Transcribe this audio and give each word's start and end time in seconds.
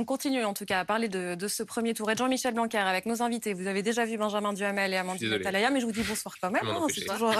On 0.00 0.04
continue 0.04 0.44
en 0.44 0.54
tout 0.54 0.64
cas 0.64 0.78
à 0.78 0.84
parler 0.84 1.08
de, 1.08 1.48
ce 1.48 1.64
premier 1.64 1.92
tour. 1.92 2.08
Et 2.08 2.14
Jean-Michel 2.14 2.54
Blanquer 2.54 2.78
avec 2.78 3.04
nos 3.04 3.20
invités. 3.20 3.52
Vous 3.52 3.66
avez 3.66 3.82
déjà 3.82 4.04
vu 4.04 4.16
Benjamin 4.16 4.52
Duhamel 4.52 4.94
et 4.94 4.96
Amandine 4.96 5.32
Atalaya, 5.32 5.70
mais 5.70 5.80
je 5.80 5.86
vous 5.86 5.92
dis 5.92 6.04
bonsoir 6.04 6.36
quand 6.40 6.52
même. 6.52 6.64
Hein, 6.64 6.86
toujours... 6.86 7.34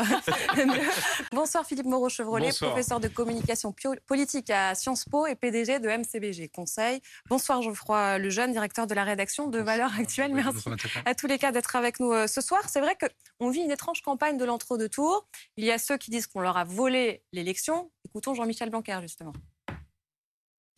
bonsoir 1.32 1.64
Philippe 1.64 1.86
Moreau-Chevrolet, 1.86 2.50
professeur 2.60 2.98
de 2.98 3.06
communication 3.06 3.72
politique 4.08 4.50
à 4.50 4.74
Sciences 4.74 5.04
Po 5.04 5.28
et 5.28 5.36
PDG 5.36 5.78
de 5.78 5.88
MCBG 5.88 6.48
Conseil. 6.48 7.00
Bonsoir 7.28 7.62
Geoffroy 7.62 8.18
Lejeune, 8.18 8.50
directeur 8.50 8.88
de 8.88 8.94
la 8.94 9.04
rédaction 9.04 9.46
de 9.46 9.60
Valeurs 9.60 9.94
Actuelles. 9.96 10.34
Merci 10.34 10.68
à 11.04 11.14
tous 11.14 11.28
les 11.28 11.38
cas 11.38 11.52
d'être 11.52 11.76
avec 11.76 12.00
nous 12.00 12.10
euh, 12.10 12.26
ce 12.26 12.40
soir. 12.40 12.62
C'est 12.68 12.80
vrai 12.80 12.96
qu'on 13.38 13.50
vit 13.50 13.60
une 13.60 13.70
étrange 13.70 14.02
campagne 14.02 14.36
de 14.36 14.44
l'entre-deux 14.44 14.88
tours. 14.88 15.28
Il 15.56 15.64
y 15.64 15.70
a 15.70 15.78
ceux 15.78 15.96
qui 15.96 16.10
disent 16.10 16.26
qu'on 16.26 16.40
leur 16.40 16.56
a 16.56 16.64
volé 16.64 17.22
l'élection. 17.32 17.92
Écoutons 18.04 18.34
Jean-Michel 18.34 18.70
Blanquer 18.70 18.98
justement 19.00 19.32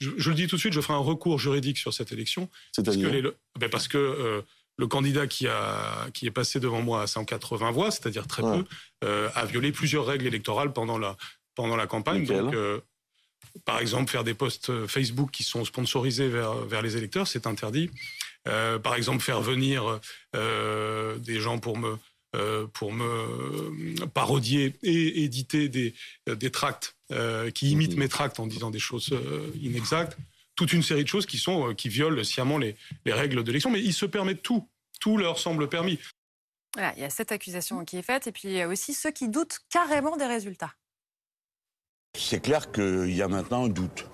je, 0.00 0.30
le 0.30 0.34
dis 0.34 0.46
tout 0.46 0.56
de 0.56 0.60
suite, 0.60 0.72
je 0.72 0.80
ferai 0.80 0.94
un 0.94 0.98
recours 0.98 1.38
juridique 1.38 1.78
sur 1.78 1.92
cette 1.92 2.12
élection. 2.12 2.48
Parce 2.76 2.96
que, 2.96 3.34
ben 3.58 3.70
parce 3.70 3.88
que 3.88 3.98
euh, 3.98 4.42
le 4.78 4.86
candidat 4.86 5.26
qui, 5.26 5.46
a, 5.46 6.08
qui 6.14 6.26
est 6.26 6.30
passé 6.30 6.58
devant 6.58 6.80
moi 6.80 7.02
à 7.02 7.06
180 7.06 7.70
voix, 7.70 7.90
c'est-à-dire 7.90 8.26
très 8.26 8.42
peu, 8.42 8.64
euh, 9.04 9.28
a 9.34 9.44
violé 9.44 9.72
plusieurs 9.72 10.06
règles 10.06 10.26
électorales 10.26 10.72
pendant 10.72 10.98
la, 10.98 11.16
pendant 11.54 11.76
la 11.76 11.86
campagne. 11.86 12.24
Donc, 12.24 12.54
euh, 12.54 12.80
par 13.64 13.78
exemple, 13.78 14.10
faire 14.10 14.24
des 14.24 14.34
posts 14.34 14.86
Facebook 14.86 15.30
qui 15.30 15.42
sont 15.42 15.64
sponsorisés 15.64 16.28
vers, 16.28 16.54
vers 16.54 16.82
les 16.82 16.96
électeurs, 16.96 17.26
c'est 17.26 17.46
interdit. 17.46 17.90
par 18.44 18.94
exemple, 18.94 19.22
faire 19.22 19.40
venir 19.40 20.00
des 20.34 21.40
gens 21.40 21.58
pour 21.58 21.76
me, 21.76 21.98
pour 22.72 22.92
me 22.92 24.06
parodier 24.06 24.74
et 24.82 25.24
éditer 25.24 25.68
des, 25.68 25.94
des 26.26 26.50
tracts 26.50 26.96
euh, 27.12 27.50
qui 27.50 27.72
imitent 27.72 27.94
mhm. 27.94 27.98
mes 27.98 28.08
tracts 28.08 28.38
en 28.38 28.46
disant 28.46 28.70
des 28.70 28.78
choses 28.78 29.08
euh, 29.10 29.50
inexactes. 29.60 30.16
Toute 30.54 30.72
une 30.72 30.82
série 30.82 31.02
de 31.02 31.08
choses 31.08 31.26
qui, 31.26 31.38
sont, 31.38 31.70
euh, 31.70 31.74
qui 31.74 31.88
violent 31.88 32.22
sciemment 32.22 32.56
les, 32.56 32.76
les 33.04 33.12
règles 33.12 33.42
d'élection. 33.42 33.68
Mais 33.68 33.80
ils 33.80 33.92
se 33.92 34.06
permettent 34.06 34.42
tout. 34.42 34.68
Tout 35.00 35.16
leur 35.16 35.38
semble 35.38 35.68
permis. 35.68 35.98
Voilà, 36.74 36.92
il 36.96 37.00
y 37.00 37.04
a 37.04 37.10
cette 37.10 37.32
accusation 37.32 37.84
qui 37.84 37.96
est 37.96 38.02
faite. 38.02 38.28
Et 38.28 38.32
puis 38.32 38.42
il 38.44 38.52
y 38.52 38.60
a 38.60 38.68
aussi 38.68 38.94
ceux 38.94 39.10
qui 39.10 39.28
doutent 39.28 39.58
carrément 39.70 40.16
des 40.16 40.26
résultats. 40.26 40.72
C'est 42.16 42.40
clair 42.40 42.70
qu'il 42.70 43.12
y 43.12 43.22
a 43.22 43.28
maintenant 43.28 43.64
un 43.64 43.68
doute 43.68 44.06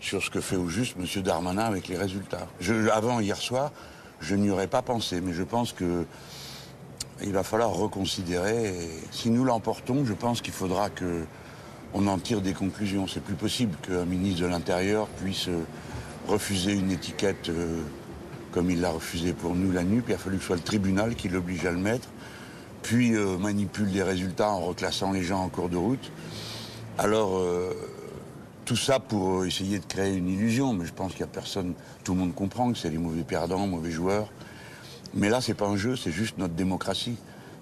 sur 0.00 0.22
ce 0.22 0.30
que 0.30 0.40
fait 0.40 0.56
au 0.56 0.68
juste 0.68 0.96
M. 0.98 1.22
Darmanin 1.22 1.64
avec 1.64 1.88
les 1.88 1.98
résultats. 1.98 2.48
Je, 2.58 2.88
avant 2.88 3.20
hier 3.20 3.36
soir, 3.36 3.70
je 4.20 4.34
n'y 4.34 4.48
aurais 4.48 4.68
pas 4.68 4.80
pensé, 4.80 5.20
mais 5.20 5.34
je 5.34 5.42
pense 5.42 5.74
que 5.74 6.06
il 7.22 7.32
va 7.32 7.42
falloir 7.42 7.70
reconsidérer. 7.70 8.74
si 9.10 9.30
nous 9.30 9.44
l'emportons, 9.44 10.04
je 10.04 10.12
pense 10.12 10.40
qu'il 10.40 10.52
faudra 10.52 10.90
que 10.90 11.24
on 11.94 12.06
en 12.06 12.18
tire 12.18 12.40
des 12.40 12.52
conclusions. 12.52 13.06
C'est 13.06 13.22
plus 13.22 13.34
possible 13.34 13.76
qu'un 13.82 14.04
ministre 14.04 14.42
de 14.42 14.46
l'Intérieur 14.46 15.08
puisse 15.08 15.48
euh, 15.48 15.64
refuser 16.28 16.72
une 16.72 16.90
étiquette 16.90 17.48
euh, 17.48 17.80
comme 18.52 18.70
il 18.70 18.80
l'a 18.80 18.90
refusé 18.90 19.32
pour 19.32 19.54
nous 19.54 19.72
la 19.72 19.84
nuit, 19.84 20.02
il 20.06 20.14
a 20.14 20.18
fallu 20.18 20.36
que 20.36 20.42
ce 20.42 20.48
soit 20.48 20.56
le 20.56 20.62
tribunal 20.62 21.14
qui 21.14 21.28
l'oblige 21.28 21.64
à 21.66 21.70
le 21.70 21.78
mettre, 21.78 22.08
puis 22.82 23.14
euh, 23.14 23.38
manipule 23.38 23.90
des 23.90 24.02
résultats 24.02 24.50
en 24.50 24.60
reclassant 24.60 25.12
les 25.12 25.22
gens 25.22 25.42
en 25.42 25.48
cours 25.48 25.68
de 25.68 25.76
route. 25.76 26.10
Alors, 26.98 27.40
tout 28.66 28.76
ça 28.76 29.00
pour 29.00 29.46
essayer 29.46 29.78
de 29.78 29.84
créer 29.86 30.14
une 30.14 30.28
illusion, 30.28 30.74
mais 30.74 30.84
je 30.84 30.92
pense 30.92 31.12
qu'il 31.12 31.24
n'y 31.24 31.30
a 31.30 31.32
personne, 31.32 31.72
tout 32.04 32.12
le 32.12 32.20
monde 32.20 32.34
comprend 32.34 32.70
que 32.70 32.76
c'est 32.76 32.90
les 32.90 32.98
mauvais 32.98 33.22
perdants, 33.22 33.66
mauvais 33.66 33.90
joueurs. 33.90 34.28
Mais 35.14 35.28
là, 35.28 35.40
c'est 35.40 35.54
pas 35.54 35.66
un 35.66 35.76
jeu, 35.76 35.96
c'est 35.96 36.12
juste 36.12 36.38
notre 36.38 36.54
démocratie. 36.54 37.16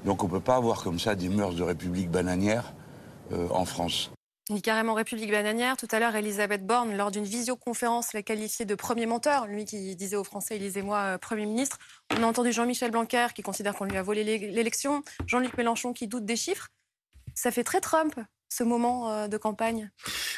Donc 0.04 0.22
on 0.22 0.28
peut 0.28 0.41
pas 0.41 0.56
avoir 0.56 0.82
comme 0.82 0.98
ça 0.98 1.14
des 1.14 1.28
mœurs 1.28 1.54
de 1.54 1.62
république 1.62 2.10
bananière 2.10 2.72
en 3.50 3.64
France. 3.64 4.10
Il 4.50 4.62
carrément 4.62 4.94
République 4.94 5.30
bananière. 5.30 5.76
Tout 5.76 5.88
à 5.91 6.00
l'heure, 6.00 6.16
Elisabeth 6.16 6.66
Borne, 6.66 6.96
lors 6.96 7.10
d'une 7.10 7.24
visioconférence, 7.24 8.14
l'a 8.14 8.22
qualifié 8.22 8.64
de 8.64 8.74
premier 8.74 9.04
menteur. 9.04 9.46
Lui 9.46 9.66
qui 9.66 9.94
disait 9.94 10.16
aux 10.16 10.24
Français, 10.24 10.56
élisez-moi 10.56 10.98
euh, 10.98 11.19
Premier 11.19 11.44
ministre. 11.44 11.78
On 12.16 12.22
a 12.22 12.26
entendu 12.26 12.50
Jean-Michel 12.50 12.91
Blanquer 12.91 13.26
qui 13.34 13.42
considère 13.42 13.74
qu'on 13.74 13.84
lui 13.84 13.98
a 13.98 14.02
volé 14.02 14.24
l'élection. 14.24 15.02
Jean-Luc 15.26 15.56
Mélenchon 15.58 15.92
qui 15.92 16.08
doute 16.08 16.24
des 16.24 16.36
chiffres. 16.36 16.69
Ça 17.34 17.50
fait 17.50 17.62
très 17.62 17.80
Trump 17.80 18.15
ce 18.48 18.64
moment 18.64 19.12
euh, 19.12 19.28
de 19.28 19.36
campagne? 19.36 19.91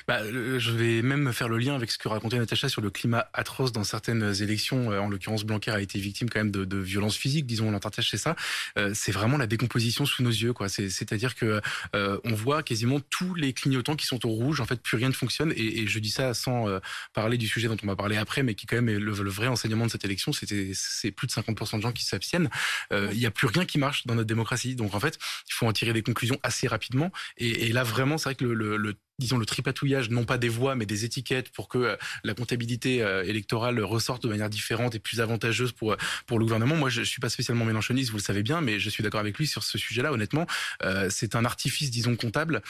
Bah, 0.09 0.21
Je 0.25 0.73
vais 0.73 1.03
même 1.03 1.33
faire 1.33 1.49
le 1.49 1.59
lien 1.59 1.75
avec 1.75 1.91
ce 1.91 1.99
que 1.99 2.09
racontait 2.09 2.39
Natacha 2.39 2.69
sur 2.69 2.81
le 2.81 2.91
climat 2.91 3.29
atroce 3.33 3.73
dans 3.73 3.85
certaines 3.85 4.35
élections. 4.43 4.91
Euh, 4.91 4.99
en 4.99 5.09
l'occurrence, 5.09 5.45
Blanquer 5.45 5.71
a 5.71 5.81
été 5.81 5.99
victime 5.99 6.29
quand 6.29 6.41
même 6.41 6.51
de, 6.51 6.81
violences 6.81 7.17
physiques, 7.17 7.47
disons, 7.47 7.71
l'intertage 7.71 8.11
c'est 8.11 8.17
ça. 8.17 8.35
Euh, 8.79 8.93
c'est 8.95 9.13
vraiment 9.13 9.37
la 9.37 9.47
décomposition 9.47 10.07
sous 10.07 10.23
nos 10.23 10.31
yeux. 10.31 10.53
C'est-à-dire 10.69 11.35
que 11.35 11.61
on 11.95 12.35
voit 12.35 12.63
quasiment 12.63 13.01
tous 13.01 13.35
les 13.35 13.53
clignotants 13.53 13.97
qui 13.97 14.07
sont 14.07 14.25
au 14.27 14.31
rouge. 14.31 14.61
En 14.61 14.67
fait, 14.67 14.81
plus 14.83 14.97
rien 14.97 15.09
ne 15.09 15.15
fonctionne. 15.15 15.53
Et, 15.57 15.87
je 15.87 15.99
dis 15.99 16.11
ça 16.11 16.35
sans 16.35 16.67
parler 17.15 17.39
du 17.39 17.47
sujet 17.47 17.69
dont 17.69 17.77
on 17.83 17.87
va 17.87 17.97
parler 17.97 18.17
après, 18.17 18.43
mais 18.43 18.55
qui 18.55 18.67
quand 18.67 18.77
même 18.77 18.89
est 18.89 18.99
le, 18.99 19.13
vrai 19.13 19.47
enseignement 19.47 19.87
de 19.87 19.91
cette 19.91 20.05
élection. 20.05 20.33
C'est 20.33 21.11
plus 21.11 21.27
de 21.27 21.33
50% 21.33 21.77
de 21.77 21.83
gens 21.83 21.93
qui 21.93 22.05
s'abstiennent. 22.05 22.51
Il 22.91 23.19
n'y 23.19 23.27
a 23.27 23.31
plus 23.31 23.47
rien 23.47 23.65
qui 23.65 23.79
marche 23.79 24.07
dans 24.07 24.15
notre 24.15 24.29
démocratie. 24.29 24.75
Donc 24.75 24.95
en 24.95 25.01
fait, 25.01 25.19
il 25.49 25.53
faut 25.53 25.67
en 25.67 25.73
tirer 25.73 25.93
des 25.93 26.03
conclusions 26.03 26.39
assez 26.43 26.67
rapidement. 26.67 27.11
Et, 27.39 27.67
et 27.67 27.73
là, 27.73 27.85
vraiment, 27.85 28.00
vraiment, 28.01 28.19
c'est 28.19 28.31
vrai 28.31 28.35
que 28.37 28.45
le, 28.45 28.77
le, 28.77 28.95
disons, 29.21 29.39
le 29.39 29.47
tripatouillage, 29.47 30.11
non 30.11 30.25
pas 30.25 30.39
des 30.39 30.49
voix, 30.49 30.75
mais 30.75 30.87
des 30.87 31.05
étiquettes 31.05 31.51
pour 31.51 31.69
que 31.69 31.79
euh, 31.79 31.97
la 32.25 32.35
comptabilité 32.35 33.03
euh, 33.03 33.23
électorale 33.23 33.81
ressorte 33.81 34.23
de 34.23 34.29
manière 34.29 34.51
différente 34.51 34.95
et 34.95 34.99
plus 34.99 35.21
avantageuse 35.21 35.73
pour, 35.73 35.97
pour 36.27 36.39
le 36.39 36.45
gouvernement. 36.45 36.75
Moi, 36.75 36.89
je, 36.89 37.03
suis 37.03 37.21
pas 37.21 37.29
spécialement 37.29 37.65
mélanchoniste, 37.65 38.11
vous 38.11 38.17
le 38.17 38.23
savez 38.23 38.43
bien, 38.43 38.61
mais 38.61 38.81
je 38.81 38.91
suis 38.91 39.03
d'accord 39.03 39.21
avec 39.21 39.39
lui 39.39 39.47
sur 39.47 39.63
ce 39.63 39.79
sujet-là. 39.79 40.13
Honnêtement, 40.13 40.47
euh, 40.83 41.09
c'est 41.11 41.37
un 41.37 41.45
artifice, 41.45 41.91
disons, 41.91 42.17
comptable, 42.17 42.63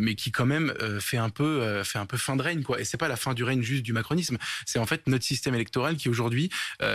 mais 0.00 0.14
qui 0.14 0.32
quand 0.32 0.46
même 0.46 0.72
fait 1.00 1.18
un 1.18 1.28
peu, 1.28 1.82
fait 1.84 1.98
un 1.98 2.06
peu 2.06 2.16
fin 2.16 2.36
de 2.36 2.42
règne, 2.42 2.62
quoi. 2.62 2.80
Et 2.80 2.84
c'est 2.84 2.96
pas 2.96 3.08
la 3.08 3.16
fin 3.16 3.34
du 3.34 3.44
règne 3.44 3.62
juste 3.62 3.82
du 3.82 3.92
macronisme. 3.92 4.38
C'est 4.64 4.78
en 4.78 4.86
fait 4.86 5.06
notre 5.06 5.24
système 5.24 5.54
électoral 5.54 5.96
qui 5.96 6.08
aujourd'hui 6.08 6.50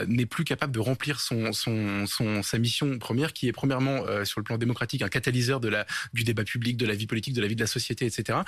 n'est 0.08 0.26
plus 0.26 0.44
capable 0.44 0.74
de 0.74 0.80
remplir 0.80 1.20
son, 1.20 1.54
son, 1.54 2.08
son, 2.08 2.42
sa 2.42 2.58
mission 2.58 2.98
première, 2.98 3.34
qui 3.34 3.48
est 3.48 3.52
premièrement 3.52 4.04
sur 4.26 4.40
le 4.40 4.44
plan 4.44 4.58
démocratique 4.58 5.02
un 5.02 5.10
catalyseur 5.10 5.60
de 5.60 5.70
la, 5.70 5.86
du 6.14 6.24
débat 6.24 6.44
public, 6.44 6.78
de 6.78 6.86
la 6.86 6.96
vie 6.96 7.08
politique, 7.08 7.34
de 7.34 7.42
la 7.42 7.48
vie 7.48 7.56
de 7.56 7.62
la 7.62 7.68
société, 7.68 8.06
etc. 8.06 8.40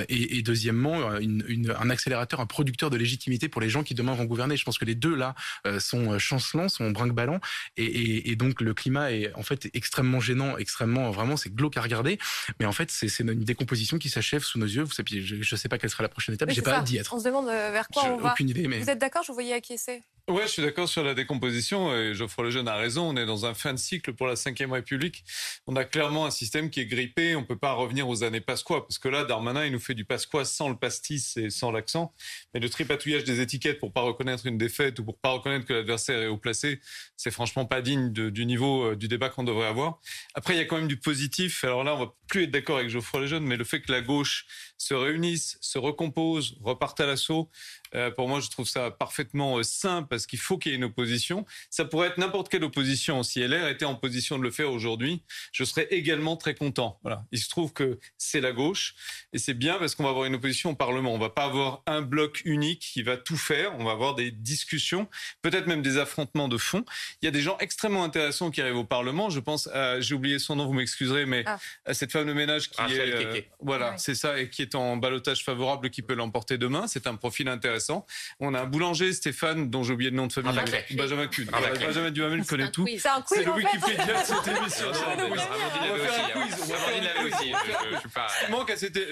Euh, 0.00 0.04
et, 0.08 0.42
deuxièmement, 0.42 1.16
une, 1.18 1.74
un 1.78 1.90
accélérateur, 1.90 2.40
un 2.40 2.46
producteur 2.46 2.90
de 2.90 2.96
légitimité 2.96 3.48
pour 3.48 3.60
les 3.60 3.68
gens 3.68 3.82
qui 3.82 3.94
demain 3.94 4.14
vont 4.14 4.24
gouverner. 4.24 4.56
Je 4.56 4.64
pense 4.64 4.78
que 4.78 4.84
les 4.84 4.94
deux 4.94 5.14
là 5.14 5.34
euh, 5.66 5.80
sont 5.80 6.12
euh, 6.12 6.18
chancelants, 6.18 6.68
sont 6.68 6.90
brinque-ballants, 6.90 7.40
et, 7.76 8.30
et, 8.30 8.36
donc 8.36 8.60
le 8.60 8.74
climat 8.74 9.12
est 9.12 9.32
en 9.34 9.42
fait 9.42 9.68
extrêmement 9.74 10.20
gênant, 10.20 10.56
extrêmement 10.56 11.10
vraiment 11.10 11.36
c'est 11.36 11.54
glauque 11.54 11.76
à 11.76 11.82
regarder. 11.82 12.18
Mais 12.58 12.66
en 12.66 12.72
fait, 12.72 12.90
c'est 12.90 13.08
une 13.20 13.44
décomposition 13.44 13.98
qui 13.98 14.08
s'achève 14.08 14.42
sous 14.42 14.58
nos 14.58 14.66
yeux. 14.66 14.82
Vous 14.82 14.92
savez, 14.92 15.22
je 15.22 15.36
ne 15.36 15.56
sais 15.56 15.68
pas 15.68 15.78
quelle 15.78 15.90
sera 15.90 16.02
la 16.02 16.08
prochaine 16.08 16.34
étape. 16.34 16.50
J'ai 16.50 16.62
pas 16.62 16.80
d'y 16.80 16.98
être. 16.98 17.14
On 17.14 17.18
se 17.18 17.24
demande 17.24 17.46
vers 17.46 17.88
quoi 17.88 18.04
on 18.06 18.16
va. 18.16 18.32
Aucune 18.32 18.48
idée, 18.48 18.66
mais... 18.68 18.80
Vous 18.80 18.90
êtes 18.90 18.98
d'accord 18.98 19.22
Je 19.22 19.28
vous 19.28 19.34
voyais 19.34 19.52
acquiescer? 19.52 20.02
Ouais, 20.28 20.42
je 20.42 20.52
suis 20.52 20.62
d'accord 20.62 20.88
sur 20.88 21.02
la 21.02 21.14
décomposition. 21.14 21.92
Et 21.94 22.14
Geoffroy 22.14 22.44
Lejeune 22.44 22.68
a 22.68 22.76
raison. 22.76 23.08
On 23.08 23.16
est 23.16 23.26
dans 23.26 23.46
un 23.46 23.54
fin 23.54 23.72
de 23.72 23.78
cycle 23.78 24.12
pour 24.12 24.28
la 24.28 24.34
Ve 24.34 24.70
République. 24.70 25.24
On 25.66 25.74
a 25.74 25.84
clairement 25.84 26.24
un 26.24 26.30
système 26.30 26.70
qui 26.70 26.80
est 26.80 26.86
grippé. 26.86 27.34
On 27.34 27.44
peut 27.44 27.58
pas 27.58 27.72
revenir 27.72 28.08
aux 28.08 28.22
années 28.22 28.40
Pasqua 28.40 28.82
parce 28.82 28.98
que 28.98 29.08
là, 29.08 29.24
Darmanin, 29.24 29.66
il 29.66 29.72
nous 29.72 29.80
fait 29.80 29.89
du 29.92 30.04
Pasqua 30.04 30.44
sans 30.44 30.68
le 30.68 30.76
pastis 30.76 31.36
et 31.36 31.50
sans 31.50 31.70
l'accent. 31.70 32.14
Mais 32.54 32.60
le 32.60 32.68
tripatouillage 32.68 33.24
des 33.24 33.40
étiquettes 33.40 33.78
pour 33.78 33.92
pas 33.92 34.02
reconnaître 34.02 34.46
une 34.46 34.58
défaite 34.58 34.98
ou 34.98 35.04
pour 35.04 35.18
pas 35.18 35.30
reconnaître 35.30 35.66
que 35.66 35.72
l'adversaire 35.72 36.20
est 36.20 36.26
haut 36.26 36.38
placé, 36.38 36.80
c'est 37.16 37.30
franchement 37.30 37.64
pas 37.64 37.82
digne 37.82 38.12
du 38.12 38.46
niveau 38.46 38.90
euh, 38.90 38.96
du 38.96 39.08
débat 39.08 39.28
qu'on 39.28 39.44
devrait 39.44 39.66
avoir. 39.66 40.00
Après, 40.34 40.54
il 40.54 40.58
y 40.58 40.60
a 40.60 40.64
quand 40.64 40.76
même 40.76 40.88
du 40.88 40.98
positif. 40.98 41.64
Alors 41.64 41.84
là, 41.84 41.94
on 41.94 41.98
va 41.98 42.14
plus 42.28 42.44
être 42.44 42.50
d'accord 42.50 42.78
avec 42.78 42.90
Geoffroy 42.90 43.20
Lejeune, 43.20 43.44
mais 43.44 43.56
le 43.56 43.64
fait 43.64 43.80
que 43.80 43.92
la 43.92 44.00
gauche 44.00 44.46
se 44.80 44.94
réunisse, 44.94 45.58
se 45.60 45.78
recompose, 45.78 46.56
reparte 46.62 47.00
à 47.00 47.06
l'assaut, 47.06 47.50
euh, 47.94 48.10
pour 48.10 48.28
moi, 48.28 48.40
je 48.40 48.48
trouve 48.48 48.66
ça 48.66 48.90
parfaitement 48.90 49.58
euh, 49.58 49.62
sain 49.62 50.04
parce 50.04 50.26
qu'il 50.26 50.38
faut 50.38 50.56
qu'il 50.56 50.72
y 50.72 50.74
ait 50.74 50.78
une 50.78 50.84
opposition. 50.84 51.44
Ça 51.68 51.84
pourrait 51.84 52.08
être 52.08 52.16
n'importe 52.16 52.48
quelle 52.48 52.64
opposition. 52.64 53.22
Si 53.22 53.46
LR 53.46 53.68
était 53.68 53.84
en 53.84 53.94
position 53.94 54.38
de 54.38 54.42
le 54.42 54.50
faire 54.50 54.72
aujourd'hui, 54.72 55.22
je 55.52 55.64
serais 55.64 55.86
également 55.90 56.36
très 56.36 56.54
content. 56.54 56.98
Voilà. 57.02 57.26
Il 57.30 57.40
se 57.40 57.50
trouve 57.50 57.74
que 57.74 57.98
c'est 58.16 58.40
la 58.40 58.52
gauche 58.52 58.94
et 59.34 59.38
c'est 59.38 59.54
bien 59.54 59.76
parce 59.78 59.94
qu'on 59.94 60.04
va 60.04 60.10
avoir 60.10 60.24
une 60.24 60.36
opposition 60.36 60.70
au 60.70 60.76
Parlement. 60.76 61.12
On 61.12 61.18
va 61.18 61.30
pas 61.30 61.44
avoir 61.44 61.82
un 61.86 62.00
bloc 62.00 62.40
unique 62.46 62.80
qui 62.80 63.02
va 63.02 63.18
tout 63.18 63.36
faire. 63.36 63.78
On 63.78 63.84
va 63.84 63.92
avoir 63.92 64.14
des 64.14 64.30
discussions, 64.30 65.08
peut-être 65.42 65.66
même 65.66 65.82
des 65.82 65.98
affrontements 65.98 66.48
de 66.48 66.56
fond. 66.56 66.86
Il 67.20 67.26
y 67.26 67.28
a 67.28 67.32
des 67.32 67.42
gens 67.42 67.58
extrêmement 67.58 68.02
intéressants 68.02 68.50
qui 68.50 68.62
arrivent 68.62 68.78
au 68.78 68.84
Parlement. 68.84 69.28
Je 69.28 69.40
pense, 69.40 69.68
j'ai 69.98 70.14
oublié 70.14 70.38
son 70.38 70.56
nom, 70.56 70.66
vous 70.66 70.72
m'excuserez, 70.72 71.26
mais 71.26 71.42
ah. 71.44 71.58
à 71.84 71.92
cette 71.92 72.12
femme 72.12 72.26
de 72.26 72.32
ménage 72.32 72.70
qui 72.70 72.80
est, 72.80 73.00
euh, 73.00 73.40
voilà, 73.60 73.98
c'est 73.98 74.14
ça, 74.14 74.40
et 74.40 74.48
qui 74.48 74.62
est 74.62 74.69
en 74.74 74.96
balotage 74.96 75.44
favorable, 75.44 75.90
qui 75.90 76.02
peut 76.02 76.14
l'emporter 76.14 76.58
demain. 76.58 76.86
C'est 76.86 77.06
un 77.06 77.16
profil 77.16 77.48
intéressant. 77.48 78.06
On 78.38 78.54
a 78.54 78.60
un 78.60 78.66
boulanger, 78.66 79.12
Stéphane, 79.12 79.70
dont 79.70 79.82
j'ai 79.82 79.92
oublié 79.92 80.10
le 80.10 80.16
nom 80.16 80.26
de 80.26 80.32
famille. 80.32 80.52
Benjamin 80.92 81.26
Kuhn. 81.26 81.46
Benjamin 81.80 82.10
Duhamel 82.10 82.44
connaît 82.44 82.70
tout. 82.70 82.86
C'est 82.98 83.08
un 83.08 83.20
quiz. 83.22 83.38
C'est 83.38 83.44
le 83.44 83.52
Wikipédia 83.52 84.20
de 84.20 84.26
cette 84.26 84.48
émission. 84.56 84.86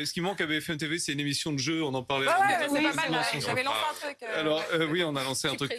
Ce 0.04 0.12
qui 0.12 0.20
manque 0.20 0.40
à 0.40 0.46
BFM 0.46 0.76
TV, 0.76 0.98
c'est 0.98 1.12
une 1.12 1.20
émission 1.20 1.52
de 1.52 1.58
jeu. 1.58 1.82
On 1.82 1.94
en 1.94 2.02
parlait. 2.02 2.26
C'est 2.26 2.82
pas 2.82 3.08
mal. 3.10 3.24
J'avais 3.40 3.62
lancé 3.62 3.78
un 3.90 3.94
truc. 4.06 4.18
Alors, 4.34 4.64
oui, 4.90 5.02
on 5.04 5.16
a 5.16 5.24
lancé 5.24 5.48
un 5.48 5.54
truc. 5.54 5.72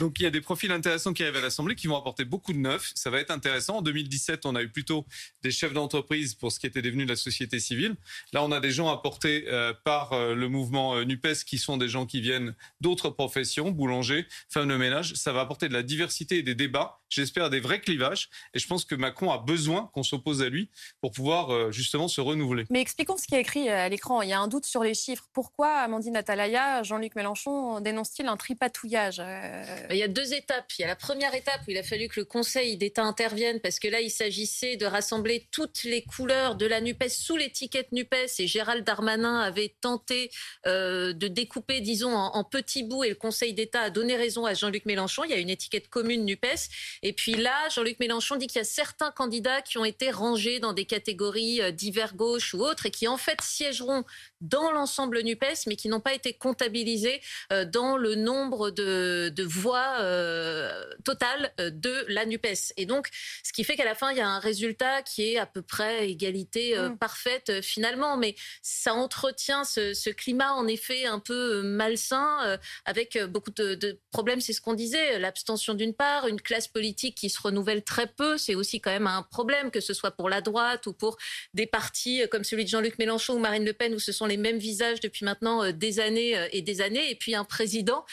Donc 0.00 0.18
il 0.18 0.22
y 0.22 0.26
a 0.26 0.30
des 0.30 0.40
profils 0.40 0.70
intéressants 0.70 1.12
qui 1.12 1.22
arrivent 1.22 1.36
à 1.36 1.40
l'Assemblée 1.40 1.74
qui 1.74 1.86
vont 1.86 1.96
apporter 1.96 2.24
beaucoup 2.24 2.52
de 2.52 2.58
neuf. 2.58 2.92
Ça 2.94 3.10
va 3.10 3.20
être 3.20 3.30
intéressant. 3.30 3.78
En 3.78 3.82
2017, 3.82 4.46
on 4.46 4.54
a 4.54 4.62
eu 4.62 4.68
plutôt 4.68 5.06
des 5.42 5.50
chefs 5.50 5.72
d'entreprise 5.72 6.34
pour 6.34 6.52
ce 6.52 6.60
qui 6.60 6.66
était 6.66 6.82
devenu 6.82 7.04
la 7.04 7.16
société 7.16 7.60
civile. 7.60 7.94
Là, 8.32 8.42
on 8.42 8.52
a 8.52 8.53
des 8.60 8.70
gens 8.70 8.88
apportés 8.88 9.44
euh, 9.48 9.72
par 9.84 10.12
euh, 10.12 10.34
le 10.34 10.48
mouvement 10.48 10.96
euh, 10.96 11.04
NUPES 11.04 11.44
qui 11.46 11.58
sont 11.58 11.76
des 11.76 11.88
gens 11.88 12.06
qui 12.06 12.20
viennent 12.20 12.54
d'autres 12.80 13.10
professions, 13.10 13.70
boulanger, 13.70 14.26
femmes 14.48 14.68
de 14.68 14.76
ménage. 14.76 15.14
Ça 15.14 15.32
va 15.32 15.40
apporter 15.40 15.68
de 15.68 15.72
la 15.72 15.82
diversité 15.82 16.38
et 16.38 16.42
des 16.42 16.54
débats 16.54 17.00
j'espère, 17.14 17.50
des 17.50 17.60
vrais 17.60 17.80
clivages. 17.80 18.28
Et 18.54 18.58
je 18.58 18.66
pense 18.66 18.84
que 18.84 18.94
Macron 18.94 19.30
a 19.30 19.38
besoin 19.38 19.90
qu'on 19.94 20.02
s'oppose 20.02 20.42
à 20.42 20.48
lui 20.48 20.70
pour 21.00 21.12
pouvoir 21.12 21.50
euh, 21.50 21.70
justement 21.70 22.08
se 22.08 22.20
renouveler. 22.20 22.64
Mais 22.70 22.80
expliquons 22.80 23.16
ce 23.16 23.26
qui 23.26 23.34
est 23.34 23.40
écrit 23.40 23.68
à 23.68 23.88
l'écran. 23.88 24.22
Il 24.22 24.28
y 24.28 24.32
a 24.32 24.40
un 24.40 24.48
doute 24.48 24.66
sur 24.66 24.82
les 24.82 24.94
chiffres. 24.94 25.28
Pourquoi 25.32 25.74
Amandine 25.74 26.16
Atalaya, 26.16 26.82
Jean-Luc 26.82 27.14
Mélenchon 27.14 27.80
dénonce-t-il 27.80 28.28
un 28.28 28.36
tripatouillage 28.36 29.20
euh? 29.20 29.64
Il 29.90 29.96
y 29.96 30.02
a 30.02 30.08
deux 30.08 30.34
étapes. 30.34 30.70
Il 30.78 30.82
y 30.82 30.84
a 30.84 30.88
la 30.88 30.96
première 30.96 31.34
étape 31.34 31.60
où 31.66 31.70
il 31.70 31.78
a 31.78 31.82
fallu 31.82 32.08
que 32.08 32.20
le 32.20 32.26
Conseil 32.26 32.76
d'État 32.76 33.04
intervienne 33.04 33.60
parce 33.60 33.78
que 33.78 33.88
là, 33.88 34.00
il 34.00 34.10
s'agissait 34.10 34.76
de 34.76 34.86
rassembler 34.86 35.46
toutes 35.50 35.84
les 35.84 36.02
couleurs 36.02 36.56
de 36.56 36.66
la 36.66 36.80
NUPES 36.80 37.08
sous 37.08 37.36
l'étiquette 37.36 37.92
NUPES 37.92 38.40
et 38.40 38.43
Gérald 38.46 38.84
Darmanin 38.84 39.40
avait 39.40 39.74
tenté 39.80 40.30
de 40.64 41.28
découper, 41.28 41.80
disons, 41.80 42.14
en, 42.14 42.34
en 42.34 42.44
petits 42.44 42.82
bouts 42.82 43.04
et 43.04 43.08
le 43.08 43.14
Conseil 43.14 43.54
d'État 43.54 43.82
a 43.82 43.90
donné 43.90 44.16
raison 44.16 44.46
à 44.46 44.54
Jean-Luc 44.54 44.86
Mélenchon. 44.86 45.24
Il 45.24 45.30
y 45.30 45.34
a 45.34 45.38
une 45.38 45.50
étiquette 45.50 45.88
commune 45.88 46.24
NUPES 46.24 46.68
et 47.02 47.12
puis 47.12 47.34
là, 47.34 47.68
Jean-Luc 47.68 47.98
Mélenchon 48.00 48.36
dit 48.36 48.46
qu'il 48.46 48.58
y 48.58 48.60
a 48.60 48.64
certains 48.64 49.10
candidats 49.10 49.62
qui 49.62 49.78
ont 49.78 49.84
été 49.84 50.10
rangés 50.10 50.60
dans 50.60 50.72
des 50.72 50.84
catégories 50.84 51.60
euh, 51.60 51.70
divers 51.70 52.14
gauche 52.14 52.54
ou 52.54 52.60
autres 52.60 52.86
et 52.86 52.90
qui 52.90 53.08
en 53.08 53.16
fait 53.16 53.40
siégeront 53.40 54.04
dans 54.40 54.70
l'ensemble 54.70 55.22
NUPES, 55.22 55.66
mais 55.66 55.76
qui 55.76 55.88
n'ont 55.88 56.00
pas 56.00 56.14
été 56.14 56.34
comptabilisés 56.34 57.20
euh, 57.52 57.64
dans 57.64 57.96
le 57.96 58.14
nombre 58.14 58.70
de, 58.70 59.32
voix 59.44 59.96
euh, 60.00 60.84
totales 61.04 61.52
de 61.58 62.04
la 62.08 62.26
NUPES. 62.26 62.72
Et 62.76 62.86
donc, 62.86 63.08
ce 63.42 63.52
qui 63.52 63.64
fait 63.64 63.76
qu'à 63.76 63.84
la 63.84 63.94
fin, 63.94 64.10
il 64.10 64.18
y 64.18 64.20
a 64.20 64.28
un 64.28 64.38
résultat 64.38 65.02
qui 65.02 65.32
est 65.32 65.38
à 65.38 65.46
peu 65.46 65.62
près 65.62 66.08
égalité 66.10 66.76
mm. 66.78 66.98
parfaite 66.98 67.62
finalement, 67.62 68.16
mais 68.16 68.33
ça 68.62 68.94
entretient 68.94 69.64
ce, 69.64 70.10
climat 70.10 70.52
en 70.52 70.66
effet 70.66 71.06
un 71.06 71.18
peu 71.18 71.62
malsain 71.62 72.58
avec 72.84 73.18
beaucoup 73.24 73.50
de, 73.50 73.98
problèmes. 74.10 74.40
C'est 74.40 74.52
ce 74.52 74.60
qu'on 74.60 74.74
disait, 74.74 75.18
l'abstention 75.18 75.74
d'une 75.74 75.94
part, 75.94 76.28
une 76.28 76.40
classe 76.40 76.68
politique 76.68 77.16
qui 77.16 77.30
se 77.30 77.40
renouvellent 77.40 77.82
très 77.82 78.06
peu. 78.06 78.38
C'est 78.38 78.54
aussi 78.54 78.80
quand 78.80 78.90
même 78.90 79.06
un 79.06 79.22
problème, 79.22 79.70
que 79.70 79.80
ce 79.80 79.94
soit 79.94 80.12
pour 80.12 80.28
la 80.28 80.40
droite 80.40 80.86
ou 80.86 80.92
pour 80.92 81.16
des 81.54 81.66
partis 81.66 82.22
euh, 82.22 82.26
comme 82.26 82.44
celui 82.44 82.64
de 82.64 82.68
Jean-Luc 82.68 82.98
Mélenchon 82.98 83.34
ou 83.34 83.38
Marine 83.38 83.64
Le 83.64 83.72
Pen, 83.72 83.94
où 83.94 83.98
ce 83.98 84.12
sont 84.12 84.26
les 84.26 84.36
mêmes 84.36 84.58
visages 84.58 85.00
depuis 85.00 85.24
maintenant 85.24 85.64
euh, 85.64 85.72
des 85.72 86.00
années 86.00 86.36
euh, 86.36 86.48
et 86.52 86.62
des 86.62 86.80
années. 86.80 87.10
Et 87.10 87.14
puis 87.14 87.34
un 87.34 87.44
président 87.44 88.04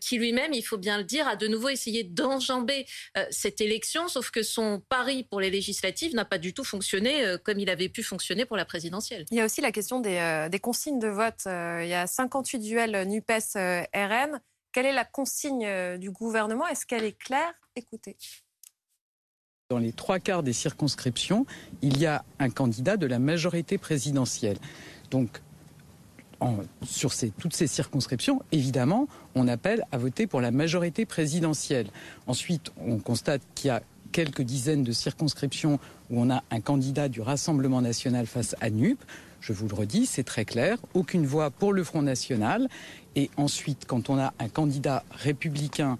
qui 0.00 0.18
lui-même, 0.18 0.52
il 0.52 0.62
faut 0.62 0.76
bien 0.76 0.98
le 0.98 1.04
dire, 1.04 1.26
a 1.26 1.36
de 1.36 1.46
nouveau 1.48 1.68
essayé 1.68 2.04
d'enjamber 2.04 2.86
cette 3.30 3.60
élection, 3.60 4.08
sauf 4.08 4.30
que 4.30 4.42
son 4.42 4.80
pari 4.88 5.24
pour 5.24 5.40
les 5.40 5.50
législatives 5.50 6.14
n'a 6.14 6.24
pas 6.24 6.38
du 6.38 6.54
tout 6.54 6.64
fonctionné 6.64 7.36
comme 7.44 7.58
il 7.58 7.68
avait 7.68 7.88
pu 7.88 8.02
fonctionner 8.02 8.44
pour 8.44 8.56
la 8.56 8.64
présidentielle. 8.64 9.24
Aussi 9.44 9.60
la 9.60 9.72
question 9.72 10.00
des, 10.00 10.48
des 10.50 10.58
consignes 10.58 10.98
de 10.98 11.08
vote. 11.08 11.46
il 11.46 11.88
y 11.88 11.94
a 11.94 12.06
58 12.06 12.58
duels 12.58 13.08
NUPES-RN. 13.08 14.40
Quelle 14.72 14.86
est 14.86 14.92
la 14.92 15.04
consigne 15.04 15.98
du 15.98 16.10
gouvernement? 16.10 16.66
Est-ce 16.66 16.86
qu'elle 16.86 17.04
est 17.04 17.18
claire? 17.18 17.52
Écoutez. 17.76 18.16
Dans 19.70 19.78
les 19.78 19.92
trois 19.92 20.18
quarts 20.18 20.42
des 20.42 20.52
circonscriptions, 20.52 21.46
il 21.80 21.98
y 21.98 22.06
a 22.06 22.24
un 22.38 22.50
candidat 22.50 22.96
de 22.96 23.06
la 23.06 23.18
majorité 23.18 23.78
présidentielle. 23.78 24.58
Donc, 25.10 25.40
sur 26.82 27.12
toutes 27.38 27.54
ces 27.54 27.66
circonscriptions, 27.66 28.42
évidemment, 28.52 29.08
on 29.34 29.48
appelle 29.48 29.84
à 29.92 29.98
voter 29.98 30.26
pour 30.26 30.40
la 30.40 30.50
majorité 30.50 31.06
présidentielle. 31.06 31.88
Ensuite, 32.26 32.72
on 32.78 32.98
constate 32.98 33.42
qu'il 33.54 33.68
y 33.68 33.70
a 33.70 33.82
quelques 34.12 34.42
dizaines 34.42 34.84
de 34.84 34.92
circonscriptions 34.92 35.78
où 36.10 36.20
on 36.20 36.30
a 36.30 36.42
un 36.50 36.60
candidat 36.60 37.08
du 37.08 37.20
Rassemblement 37.20 37.80
national 37.80 38.26
face 38.26 38.54
à 38.60 38.70
NUP. 38.70 39.02
Je 39.46 39.52
vous 39.52 39.68
le 39.68 39.74
redis, 39.74 40.06
c'est 40.06 40.24
très 40.24 40.46
clair. 40.46 40.78
Aucune 40.94 41.26
voix 41.26 41.50
pour 41.50 41.74
le 41.74 41.84
Front 41.84 42.00
national. 42.00 42.66
Et 43.14 43.30
ensuite, 43.36 43.84
quand 43.86 44.08
on 44.08 44.18
a 44.18 44.32
un 44.38 44.48
candidat 44.48 45.04
républicain 45.10 45.98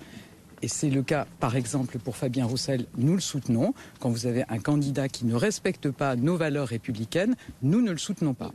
et 0.63 0.69
c'est 0.69 0.89
le 0.89 1.03
cas 1.03 1.27
par 1.41 1.55
exemple 1.55 1.99
pour 1.99 2.17
Fabien 2.17 2.47
Roussel, 2.47 2.87
nous 2.97 3.13
le 3.13 3.21
soutenons. 3.21 3.75
Quand 4.01 4.09
vous 4.09 4.25
avez 4.25 4.45
un 4.49 4.59
candidat 4.61 5.11
qui 5.11 5.27
ne 5.27 5.35
respecte 5.35 5.91
pas 5.91 6.17
nos 6.17 6.39
valeurs 6.39 6.69
républicaines, 6.69 7.37
nous 7.61 7.83
ne 7.83 7.91
le 7.91 7.99
soutenons 7.99 8.33
pas. 8.33 8.51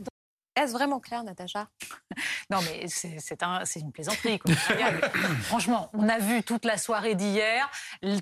Est-ce 0.56 0.72
vraiment 0.72 0.98
clair, 0.98 1.22
Natacha? 1.22 1.68
Non, 2.50 2.58
mais 2.64 2.88
c'est 2.88 3.44
un, 3.44 3.62
une 3.76 3.92
plaisanterie. 3.92 4.40
Franchement, 5.42 5.88
on 5.92 6.08
a 6.08 6.18
vu 6.18 6.42
toute 6.42 6.64
la 6.64 6.76
soirée 6.76 7.14
d'hier 7.14 7.70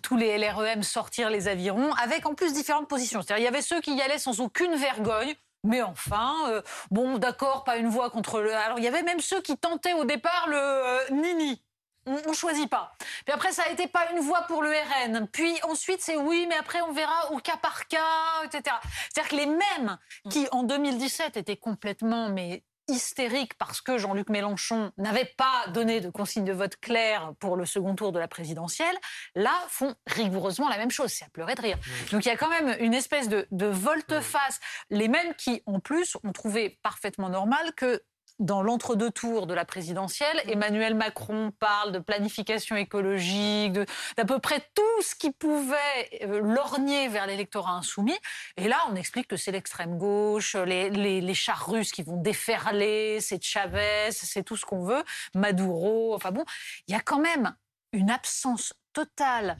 tous 0.02 0.18
les 0.18 0.36
LREM 0.36 0.82
sortir 0.82 1.30
les 1.30 1.48
avirons, 1.48 1.94
avec 1.94 2.26
en 2.26 2.34
plus 2.34 2.52
différentes 2.52 2.88
positions. 2.88 3.22
C'est-à-dire, 3.22 3.42
il 3.42 3.44
y 3.46 3.48
avait 3.48 3.62
ceux 3.62 3.80
qui 3.80 3.96
y 3.96 4.02
allaient 4.02 4.18
sans 4.18 4.40
aucune 4.40 4.76
vergogne. 4.76 5.34
Mais 5.64 5.82
enfin, 5.82 6.34
euh, 6.48 6.62
bon, 6.90 7.18
d'accord, 7.18 7.64
pas 7.64 7.76
une 7.76 7.88
voix 7.88 8.10
contre 8.10 8.40
le. 8.40 8.54
Alors, 8.54 8.78
il 8.78 8.84
y 8.84 8.88
avait 8.88 9.02
même 9.02 9.20
ceux 9.20 9.40
qui 9.40 9.56
tentaient 9.56 9.94
au 9.94 10.04
départ 10.04 10.46
le 10.48 10.56
euh, 10.56 11.10
Nini 11.10 11.62
on, 12.08 12.30
ne 12.30 12.34
choisit 12.34 12.68
pas. 12.68 12.92
Puis 13.24 13.34
après, 13.34 13.52
ça 13.52 13.64
a 13.64 13.70
été 13.70 13.86
pas 13.86 14.10
une 14.12 14.20
voix 14.20 14.42
pour 14.42 14.62
le 14.62 14.70
RN. 14.70 15.28
Puis 15.28 15.58
ensuite, 15.62 16.00
c'est 16.00 16.16
oui, 16.16 16.46
mais 16.48 16.56
après, 16.56 16.80
on 16.82 16.92
verra 16.92 17.32
au 17.32 17.38
cas 17.38 17.56
par 17.56 17.86
cas, 17.86 18.44
etc. 18.44 18.76
C'est-à-dire 19.10 19.30
que 19.30 19.36
les 19.36 19.46
mêmes 19.46 19.98
qui, 20.30 20.48
en 20.52 20.62
2017, 20.62 21.36
étaient 21.36 21.56
complètement 21.56 22.28
mais 22.28 22.64
hystériques 22.88 23.54
parce 23.54 23.80
que 23.80 23.98
Jean-Luc 23.98 24.28
Mélenchon 24.30 24.92
n'avait 24.96 25.32
pas 25.36 25.66
donné 25.68 26.00
de 26.00 26.10
consigne 26.10 26.44
de 26.44 26.52
vote 26.52 26.76
claire 26.80 27.32
pour 27.38 27.56
le 27.56 27.66
second 27.66 27.94
tour 27.94 28.12
de 28.12 28.18
la 28.18 28.28
présidentielle, 28.28 28.96
là, 29.34 29.54
font 29.68 29.94
rigoureusement 30.06 30.68
la 30.68 30.78
même 30.78 30.90
chose. 30.90 31.12
C'est 31.12 31.24
à 31.24 31.28
pleurer 31.28 31.54
de 31.54 31.62
rire. 31.62 31.78
Donc 32.12 32.24
il 32.24 32.28
y 32.28 32.32
a 32.32 32.36
quand 32.36 32.48
même 32.48 32.76
une 32.80 32.94
espèce 32.94 33.28
de, 33.28 33.46
de 33.50 33.66
volte-face. 33.66 34.60
Les 34.90 35.08
mêmes 35.08 35.34
qui, 35.34 35.62
en 35.66 35.80
plus, 35.80 36.16
ont 36.24 36.32
trouvé 36.32 36.78
parfaitement 36.82 37.28
normal 37.28 37.72
que 37.76 38.02
dans 38.38 38.62
l'entre-deux 38.62 39.10
tours 39.10 39.46
de 39.46 39.54
la 39.54 39.64
présidentielle, 39.64 40.36
mm. 40.46 40.50
Emmanuel 40.50 40.94
Macron 40.94 41.52
parle 41.58 41.92
de 41.92 41.98
planification 41.98 42.76
écologique, 42.76 43.78
d'à 44.16 44.24
peu 44.24 44.38
près 44.38 44.60
tout 44.74 45.02
ce 45.02 45.14
qui 45.14 45.30
pouvait 45.30 45.76
euh, 46.22 46.40
lorgner 46.40 47.08
vers 47.08 47.26
l'électorat 47.26 47.72
insoumis. 47.72 48.18
Et 48.56 48.68
là, 48.68 48.78
on 48.90 48.94
explique 48.94 49.28
que 49.28 49.36
c'est 49.36 49.52
l'extrême 49.52 49.98
gauche, 49.98 50.54
les, 50.54 50.90
les, 50.90 51.34
chars 51.34 51.68
russes 51.68 51.92
qui 51.92 52.02
vont 52.02 52.16
déferler, 52.16 53.20
c'est 53.20 53.42
Chavez, 53.42 54.10
c'est 54.10 54.42
tout 54.42 54.56
ce 54.56 54.64
qu'on 54.64 54.84
veut, 54.84 55.02
Maduro. 55.34 56.14
Enfin 56.14 56.30
bon, 56.30 56.44
il 56.86 56.92
y 56.92 56.96
a 56.96 57.00
quand 57.00 57.20
même 57.20 57.54
une 57.92 58.10
absence 58.10 58.74
totale 58.92 59.56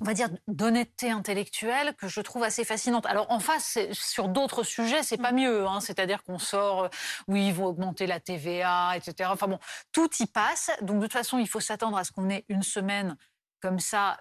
on 0.00 0.04
va 0.04 0.14
dire, 0.14 0.28
d'honnêteté 0.48 1.10
intellectuelle 1.10 1.94
que 1.96 2.08
je 2.08 2.20
trouve 2.20 2.42
assez 2.42 2.64
fascinante. 2.64 3.06
Alors 3.06 3.30
en 3.30 3.38
face, 3.38 3.78
sur 3.92 4.28
d'autres 4.28 4.62
sujets, 4.62 5.02
c'est 5.02 5.18
pas 5.18 5.32
mieux. 5.32 5.66
Hein. 5.66 5.80
C'est-à-dire 5.80 6.22
qu'on 6.22 6.38
sort, 6.38 6.84
euh, 6.84 6.88
oui, 7.28 7.48
ils 7.48 7.54
vont 7.54 7.66
augmenter 7.66 8.06
la 8.06 8.18
TVA, 8.18 8.96
etc. 8.96 9.30
Enfin 9.32 9.46
bon, 9.46 9.58
tout 9.92 10.08
y 10.18 10.26
passe. 10.26 10.70
Donc 10.80 10.96
de 10.96 11.02
toute 11.02 11.12
façon, 11.12 11.38
il 11.38 11.48
faut 11.48 11.60
s'attendre 11.60 11.98
à 11.98 12.04
ce 12.04 12.12
qu'on 12.12 12.30
ait 12.30 12.44
une 12.48 12.62
semaine 12.62 13.16
comme 13.60 13.78
ça, 13.78 14.18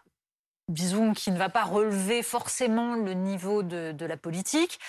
disons, 0.67 1.13
qui 1.13 1.31
ne 1.31 1.37
va 1.37 1.47
pas 1.47 1.63
relever 1.63 2.23
forcément 2.23 2.95
le 2.95 3.13
niveau 3.13 3.63
de, 3.63 4.05
la 4.05 4.17
politique. 4.17 4.79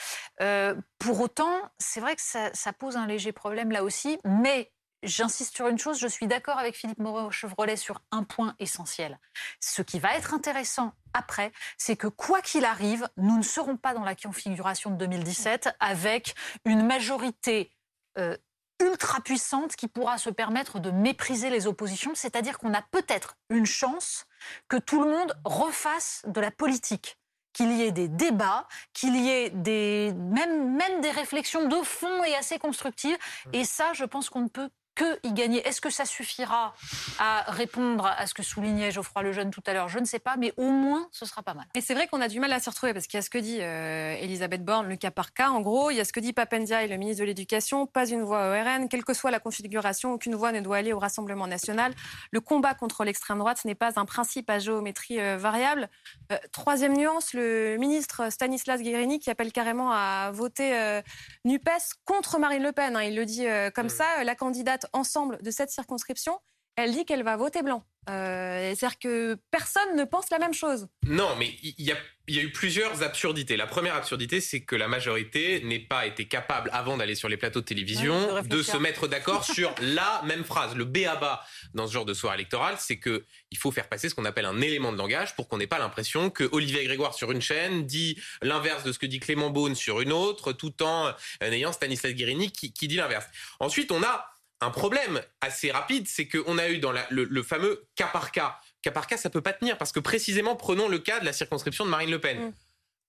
Euh, 0.40 0.74
pour 0.98 1.20
autant, 1.20 1.54
c'est 1.78 2.00
vrai 2.00 2.16
que 2.16 2.22
ça, 2.22 2.50
ça 2.52 2.72
pose 2.72 2.96
un 2.96 3.06
léger 3.06 3.30
problème 3.30 3.70
là 3.70 3.84
aussi, 3.84 4.18
mais 4.24 4.72
J'insiste 5.02 5.56
sur 5.56 5.68
une 5.68 5.78
chose, 5.78 5.98
je 5.98 6.06
suis 6.06 6.26
d'accord 6.26 6.58
avec 6.58 6.76
Philippe 6.76 6.98
Moreau-Chevrolet 6.98 7.76
sur 7.76 8.02
un 8.10 8.22
point 8.22 8.54
essentiel. 8.58 9.18
Ce 9.58 9.80
qui 9.80 9.98
va 9.98 10.14
être 10.14 10.34
intéressant 10.34 10.92
après, 11.14 11.52
c'est 11.78 11.96
que 11.96 12.06
quoi 12.06 12.42
qu'il 12.42 12.64
arrive, 12.64 13.08
nous 13.16 13.38
ne 13.38 13.42
serons 13.42 13.76
pas 13.76 13.94
dans 13.94 14.04
la 14.04 14.14
configuration 14.14 14.90
de 14.90 14.96
2017 14.96 15.70
avec 15.80 16.34
une 16.66 16.84
majorité 16.84 17.72
euh, 18.18 18.36
ultra 18.80 19.20
puissante 19.20 19.74
qui 19.76 19.88
pourra 19.88 20.18
se 20.18 20.30
permettre 20.30 20.80
de 20.80 20.90
mépriser 20.90 21.50
les 21.50 21.66
oppositions, 21.66 22.14
c'est-à-dire 22.14 22.58
qu'on 22.58 22.74
a 22.74 22.82
peut-être 22.82 23.36
une 23.48 23.66
chance 23.66 24.26
que 24.68 24.76
tout 24.76 25.02
le 25.02 25.10
monde 25.10 25.34
refasse 25.44 26.22
de 26.26 26.40
la 26.40 26.50
politique 26.50 27.18
qu'il 27.52 27.72
y 27.72 27.82
ait 27.82 27.92
des 27.92 28.08
débats, 28.08 28.66
qu'il 28.92 29.16
y 29.16 29.28
ait 29.28 29.50
des, 29.50 30.12
même, 30.14 30.76
même 30.76 31.00
des 31.00 31.10
réflexions 31.10 31.66
de 31.66 31.82
fond 31.82 32.22
et 32.24 32.34
assez 32.36 32.58
constructives. 32.58 33.18
Et 33.52 33.64
ça, 33.64 33.92
je 33.92 34.04
pense 34.04 34.30
qu'on 34.30 34.42
ne 34.42 34.48
peut 34.48 34.70
que 35.00 35.26
y 35.26 35.32
gagner. 35.32 35.66
Est-ce 35.66 35.80
que 35.80 35.88
ça 35.88 36.04
suffira 36.04 36.74
à 37.18 37.50
répondre 37.50 38.04
à 38.04 38.26
ce 38.26 38.34
que 38.34 38.42
soulignait 38.42 38.90
Geoffroy 38.90 39.22
Lejeune 39.22 39.50
tout 39.50 39.62
à 39.66 39.72
l'heure? 39.72 39.88
Je 39.88 39.98
ne 39.98 40.04
sais 40.04 40.18
pas, 40.18 40.36
mais 40.36 40.52
au 40.58 40.70
moins 40.70 41.08
ce 41.10 41.24
sera 41.24 41.42
pas 41.42 41.54
mal. 41.54 41.64
Et 41.74 41.80
c'est 41.80 41.94
vrai 41.94 42.06
qu'on 42.06 42.20
a 42.20 42.28
du 42.28 42.38
mal 42.38 42.52
à 42.52 42.60
s'y 42.60 42.68
retrouver 42.68 42.92
parce 42.92 43.06
qu'il 43.06 43.16
y 43.16 43.18
a 43.18 43.22
ce 43.22 43.30
que 43.30 43.38
dit 43.38 43.58
euh, 43.62 44.14
Elisabeth 44.20 44.62
Borne, 44.62 44.88
le 44.88 44.96
cas 44.96 45.10
par 45.10 45.32
cas, 45.32 45.48
en 45.48 45.62
gros, 45.62 45.90
il 45.90 45.96
y 45.96 46.00
a 46.00 46.04
ce 46.04 46.12
que 46.12 46.20
dit 46.20 46.34
Papendia, 46.34 46.86
le 46.86 46.96
ministre 46.98 47.22
de 47.22 47.26
l'Éducation, 47.26 47.86
pas 47.86 48.06
une 48.06 48.22
voix 48.22 48.50
au 48.50 48.52
RN, 48.52 48.90
quelle 48.90 49.04
que 49.04 49.14
soit 49.14 49.30
la 49.30 49.40
configuration, 49.40 50.12
aucune 50.12 50.34
voix 50.34 50.52
ne 50.52 50.60
doit 50.60 50.76
aller 50.76 50.92
au 50.92 50.98
Rassemblement 50.98 51.46
national. 51.46 51.94
Le 52.30 52.42
combat 52.42 52.74
contre 52.74 53.04
l'extrême 53.04 53.38
droite 53.38 53.64
n'est 53.64 53.74
pas 53.74 53.98
un 53.98 54.04
principe 54.04 54.50
à 54.50 54.58
géométrie 54.58 55.18
euh, 55.18 55.38
variable. 55.38 55.88
Euh, 56.30 56.36
troisième 56.52 56.94
nuance, 56.94 57.32
le 57.32 57.78
ministre 57.78 58.30
Stanislas 58.30 58.82
Guérini 58.82 59.18
qui 59.18 59.30
appelle 59.30 59.52
carrément 59.52 59.92
à 59.92 60.30
voter 60.32 61.00
NUPES 61.46 61.94
contre 62.04 62.38
Marine 62.38 62.62
Le 62.62 62.72
Pen. 62.72 62.96
Hein. 62.96 63.02
il 63.02 63.16
le 63.16 63.24
dit 63.24 63.46
comme 63.74 63.86
mmh. 63.86 63.90
ça, 63.90 64.24
la 64.24 64.34
candidate 64.34 64.89
ensemble 64.92 65.40
de 65.42 65.50
cette 65.50 65.70
circonscription 65.70 66.38
elle 66.76 66.92
dit 66.92 67.04
qu'elle 67.04 67.22
va 67.22 67.36
voter 67.36 67.62
blanc. 67.62 67.84
Euh, 68.08 68.74
C'est-à-dire 68.74 68.98
que 68.98 69.38
personne 69.50 69.96
ne 69.96 70.04
pense 70.04 70.30
la 70.30 70.38
même 70.38 70.54
chose. 70.54 70.88
Non, 71.06 71.36
mais 71.36 71.54
il 71.62 71.74
y, 71.78 71.92
y, 72.28 72.38
a 72.38 72.42
eu 72.42 72.50
plusieurs 72.50 73.02
absurdités. 73.02 73.58
La 73.58 73.66
première 73.66 73.94
absurdité, 73.94 74.40
c'est 74.40 74.62
que 74.62 74.74
la 74.74 74.88
majorité 74.88 75.62
n'ait 75.64 75.80
pas 75.80 76.06
été 76.06 76.26
capable, 76.26 76.70
avant 76.72 76.96
d'aller 76.96 77.14
sur 77.14 77.28
les 77.28 77.36
plateaux 77.36 77.60
de 77.60 77.66
télévision, 77.66 78.42
de, 78.42 78.62
se 78.62 78.78
mettre 78.78 79.06
d'accord 79.06 79.44
sur 79.54 79.74
la 79.82 80.22
même 80.24 80.44
phrase. 80.44 80.74
Le 80.74 80.86
B 80.86 80.98
à 81.06 81.16
bas 81.16 81.44
dans 81.74 81.86
ce 81.86 81.92
genre 81.92 82.06
de 82.06 82.14
soirée 82.14 82.36
électorale, 82.36 82.76
c'est 82.78 82.98
que 82.98 83.24
il 83.50 83.58
faut 83.58 83.70
faire 83.70 83.88
passer 83.88 84.08
ce 84.08 84.14
qu'on 84.14 84.24
appelle 84.24 84.46
un 84.46 84.60
élément 84.62 84.92
de 84.92 84.98
langage 84.98 85.36
pour 85.36 85.46
qu'on 85.46 85.58
n'ait 85.58 85.66
pas 85.66 85.78
l'impression 85.78 86.30
que 86.30 86.48
Olivier 86.52 86.82
Grégoire 86.84 87.12
sur 87.12 87.30
une 87.30 87.42
chaîne 87.42 87.84
dit 87.84 88.18
l'inverse 88.40 88.82
de 88.82 88.92
ce 88.92 88.98
que 88.98 89.06
dit 89.06 89.20
Clément 89.20 89.50
Beaune 89.50 89.74
sur 89.74 90.00
une 90.00 90.12
autre, 90.12 90.52
tout 90.52 90.82
en 90.82 91.08
euh, 91.08 91.12
ayant 91.42 91.72
Stanislas 91.72 92.14
Guérini 92.14 92.50
qui, 92.50 92.72
qui 92.72 92.88
dit 92.88 92.96
l'inverse. 92.96 93.26
Ensuite, 93.60 93.92
on 93.92 94.02
a 94.02 94.39
un 94.60 94.70
problème 94.70 95.22
assez 95.40 95.70
rapide, 95.70 96.06
c'est 96.06 96.28
qu'on 96.28 96.58
a 96.58 96.68
eu 96.68 96.78
dans 96.78 96.92
le, 97.10 97.42
fameux 97.42 97.86
cas 97.96 98.08
par 98.08 98.32
cas. 98.32 98.58
Cas 98.82 98.90
par 98.90 99.06
cas, 99.06 99.16
ça 99.16 99.30
peut 99.30 99.40
pas 99.40 99.52
tenir 99.52 99.78
parce 99.78 99.92
que 99.92 100.00
précisément, 100.00 100.56
prenons 100.56 100.88
le 100.88 100.98
cas 100.98 101.20
de 101.20 101.24
la 101.24 101.32
circonscription 101.32 101.84
de 101.84 101.90
Marine 101.90 102.10
Le 102.10 102.20
Pen. 102.20 102.48
Mm. 102.48 102.52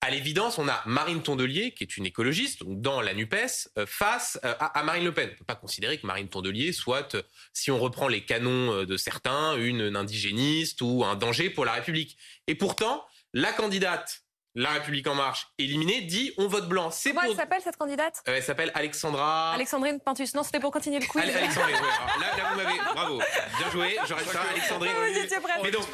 À 0.03 0.09
l'évidence, 0.09 0.57
on 0.57 0.67
a 0.67 0.81
Marine 0.87 1.21
Tondelier, 1.21 1.73
qui 1.73 1.83
est 1.83 1.95
une 1.95 2.07
écologiste, 2.07 2.63
dans 2.65 3.01
la 3.01 3.13
NUPES, 3.13 3.69
euh, 3.77 3.85
face 3.85 4.39
euh, 4.43 4.55
à, 4.59 4.81
Marine 4.83 5.03
Le 5.03 5.13
Pen. 5.13 5.27
On 5.27 5.31
ne 5.31 5.37
peut 5.37 5.45
pas 5.45 5.55
considérer 5.55 5.99
que 5.99 6.07
Marine 6.07 6.27
Tondelier 6.27 6.71
soit, 6.71 7.13
euh, 7.13 7.21
si 7.53 7.69
on 7.69 7.77
reprend 7.77 8.07
les 8.07 8.25
canons 8.25 8.83
de 8.83 8.97
certains, 8.97 9.55
une 9.57 9.95
indigéniste 9.95 10.81
ou 10.81 11.05
un 11.05 11.15
danger 11.15 11.51
pour 11.51 11.65
la 11.65 11.73
République. 11.73 12.17
Et 12.47 12.55
pourtant, 12.55 13.05
la 13.33 13.53
candidate 13.53 14.23
la 14.55 14.71
République 14.71 15.07
en 15.07 15.15
marche 15.15 15.47
éliminée 15.57 16.01
dit 16.01 16.33
on 16.37 16.47
vote 16.47 16.67
blanc. 16.67 16.91
C'est 16.91 17.13
Comment 17.13 17.29
elle 17.29 17.35
s'appelle 17.35 17.61
cette 17.63 17.77
candidate? 17.77 18.21
Euh, 18.27 18.35
Elle 18.35 18.43
s'appelle 18.43 18.71
Alexandra. 18.73 19.53
Alexandrine 19.53 19.99
Pintus. 19.99 20.33
Non, 20.33 20.43
c'était 20.43 20.59
pour 20.59 20.71
continuer 20.71 20.99
le 20.99 21.05
quiz. 21.05 21.23
Alexandrine, 21.23 21.75
là, 21.75 22.37
là, 22.37 22.51
vous 22.51 22.57
m'avez. 22.57 22.79
Bravo. 22.93 23.21
Bien 23.57 23.71
joué. 23.71 23.97
J'aurais 24.07 24.25
ça, 24.25 24.41
Alexandrine. 24.41 24.91
Vous 24.91 25.19
étiez 25.19 25.37
Mais 25.63 25.71
donc, 25.71 25.89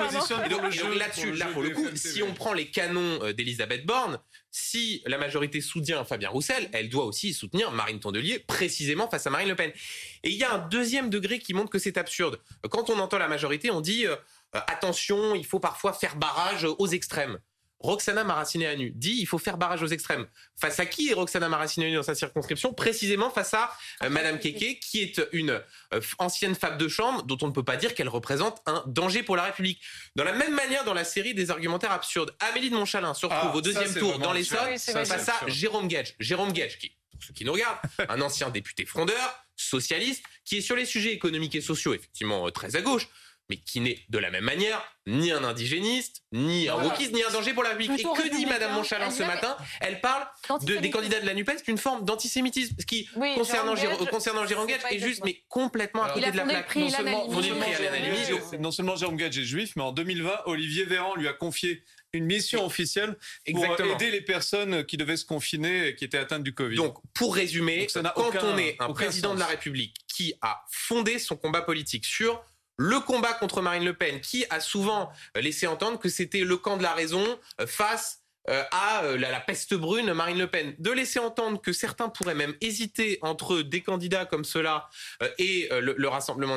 donc, 0.50 0.96
là-dessus, 0.96 1.34
là 1.34 1.48
pour 1.48 1.62
le 1.62 1.70
coup, 1.70 1.88
si 1.96 2.24
on 2.24 2.34
prend 2.34 2.54
les 2.54 2.72
canons 2.72 3.20
euh, 3.22 3.34
d'Elisabeth 3.34 3.86
Borne, 3.86 4.20
si 4.50 5.04
la 5.06 5.20
majorité 5.20 5.62
soutient 5.62 6.04
Fabien 6.04 6.30
Roussel, 6.30 6.70
elle 6.74 6.90
doit 6.90 7.06
aussi 7.06 7.34
soutenir 7.34 7.72
Marine 7.72 8.00
Tondelier, 8.00 8.40
précisément 8.40 9.08
face 9.08 9.28
à 9.28 9.30
Marine 9.30 9.50
Le 9.50 9.56
Pen. 9.56 9.72
Et 10.24 10.30
il 10.30 10.38
y 10.38 10.44
a 10.44 10.54
un 10.54 10.58
deuxième 10.58 11.10
degré 11.12 11.38
qui 11.38 11.54
montre 11.54 11.70
que 11.70 11.80
c'est 11.80 11.98
absurde. 11.98 12.40
Quand 12.72 12.90
on 12.90 12.98
entend 12.98 13.20
la 13.20 13.28
majorité, 13.28 13.70
on 13.70 13.82
dit 13.82 14.08
euh, 14.08 14.16
attention, 14.52 15.36
il 15.36 15.46
faut 15.46 15.60
parfois 15.60 15.94
faire 15.94 16.16
barrage 16.16 16.66
aux 16.66 16.88
extrêmes. 16.88 17.40
Roxana 17.80 18.24
Maracineanu 18.24 18.92
dit 18.92 19.18
il 19.20 19.26
faut 19.26 19.38
faire 19.38 19.58
barrage 19.58 19.84
aux 19.84 19.88
extrêmes. 19.88 20.26
Face 20.60 20.80
à 20.80 20.86
qui 20.86 21.10
est 21.10 21.14
Roxana 21.14 21.48
Maracineanu 21.48 21.96
dans 21.96 22.04
sa 22.04 22.16
circonscription? 22.16 22.74
Précisément 22.74 23.30
face 23.30 23.54
à 23.54 23.72
euh, 24.04 24.10
Madame 24.10 24.40
Keke, 24.40 24.80
qui 24.80 25.02
est 25.02 25.22
une 25.32 25.62
euh, 25.94 26.02
ancienne 26.18 26.56
femme 26.56 26.78
de 26.78 26.88
chambre 26.88 27.24
dont 27.24 27.38
on 27.42 27.48
ne 27.48 27.52
peut 27.52 27.64
pas 27.64 27.78
dire 27.78 27.94
qu'elle 27.94 28.10
représente 28.10 28.62
un 28.66 28.84
danger 28.88 29.24
pour 29.24 29.36
la 29.36 29.44
République. 29.44 29.82
Dans 30.16 30.24
la 30.24 30.34
même 30.34 30.56
manière, 30.56 30.84
dans 30.86 30.94
la 30.94 31.04
série 31.04 31.34
des 31.34 31.52
argumentaires 31.52 31.92
absurdes, 31.92 32.36
Amélie 32.40 32.70
de 32.70 32.76
Montchalin 32.76 33.14
se 33.14 33.26
retrouve 33.26 33.52
ah, 33.54 33.58
au 33.58 33.62
deuxième 33.62 33.94
tour 33.94 34.18
dans 34.20 34.34
l'Essonne 34.34 34.78
face 34.78 35.30
à 35.30 35.48
Jérôme 35.48 35.88
Gage. 35.88 36.16
Jérôme 36.20 36.54
Gage, 36.54 36.80
qui, 36.80 36.90
pour 37.12 37.24
ceux 37.24 37.34
qui 37.34 37.46
nous 37.46 37.54
regardent, 37.54 37.78
un 38.10 38.22
ancien 38.22 38.50
député 38.50 38.86
frondeur, 38.86 39.46
socialiste, 39.56 40.24
qui 40.46 40.58
est 40.58 40.62
sur 40.62 40.76
les 40.76 40.86
sujets 40.86 41.14
économiques 41.14 41.56
et 41.56 41.62
sociaux 41.62 41.94
effectivement 41.94 42.48
euh, 42.48 42.52
très 42.52 42.76
à 42.76 42.82
gauche, 42.82 43.08
mais 43.50 43.58
qui 43.58 43.80
n'est 43.80 44.00
de 44.10 44.18
la 44.18 44.30
même 44.30 44.44
manière 44.44 44.84
ni 45.06 45.32
un 45.32 45.44
indigéniste, 45.44 46.24
ni 46.34 46.68
un 46.68 46.76
wokiste, 46.76 47.14
ni 47.14 47.24
un 47.24 47.32
danger 47.32 47.54
pour 47.54 47.64
la 47.64 47.70
République. 47.70 48.02
Et 48.02 48.04
que 48.04 48.36
dit 48.36 48.46
Madame 48.46 48.74
Monchalin 48.74 49.10
ce 49.10 49.24
matin? 49.24 49.56
Elle 49.80 50.02
parle 50.02 50.28
des 50.62 50.90
candidats 50.90 51.22
de 51.22 51.26
la 51.26 51.34
NUPES 51.34 51.64
d'une 51.66 51.78
forme 51.78 52.04
d'antisémitisme, 52.04 52.76
ce 52.78 52.86
qui, 52.86 53.08
concernant, 53.36 53.76
concernant 54.10 54.46
Jérôme 54.46 54.68
Gage, 54.68 54.82
est 54.92 55.00
juste, 55.00 55.24
mais 55.24 55.44
complètement 55.48 56.04
à 56.04 56.10
côté 56.12 56.32
de 56.32 56.38
la 56.38 56.44
plaque. 56.44 56.76
Non 56.76 56.90
seulement, 56.90 57.28
non 58.60 58.72
seulement 58.72 58.96
Jérôme 58.96 59.18
Gage 59.18 59.38
est 59.38 59.44
juif, 59.44 59.74
mais 59.76 59.84
en 59.84 59.94
2020, 59.94 60.42
Olivier 60.46 60.84
Véran 60.84 61.16
lui 61.16 61.28
a 61.28 61.34
confié 61.34 61.84
une 62.14 62.26
mission 62.26 62.66
officielle 62.66 63.18
pour 63.52 63.80
aider 63.80 64.12
les 64.12 64.22
personnes 64.22 64.86
qui 64.86 64.98
devaient 64.98 65.18
se 65.18 65.26
confiner 65.26 65.88
et 65.88 65.96
qui 65.96 66.06
étaient 66.06 66.18
atteintes 66.18 66.44
du 66.44 66.54
Covid. 66.54 66.76
Donc, 66.76 66.98
pour 67.14 67.36
résumer, 67.36 67.88
quand 67.94 68.44
on 68.44 68.58
est 68.58 68.76
un 68.80 68.92
président 68.92 69.36
de 69.36 69.40
la 69.40 69.46
République 69.46 69.96
qui 70.08 70.34
a 70.42 70.66
fondé 70.70 71.20
son 71.20 71.38
combat 71.38 71.62
politique 71.62 72.06
sur 72.06 72.44
le 72.78 73.00
combat 73.00 73.34
contre 73.34 73.62
Marine 73.62 73.84
Le 73.84 73.94
Pen, 73.94 74.22
qui 74.22 74.46
a 74.50 74.60
souvent 74.60 75.12
euh, 75.36 75.42
laissé 75.42 75.68
entendre 75.68 76.00
que 76.00 76.10
c'était 76.10 76.42
le 76.42 76.58
camp 76.58 76.78
de 76.78 76.84
la 76.84 76.94
raison 76.94 77.40
euh, 77.60 77.68
face 77.68 78.22
euh, 78.50 78.64
à 78.72 79.02
la, 79.18 79.40
peste 79.42 79.74
brune 79.74 80.14
Marine 80.14 80.38
Le 80.38 80.48
Pen. 80.48 80.76
De 80.78 80.92
laisser 80.92 81.20
entendre 81.20 81.62
que 81.62 81.74
certains 81.74 82.08
pourraient 82.08 82.36
même 82.36 82.56
hésiter 82.62 83.18
entre 83.22 83.62
des 83.62 83.82
candidats 83.82 84.26
comme 84.26 84.46
cela 84.46 84.90
et 85.38 85.68
le, 85.70 86.08
Rassemblement, 86.08 86.56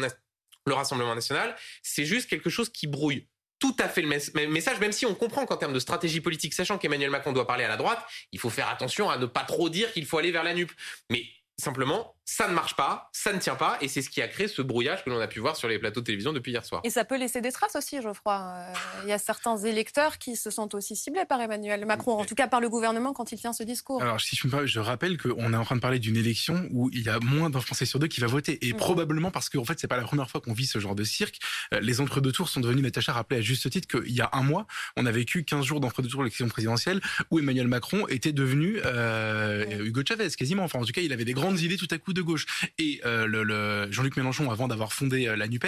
le 0.67 0.75
Rassemblement 0.75 1.17
national, 1.17 1.57
c'est 1.83 2.05
juste 2.05 2.31
quelque 2.31 2.49
chose 2.49 2.69
qui 2.69 2.87
brouille 2.87 3.27
tout 3.59 3.75
à 3.79 3.89
fait 3.89 4.03
le 4.03 4.09
message, 4.49 4.79
même 4.79 4.93
si 4.93 5.05
on 5.05 5.15
comprend 5.15 5.45
qu'en 5.47 5.57
termes 5.57 5.75
de 5.75 5.81
stratégie 5.81 6.21
politique, 6.21 6.55
sachant 6.55 6.79
qu'Emmanuel 6.79 7.11
Macron 7.11 7.33
doit 7.33 7.47
parler 7.47 7.65
à 7.65 7.69
la 7.69 7.77
droite, 7.77 8.03
il 8.33 8.39
faut 8.39 8.51
faire 8.51 8.69
attention 8.69 9.11
à 9.11 9.19
ne 9.19 9.27
pas 9.27 9.43
trop 9.43 9.69
dire 9.69 9.93
qu'il 9.93 10.07
faut 10.07 10.17
aller 10.17 10.31
vers 10.31 10.45
la 10.45 10.55
NUP. 10.55 10.71
Mais 11.11 11.25
simplement, 11.59 12.17
ça 12.31 12.47
ne 12.47 12.55
marche 12.55 12.77
pas, 12.77 13.11
ça 13.13 13.33
ne 13.33 13.41
tient 13.41 13.57
pas, 13.57 13.77
et 13.81 13.89
c'est 13.89 14.03
ce 14.03 14.09
qui 14.09 14.23
a 14.23 14.29
créé 14.29 14.47
ce 14.47 14.63
brouillage 14.63 15.03
que 15.03 15.11
l'on 15.11 15.19
a 15.19 15.27
pu 15.27 15.41
voir 15.41 15.57
sur 15.57 15.67
les 15.67 15.81
plateaux 15.81 15.99
de 15.99 16.07
télévision 16.07 16.33
depuis 16.33 16.53
hier 16.53 16.65
soir. 16.65 16.81
Et 16.85 16.91
ça 16.91 17.05
peut 17.05 17.19
laisser 17.19 17.41
des 17.41 17.51
traces 17.51 17.75
aussi, 17.75 18.01
Geoffroy. 18.01 18.41
Euh, 18.41 18.73
il 19.03 19.09
y 19.09 19.13
a 19.13 19.19
certains 19.19 19.57
électeurs 19.57 20.17
qui 20.17 20.37
se 20.37 20.49
sentent 20.49 20.77
aussi 20.77 20.95
ciblés 20.95 21.25
par 21.25 21.41
Emmanuel 21.41 21.85
Macron, 21.87 22.21
en 22.21 22.25
tout 22.25 22.37
cas 22.37 22.47
par 22.47 22.61
le 22.61 22.69
gouvernement 22.69 23.13
quand 23.13 23.33
il 23.33 23.39
tient 23.41 23.53
ce 23.53 23.65
discours. 23.65 24.01
Alors, 24.01 24.21
si 24.21 24.37
je 24.37 24.47
me 24.47 24.65
je 24.65 24.79
rappelle 24.79 25.19
qu'on 25.19 25.53
est 25.53 25.57
en 25.57 25.65
train 25.65 25.75
de 25.75 25.81
parler 25.81 25.99
d'une 25.99 26.17
élection 26.17 26.69
où 26.71 26.89
il 26.93 27.03
y 27.03 27.09
a 27.09 27.19
moins 27.19 27.51
d'un 27.51 27.61
Français 27.61 27.85
sur 27.85 27.99
deux 27.99 28.07
qui 28.07 28.21
va 28.21 28.29
voter, 28.29 28.65
et 28.65 28.75
probablement 28.75 29.33
parce 29.33 29.49
qu'en 29.49 29.63
en 29.63 29.65
fait, 29.65 29.81
c'est 29.81 29.89
pas 29.89 29.97
la 29.97 30.05
première 30.05 30.31
fois 30.31 30.41
qu'on 30.41 30.53
vit 30.53 30.67
ce 30.67 30.79
genre 30.79 30.95
de 30.95 31.03
cirque. 31.03 31.41
Euh, 31.75 31.81
les 31.81 32.01
entre-deux 32.01 32.31
tours 32.31 32.49
sont 32.49 32.61
devenus, 32.61 32.85
Natacha 32.85 33.13
rappelait 33.13 33.39
à 33.39 33.43
juste 33.43 33.69
titre 33.71 33.89
qu'il 33.89 34.13
y 34.13 34.21
a 34.21 34.31
un 34.35 34.43
mois, 34.45 34.69
on 34.97 35.05
a 35.05 35.11
vécu 35.11 35.43
15 35.43 35.65
jours 35.65 35.81
d'entre-deux 35.81 36.09
tours 36.09 36.21
de 36.21 36.27
l'élection 36.27 36.47
présidentielle 36.47 37.01
où 37.33 37.41
Emmanuel 37.41 37.67
Macron 37.67 38.07
était 38.07 38.33
devenu 38.33 38.79
euh, 38.85 39.85
Hugo 39.85 40.03
Chavez, 40.07 40.29
quasiment. 40.31 40.63
Enfin, 40.63 40.79
en 40.79 40.85
tout 40.85 40.93
cas, 40.93 41.01
il 41.01 41.13
avait 41.13 41.25
des 41.25 41.35
grandes 41.35 41.59
idées 41.59 41.77
tout 41.77 41.89
à 41.91 41.99
coup 41.99 42.13
de 42.13 42.20
gauche. 42.23 42.47
Et 42.79 43.01
euh, 43.05 43.27
le, 43.27 43.91
Jean-Luc 43.93 44.17
Mélenchon, 44.17 44.51
avant 44.51 44.69
d'avoir 44.69 44.93
fondé 44.93 45.27
euh, 45.27 45.37
la 45.37 45.49
Nupes, 45.49 45.67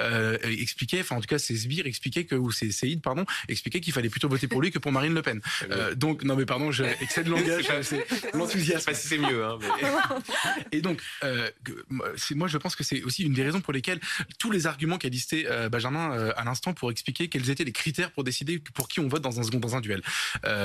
euh, 0.00 0.38
expliquait, 0.42 1.00
enfin 1.00 1.16
en 1.16 1.20
tout 1.20 1.26
cas 1.26 1.38
ses 1.38 1.56
sbires 1.56 1.86
expliquaient 1.86 2.24
que 2.24 2.34
ou 2.34 2.52
ses 2.52 2.70
séides, 2.72 3.02
pardon, 3.02 3.24
expliquaient 3.48 3.80
qu'il 3.80 3.92
fallait 3.92 4.08
plutôt 4.08 4.28
voter 4.28 4.48
pour 4.48 4.62
lui 4.62 4.70
que 4.70 4.78
pour 4.78 4.92
Marine 4.92 5.14
Le 5.14 5.22
Pen. 5.22 5.40
donc 5.96 6.22
non 6.24 6.36
mais 6.36 6.46
pardon, 6.46 6.70
j'ai 6.70 6.86
excès 7.00 7.24
de 7.24 7.30
langage, 7.30 7.66
c'est 7.82 8.06
l'enthousiasme. 8.34 8.92
c'est 8.94 9.18
mieux. 9.18 9.44
Hein, 9.44 9.58
Et 10.72 10.80
donc 10.80 11.02
moi 12.34 12.48
je 12.48 12.58
pense 12.58 12.76
que 12.76 12.84
c'est 12.84 13.02
aussi 13.02 13.24
une 13.24 13.32
des 13.32 13.42
raisons 13.42 13.60
pour 13.60 13.72
lesquelles 13.72 14.00
tous 14.38 14.50
les 14.50 14.66
arguments 14.66 14.98
qu'a 14.98 15.08
listé 15.08 15.46
Benjamin 15.70 16.32
à 16.36 16.44
l'instant 16.44 16.72
pour 16.72 16.90
expliquer 16.90 17.28
quels 17.28 17.50
étaient 17.50 17.64
les 17.64 17.72
critères 17.72 18.10
pour 18.12 18.24
décider 18.24 18.58
pour 18.58 18.88
qui 18.88 19.00
on 19.00 19.08
vote 19.08 19.22
dans 19.22 19.40
un 19.40 19.42
second 19.42 19.58
dans 19.58 19.76
un 19.76 19.80
duel 19.80 20.02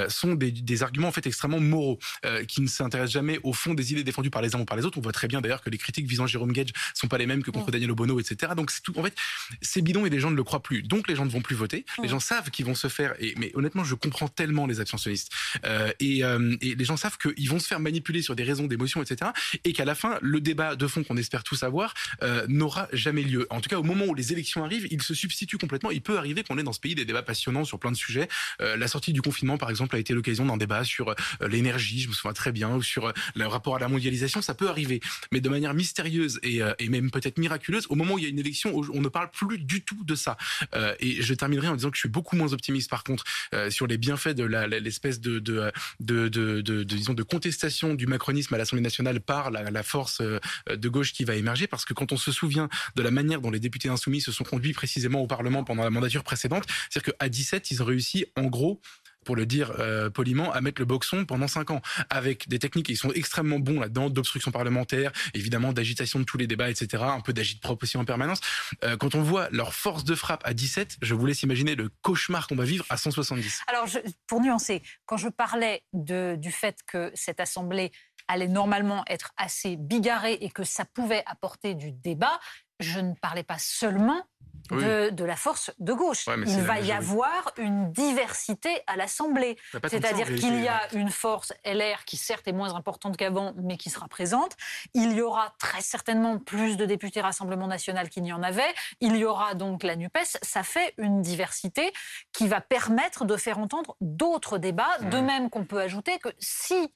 sont 0.07 0.36
des, 0.36 0.51
des, 0.51 0.83
arguments 0.83 1.07
en 1.07 1.12
fait 1.12 1.25
extrêmement 1.27 1.59
moraux 1.59 2.00
qui 2.48 2.62
ne 2.62 2.67
s'intéressent 2.67 3.13
jamais 3.13 3.39
au 3.43 3.53
fond 3.53 3.74
des 3.74 3.91
idées 3.91 4.03
défendues 4.03 4.29
par 4.29 4.41
les 4.41 4.55
uns 4.55 4.59
ou 4.59 4.65
par 4.65 4.77
les 4.77 4.86
autres. 4.86 4.98
On 4.98 5.01
très 5.20 5.28
bien 5.28 5.42
d'ailleurs 5.42 5.62
que 5.62 5.70
les 5.70 5.78
critiques 5.78 6.08
visant 6.08 6.28
Jérôme 6.28 6.54
Gage 6.54 6.70
sont 6.94 7.10
pas 7.10 7.18
les 7.18 7.26
mêmes 7.26 7.44
que 7.44 7.52
contre 7.52 7.72
Daniel 7.72 7.92
Obono, 7.92 8.22
etc. 8.22 8.54
Donc 8.56 8.72
c'est 8.72 8.82
tout. 8.82 8.98
En 8.98 9.04
fait, 9.04 9.14
c'est 9.62 9.82
bidon 9.82 10.06
et 10.06 10.10
les 10.10 10.22
gens 10.22 10.32
ne 10.32 10.36
le 10.38 10.46
croient 10.46 10.64
plus. 10.64 10.82
Donc 10.82 11.10
les 11.10 11.16
gens 11.16 11.26
ne 11.26 11.30
vont 11.30 11.42
plus 11.42 11.58
voter. 11.58 11.86
Les 12.02 12.08
gens 12.08 12.22
savent 12.22 12.50
qu'ils 12.52 12.66
vont 12.66 12.76
se 12.76 12.88
faire. 12.88 13.16
Et 13.20 13.34
mais 13.38 13.52
honnêtement, 13.54 13.84
je 13.84 13.96
comprends 13.96 14.30
tellement 14.30 14.66
les 14.66 14.80
abstentionnistes. 14.80 15.30
Euh, 15.66 15.92
et, 16.00 16.24
euh, 16.24 16.56
et, 16.62 16.76
les 16.76 16.86
gens 16.86 16.96
savent 16.96 17.18
qu'ils 17.18 17.50
vont 17.50 17.60
se 17.60 17.68
faire 17.68 17.82
manipuler 17.82 18.22
sur 18.22 18.34
des 18.34 18.44
raisons 18.44 18.66
d'émotion, 18.68 19.02
etc. 19.04 19.32
Et 19.66 19.74
qu'à 19.74 19.84
la 19.84 19.94
fin, 19.94 20.20
le 20.22 20.40
débat 20.40 20.78
de 20.78 20.88
fond 20.88 21.04
qu'on 21.04 21.18
espère 21.18 21.44
tous 21.44 21.64
avoir 21.64 21.94
euh, 22.24 22.46
n'aura 22.48 22.88
jamais 22.94 23.24
lieu. 23.24 23.46
En 23.50 23.60
tout 23.60 23.70
cas, 23.70 23.78
au 23.78 23.84
moment 23.84 24.06
où 24.06 24.16
les 24.16 24.32
élections 24.32 24.64
arrivent, 24.64 24.88
il 24.90 25.02
se 25.02 25.14
substitue 25.14 25.58
complètement. 25.58 25.92
Il 25.92 26.02
peut 26.02 26.18
arriver 26.18 26.44
qu'on 26.44 26.58
ait 26.58 26.64
dans 26.64 26.74
ce 26.74 26.80
pays 26.80 26.96
des 26.96 27.04
débats 27.04 27.24
passionnants 27.24 27.66
sur 27.66 27.78
plein 27.78 27.92
de 27.92 27.98
sujets. 27.98 28.30
La 28.60 28.88
sortie 28.88 29.12
du 29.12 29.22
confinement, 29.22 29.58
par 29.58 29.70
exemple, 29.70 29.98
a 29.98 30.00
été 30.00 30.14
l'occasion 30.14 30.46
d'un 30.46 30.58
débat 30.58 30.86
sur 30.86 31.14
l'énergie. 31.42 32.00
Je 32.00 32.08
me 32.08 32.14
souviens 32.14 32.34
très 32.34 32.54
bien, 32.54 32.70
ou 32.76 32.82
sur 32.82 33.12
le 33.36 33.48
rapport 33.48 33.76
à 33.76 33.80
la 33.80 33.88
mondialisation. 33.88 34.42
Ça 34.42 34.54
peut 34.54 34.70
arriver, 34.70 34.99
mais 35.32 35.41
de 35.41 35.50
manière 35.50 35.74
mystérieuse 35.74 36.39
et, 36.44 36.62
euh, 36.62 36.74
et 36.79 36.89
même 36.89 37.12
peut-être 37.12 37.38
miraculeuse, 37.38 37.86
au 37.89 37.96
moment 37.96 38.15
où 38.15 38.20
il 38.20 38.24
y 38.24 38.27
a 38.27 38.29
une 38.29 38.39
élection, 38.39 38.75
on 38.75 39.01
ne 39.01 39.08
parle 39.10 39.32
plus 39.32 39.58
du 39.60 39.84
tout 39.84 40.03
de 40.03 40.15
ça. 40.15 40.38
Euh, 40.75 40.96
et 41.00 41.22
je 41.22 41.34
terminerai 41.34 41.68
en 41.68 41.75
disant 41.75 41.89
que 41.89 41.96
je 41.96 42.01
suis 42.01 42.10
beaucoup 42.10 42.36
moins 42.36 42.53
optimiste 42.53 42.89
par 42.89 43.03
contre 43.03 43.24
euh, 43.53 43.70
sur 43.70 43.88
les 43.88 43.98
bienfaits 43.98 44.29
de 44.29 44.44
l'espèce 44.44 45.20
de 45.20 45.39
de 45.39 47.24
contestation 47.24 47.94
du 47.94 48.08
macronisme 48.08 48.53
à 48.53 48.58
l'Assemblée 48.58 48.84
nationale 48.84 49.20
par 49.20 49.51
la, 49.51 49.70
la, 49.70 49.84
force 49.84 50.22
de 50.22 50.89
gauche 50.89 51.13
qui 51.13 51.24
va 51.24 51.36
émerger, 51.36 51.68
parce 51.68 51.86
que 51.86 51.94
quand 51.94 52.12
on 52.12 52.18
se 52.18 52.32
souvient 52.32 52.70
de 52.96 53.01
la 53.01 53.12
manière 53.12 53.41
dont 53.41 53.51
les 53.51 53.60
députés 53.60 53.89
insoumis 53.89 54.22
se 54.22 54.32
sont 54.32 54.44
conduits 54.44 54.74
précisément 54.74 55.22
au 55.22 55.27
Parlement 55.27 55.63
pendant 55.63 55.84
la 55.84 55.89
mandature 55.89 56.24
précédente, 56.24 56.65
c'est-à-dire 56.89 57.13
qu'à 57.18 57.29
17, 57.29 57.72
ils 57.72 57.82
ont 57.82 57.86
réussi 57.86 58.25
en 58.36 58.46
gros 58.46 58.82
pour 59.29 59.36
le 59.36 59.45
dire 59.45 59.74
euh, 59.77 60.09
poliment, 60.09 60.51
à 60.53 60.59
mettre 60.59 60.81
le 60.81 60.86
boxon 60.86 61.24
pendant 61.24 61.48
cinq 61.48 61.69
ans, 61.69 61.83
avec 62.09 62.50
des 62.50 62.57
techniques 62.57 62.88
qui 62.88 62.95
sont 62.95 63.12
extrêmement 63.12 63.59
bons 63.59 63.79
là-dedans, 63.79 64.09
d'obstruction 64.09 64.50
parlementaire, 64.50 65.12
évidemment 65.36 65.71
d'agitation 65.71 66.17
de 66.17 66.24
tous 66.24 66.39
les 66.39 66.48
débats, 66.48 66.67
etc., 66.67 67.03
un 67.03 67.21
peu 67.21 67.31
d'agite-prop 67.31 67.83
aussi 67.83 67.95
en 67.98 68.05
permanence. 68.05 68.41
Euh, 68.83 68.98
quand 68.98 69.13
on 69.13 69.21
voit 69.21 69.48
leur 69.51 69.75
force 69.75 70.03
de 70.03 70.15
frappe 70.15 70.41
à 70.45 70.55
17, 70.55 70.98
je 71.03 71.13
vous 71.13 71.27
laisse 71.27 71.43
imaginer 71.43 71.75
le 71.75 71.89
cauchemar 72.01 72.48
qu'on 72.48 72.55
va 72.55 72.63
vivre 72.63 72.88
à 72.89 72.98
170. 72.98 73.62
Alors, 73.67 73.86
pour 74.25 74.41
nuancer, 74.41 74.81
quand 75.05 75.17
je 75.17 75.29
parlais 75.29 75.83
du 75.93 76.51
fait 76.51 76.77
que 76.88 77.12
cette 77.13 77.39
Assemblée 77.39 77.91
allait 78.27 78.48
normalement 78.48 79.03
être 79.05 79.31
assez 79.38 79.75
bigarrée 79.75 80.39
et 80.41 80.50
que 80.50 80.63
ça 80.63 80.86
pouvait 80.86 81.21
apporter 81.27 81.75
du 81.75 81.91
débat, 81.91 82.39
je 82.79 83.00
ne 83.00 83.13
parlais 83.13 83.43
pas 83.43 83.59
seulement 83.59 84.25
de, 84.72 85.24
la 85.24 85.36
force 85.36 85.72
de 85.80 85.94
gauche. 85.94 86.26
il 86.46 86.62
va 86.62 86.80
y 86.80 86.92
avoir 86.92 87.52
une 87.58 87.92
diversité 87.92 88.82
à 88.88 88.96
l'Assemblée. 88.96 89.58
C'est-à-dire 89.88 90.28
qu'il 90.36 90.62
y 90.62 90.68
a 90.68 90.82
une 90.94 91.10
force 91.10 91.54
LR 91.66 92.06
qui 92.06 92.18
certes 92.18 92.48
est 92.48 92.54
moins 92.54 92.76
importante 92.76 93.18
qu'avant, 93.18 93.54
mais 93.58 93.78
qui 93.78 93.90
sera 93.90 94.08
présente. 94.08 94.56
Il 94.94 95.14
y 95.14 95.22
aura 95.22 95.54
très 95.60 95.82
certainement 95.82 96.40
plus 96.40 96.78
de 96.78 96.86
députés 96.86 97.22
Rassemblement 97.22 97.68
national 97.68 98.10
qu'il 98.10 98.24
n'y 98.24 98.34
en 98.34 98.44
avait. 98.44 98.74
Il 99.02 99.16
y 99.16 99.26
aura 99.26 99.54
donc 99.54 99.84
la 99.84 99.96
NUPES. 99.96 100.38
Ça 100.42 100.64
fait 100.64 100.94
une 100.98 101.22
diversité 101.22 101.92
qui 102.34 102.48
va 102.48 102.62
permettre 102.62 103.26
de 103.26 103.36
faire 103.36 103.60
entendre 103.60 103.96
d'autres 104.02 104.58
débats. 104.58 104.98
De 105.12 105.20
même 105.20 105.50
qu'on 105.50 105.66
peut 105.66 105.80
ajouter 105.80 106.18
que 106.20 106.30
si 106.40 106.94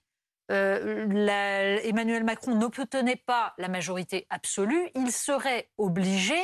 euh, 0.51 1.79
Emmanuel 1.83 2.23
Macron 2.23 2.55
n'obtenait 2.55 3.21
pas 3.25 3.53
la 3.57 3.67
majorité 3.67 4.27
absolue, 4.29 4.89
il 4.95 5.11
serait 5.11 5.69
obligé 5.77 6.35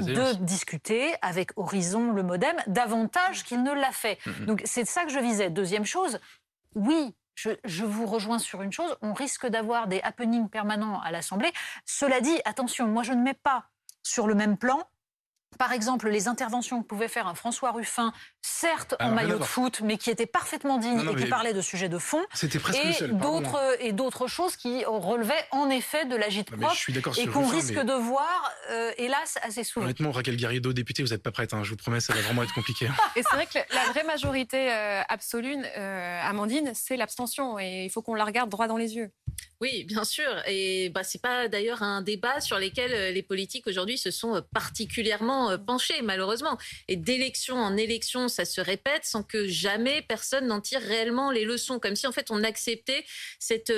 de 0.00 0.34
discuter 0.44 1.14
avec 1.22 1.50
Horizon, 1.56 2.12
le 2.12 2.22
modem, 2.22 2.56
davantage 2.66 3.44
qu'il 3.44 3.62
ne 3.62 3.72
l'a 3.72 3.92
fait. 3.92 4.18
Mm-hmm. 4.26 4.44
Donc 4.46 4.62
c'est 4.64 4.86
ça 4.86 5.04
que 5.04 5.10
je 5.10 5.18
visais. 5.18 5.50
Deuxième 5.50 5.84
chose, 5.84 6.18
oui, 6.74 7.14
je, 7.34 7.50
je, 7.64 7.84
vous 7.84 8.06
rejoins 8.06 8.38
sur 8.38 8.62
une 8.62 8.72
chose, 8.72 8.96
on 9.02 9.12
risque 9.12 9.46
d'avoir 9.46 9.86
des 9.86 10.00
happenings 10.00 10.48
permanents 10.48 11.00
à 11.00 11.10
l'Assemblée. 11.10 11.52
Cela 11.86 12.20
dit, 12.20 12.38
attention, 12.44 12.86
moi 12.86 13.02
je 13.02 13.12
ne 13.12 13.22
mets 13.22 13.34
pas 13.34 13.66
sur 14.02 14.26
le 14.26 14.34
même 14.34 14.56
plan 14.56 14.88
par 15.58 15.72
exemple, 15.72 16.08
les 16.08 16.28
interventions 16.28 16.82
que 16.82 16.86
pouvait 16.86 17.08
faire 17.08 17.26
un 17.26 17.34
François 17.34 17.72
Ruffin, 17.72 18.12
certes 18.42 18.94
en 19.00 19.10
maillot 19.10 19.38
de 19.38 19.44
foot, 19.44 19.80
mais 19.82 19.96
qui 19.96 20.10
était 20.10 20.26
parfaitement 20.26 20.78
digne 20.78 21.00
et 21.00 21.14
qui 21.14 21.26
parlait 21.26 21.54
de 21.54 21.60
sujets 21.60 21.88
de 21.88 21.98
fond. 21.98 22.22
C'était 22.34 22.58
presque 22.58 22.78
et 22.78 23.08
d'autres 23.08 23.58
et 23.80 23.92
d'autres 23.92 24.26
choses 24.26 24.56
qui 24.56 24.84
relevaient 24.84 25.44
en 25.50 25.70
effet 25.70 26.04
de 26.06 26.16
l'agite 26.16 26.50
propre 26.50 26.74
et 27.18 27.26
qu'on 27.26 27.46
risque 27.46 27.78
de 27.78 27.92
voir, 27.92 28.52
euh, 28.70 28.90
hélas, 28.98 29.38
assez 29.42 29.64
souvent. 29.64 29.84
Honnêtement, 29.86 30.10
Raquel 30.10 30.36
Garrido, 30.36 30.72
députée, 30.72 31.02
vous 31.02 31.10
n'êtes 31.10 31.22
pas 31.22 31.30
prête. 31.30 31.54
Hein, 31.54 31.62
je 31.62 31.70
vous 31.70 31.76
promets, 31.76 32.00
ça 32.00 32.12
va 32.12 32.20
vraiment 32.20 32.42
être 32.42 32.54
compliqué. 32.54 32.86
et 33.16 33.22
c'est 33.22 33.36
vrai 33.36 33.46
que 33.46 33.58
la 33.74 33.84
vraie 33.92 34.04
majorité 34.04 34.72
euh, 34.72 35.02
absolue, 35.08 35.56
euh, 35.76 36.20
Amandine, 36.22 36.72
c'est 36.74 36.96
l'abstention 36.96 37.58
et 37.58 37.84
il 37.84 37.90
faut 37.90 38.02
qu'on 38.02 38.14
la 38.14 38.24
regarde 38.24 38.50
droit 38.50 38.66
dans 38.66 38.76
les 38.76 38.96
yeux. 38.96 39.10
Oui, 39.60 39.84
bien 39.84 40.04
sûr. 40.04 40.30
Et 40.46 40.90
bah, 40.90 41.04
ce 41.04 41.16
n'est 41.16 41.20
pas 41.20 41.48
d'ailleurs 41.48 41.82
un 41.82 42.02
débat 42.02 42.40
sur 42.40 42.58
lequel 42.58 43.14
les 43.14 43.22
politiques 43.22 43.66
aujourd'hui 43.68 43.96
se 43.96 44.10
sont 44.10 44.42
particulièrement 44.52 45.56
penchés, 45.58 46.02
malheureusement. 46.02 46.58
Et 46.88 46.96
d'élection 46.96 47.56
en 47.56 47.76
élection, 47.76 48.28
ça 48.32 48.44
se 48.44 48.60
répète 48.60 49.04
sans 49.04 49.22
que 49.22 49.46
jamais 49.46 50.02
personne 50.02 50.46
n'en 50.46 50.60
tire 50.60 50.80
réellement 50.80 51.30
les 51.30 51.44
leçons. 51.44 51.78
Comme 51.78 51.96
si, 51.96 52.06
en 52.06 52.12
fait, 52.12 52.30
on 52.30 52.42
acceptait 52.42 53.04
cette 53.38 53.72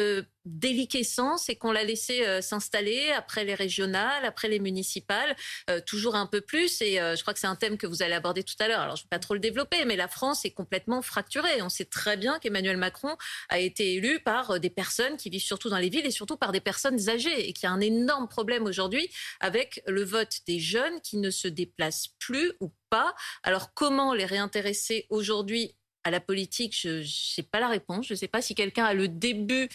déliquescence 0.44 1.48
et 1.48 1.56
qu'on 1.56 1.72
l'a 1.72 1.84
laissé 1.84 2.24
euh, 2.26 2.40
s'installer 2.40 3.10
après 3.12 3.44
les 3.44 3.54
régionales, 3.54 4.24
après 4.24 4.48
les 4.48 4.58
municipales, 4.58 5.36
euh, 5.70 5.80
toujours 5.80 6.14
un 6.16 6.26
peu 6.26 6.40
plus. 6.40 6.80
Et 6.82 7.00
euh, 7.00 7.16
je 7.16 7.22
crois 7.22 7.34
que 7.34 7.40
c'est 7.40 7.46
un 7.46 7.56
thème 7.56 7.78
que 7.78 7.86
vous 7.86 8.02
allez 8.02 8.14
aborder 8.14 8.42
tout 8.42 8.54
à 8.60 8.68
l'heure. 8.68 8.80
Alors, 8.80 8.96
je 8.96 9.02
ne 9.02 9.04
vais 9.04 9.10
pas 9.10 9.18
trop 9.18 9.34
le 9.34 9.40
développer, 9.40 9.84
mais 9.84 9.96
la 9.96 10.08
France 10.08 10.44
est 10.44 10.50
complètement 10.50 11.02
fracturée. 11.02 11.62
On 11.62 11.68
sait 11.68 11.84
très 11.84 12.16
bien 12.16 12.38
qu'Emmanuel 12.38 12.76
Macron 12.76 13.16
a 13.48 13.58
été 13.58 13.94
élu 13.94 14.20
par 14.20 14.60
des 14.60 14.70
personnes 14.70 15.16
qui 15.16 15.30
vivent 15.30 15.42
surtout 15.42 15.70
dans 15.70 15.78
les 15.78 15.88
villes 15.88 16.06
et 16.06 16.10
surtout 16.10 16.36
par 16.36 16.52
des 16.52 16.60
personnes 16.60 17.08
âgées 17.08 17.48
et 17.48 17.52
qu'il 17.52 17.64
y 17.64 17.70
a 17.70 17.72
un 17.72 17.80
énorme 17.80 18.28
problème 18.28 18.64
aujourd'hui 18.64 19.10
avec 19.40 19.82
le 19.86 20.04
vote 20.04 20.40
des 20.46 20.58
jeunes 20.58 21.00
qui 21.00 21.16
ne 21.16 21.30
se 21.30 21.48
déplacent 21.48 22.08
plus 22.18 22.52
ou 22.60 22.70
pas. 22.90 23.14
Alors, 23.42 23.72
comment 23.74 24.14
les 24.14 24.26
réintéresser 24.26 25.06
aujourd'hui 25.10 25.74
à 26.04 26.10
la 26.10 26.20
politique, 26.20 26.78
je 26.78 27.00
n'ai 27.00 27.46
pas 27.50 27.60
la 27.60 27.68
réponse. 27.68 28.06
Je 28.06 28.12
ne 28.12 28.18
sais 28.18 28.28
pas 28.28 28.42
si 28.42 28.54
quelqu'un 28.54 28.84
a 28.84 28.94
le 28.94 29.08
début 29.08 29.68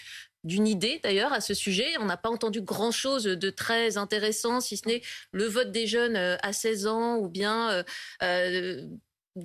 d'une 0.43 0.67
idée 0.67 0.99
d'ailleurs 1.03 1.33
à 1.33 1.41
ce 1.41 1.53
sujet. 1.53 1.87
On 1.99 2.05
n'a 2.05 2.17
pas 2.17 2.29
entendu 2.29 2.61
grand-chose 2.61 3.23
de 3.23 3.49
très 3.49 3.97
intéressant, 3.97 4.61
si 4.61 4.77
ce 4.77 4.87
n'est 4.87 5.01
le 5.31 5.45
vote 5.45 5.71
des 5.71 5.87
jeunes 5.87 6.15
euh, 6.15 6.37
à 6.41 6.53
16 6.53 6.87
ans 6.87 7.17
ou 7.17 7.29
bien 7.29 7.71
euh, 7.71 7.83
euh, 8.23 8.85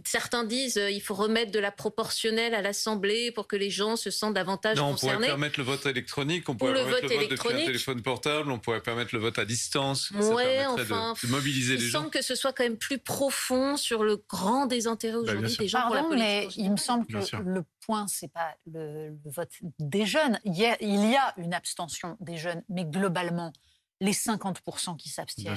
Certains 0.05 0.45
disent 0.45 0.75
qu'il 0.75 1.03
faut 1.03 1.15
remettre 1.15 1.53
de 1.53 1.59
la 1.59 1.71
proportionnelle 1.71 2.55
à 2.55 2.63
l'Assemblée 2.63 3.31
pour 3.33 3.47
que 3.47 3.55
les 3.55 3.71
gens 3.71 3.97
se 3.97 4.11
sentent 4.11 4.35
davantage 4.35 4.79
non, 4.79 4.93
concernés. 4.93 5.15
On 5.15 5.19
pourrait 5.19 5.29
permettre 5.29 5.61
le 5.61 5.65
vote 5.65 5.87
électronique, 5.87 6.49
on 6.49 6.57
pourrait 6.57 6.73
permettre 6.73 7.03
le 7.03 7.09
vote 7.09 7.31
depuis 7.31 7.63
un 7.63 7.67
téléphone 7.67 8.03
portable, 8.03 8.51
on 8.51 8.59
pourrait 8.59 8.83
permettre 8.83 9.15
le 9.15 9.21
vote 9.21 9.39
à 9.39 9.45
distance. 9.45 10.11
Ouais, 10.11 10.65
enfin, 10.67 11.15
de, 11.23 11.29
mobiliser 11.29 11.75
les 11.75 11.81
gens. 11.81 11.87
Il 11.87 11.91
semble 11.91 12.11
que 12.11 12.23
ce 12.23 12.35
soit 12.35 12.53
quand 12.53 12.65
même 12.65 12.79
plus 12.79 12.99
profond 12.99 13.77
sur 13.77 14.05
le 14.05 14.17
grand 14.29 14.67
désintérêt 14.67 15.15
bah, 15.15 15.21
aujourd'hui 15.21 15.57
des 15.57 15.69
gens 15.69 15.81
Pardon, 15.81 16.03
pour 16.03 16.11
la 16.13 16.17
mais 16.17 16.49
il 16.57 16.71
me 16.71 16.77
semble 16.77 17.07
que 17.07 17.37
le 17.37 17.63
point, 17.85 18.07
c'est 18.09 18.33
pas 18.33 18.57
le, 18.67 19.15
vote 19.27 19.51
des 19.79 20.07
jeunes. 20.07 20.41
Il 20.45 20.57
y, 20.57 20.65
a, 20.65 20.77
il 20.81 21.11
y 21.11 21.17
a 21.17 21.35
une 21.37 21.53
abstention 21.53 22.17
des 22.21 22.39
jeunes, 22.39 22.63
mais 22.69 22.85
globalement, 22.85 23.53
les 24.01 24.13
50% 24.13 24.97
qui 24.97 25.11
s'abstiennent 25.11 25.57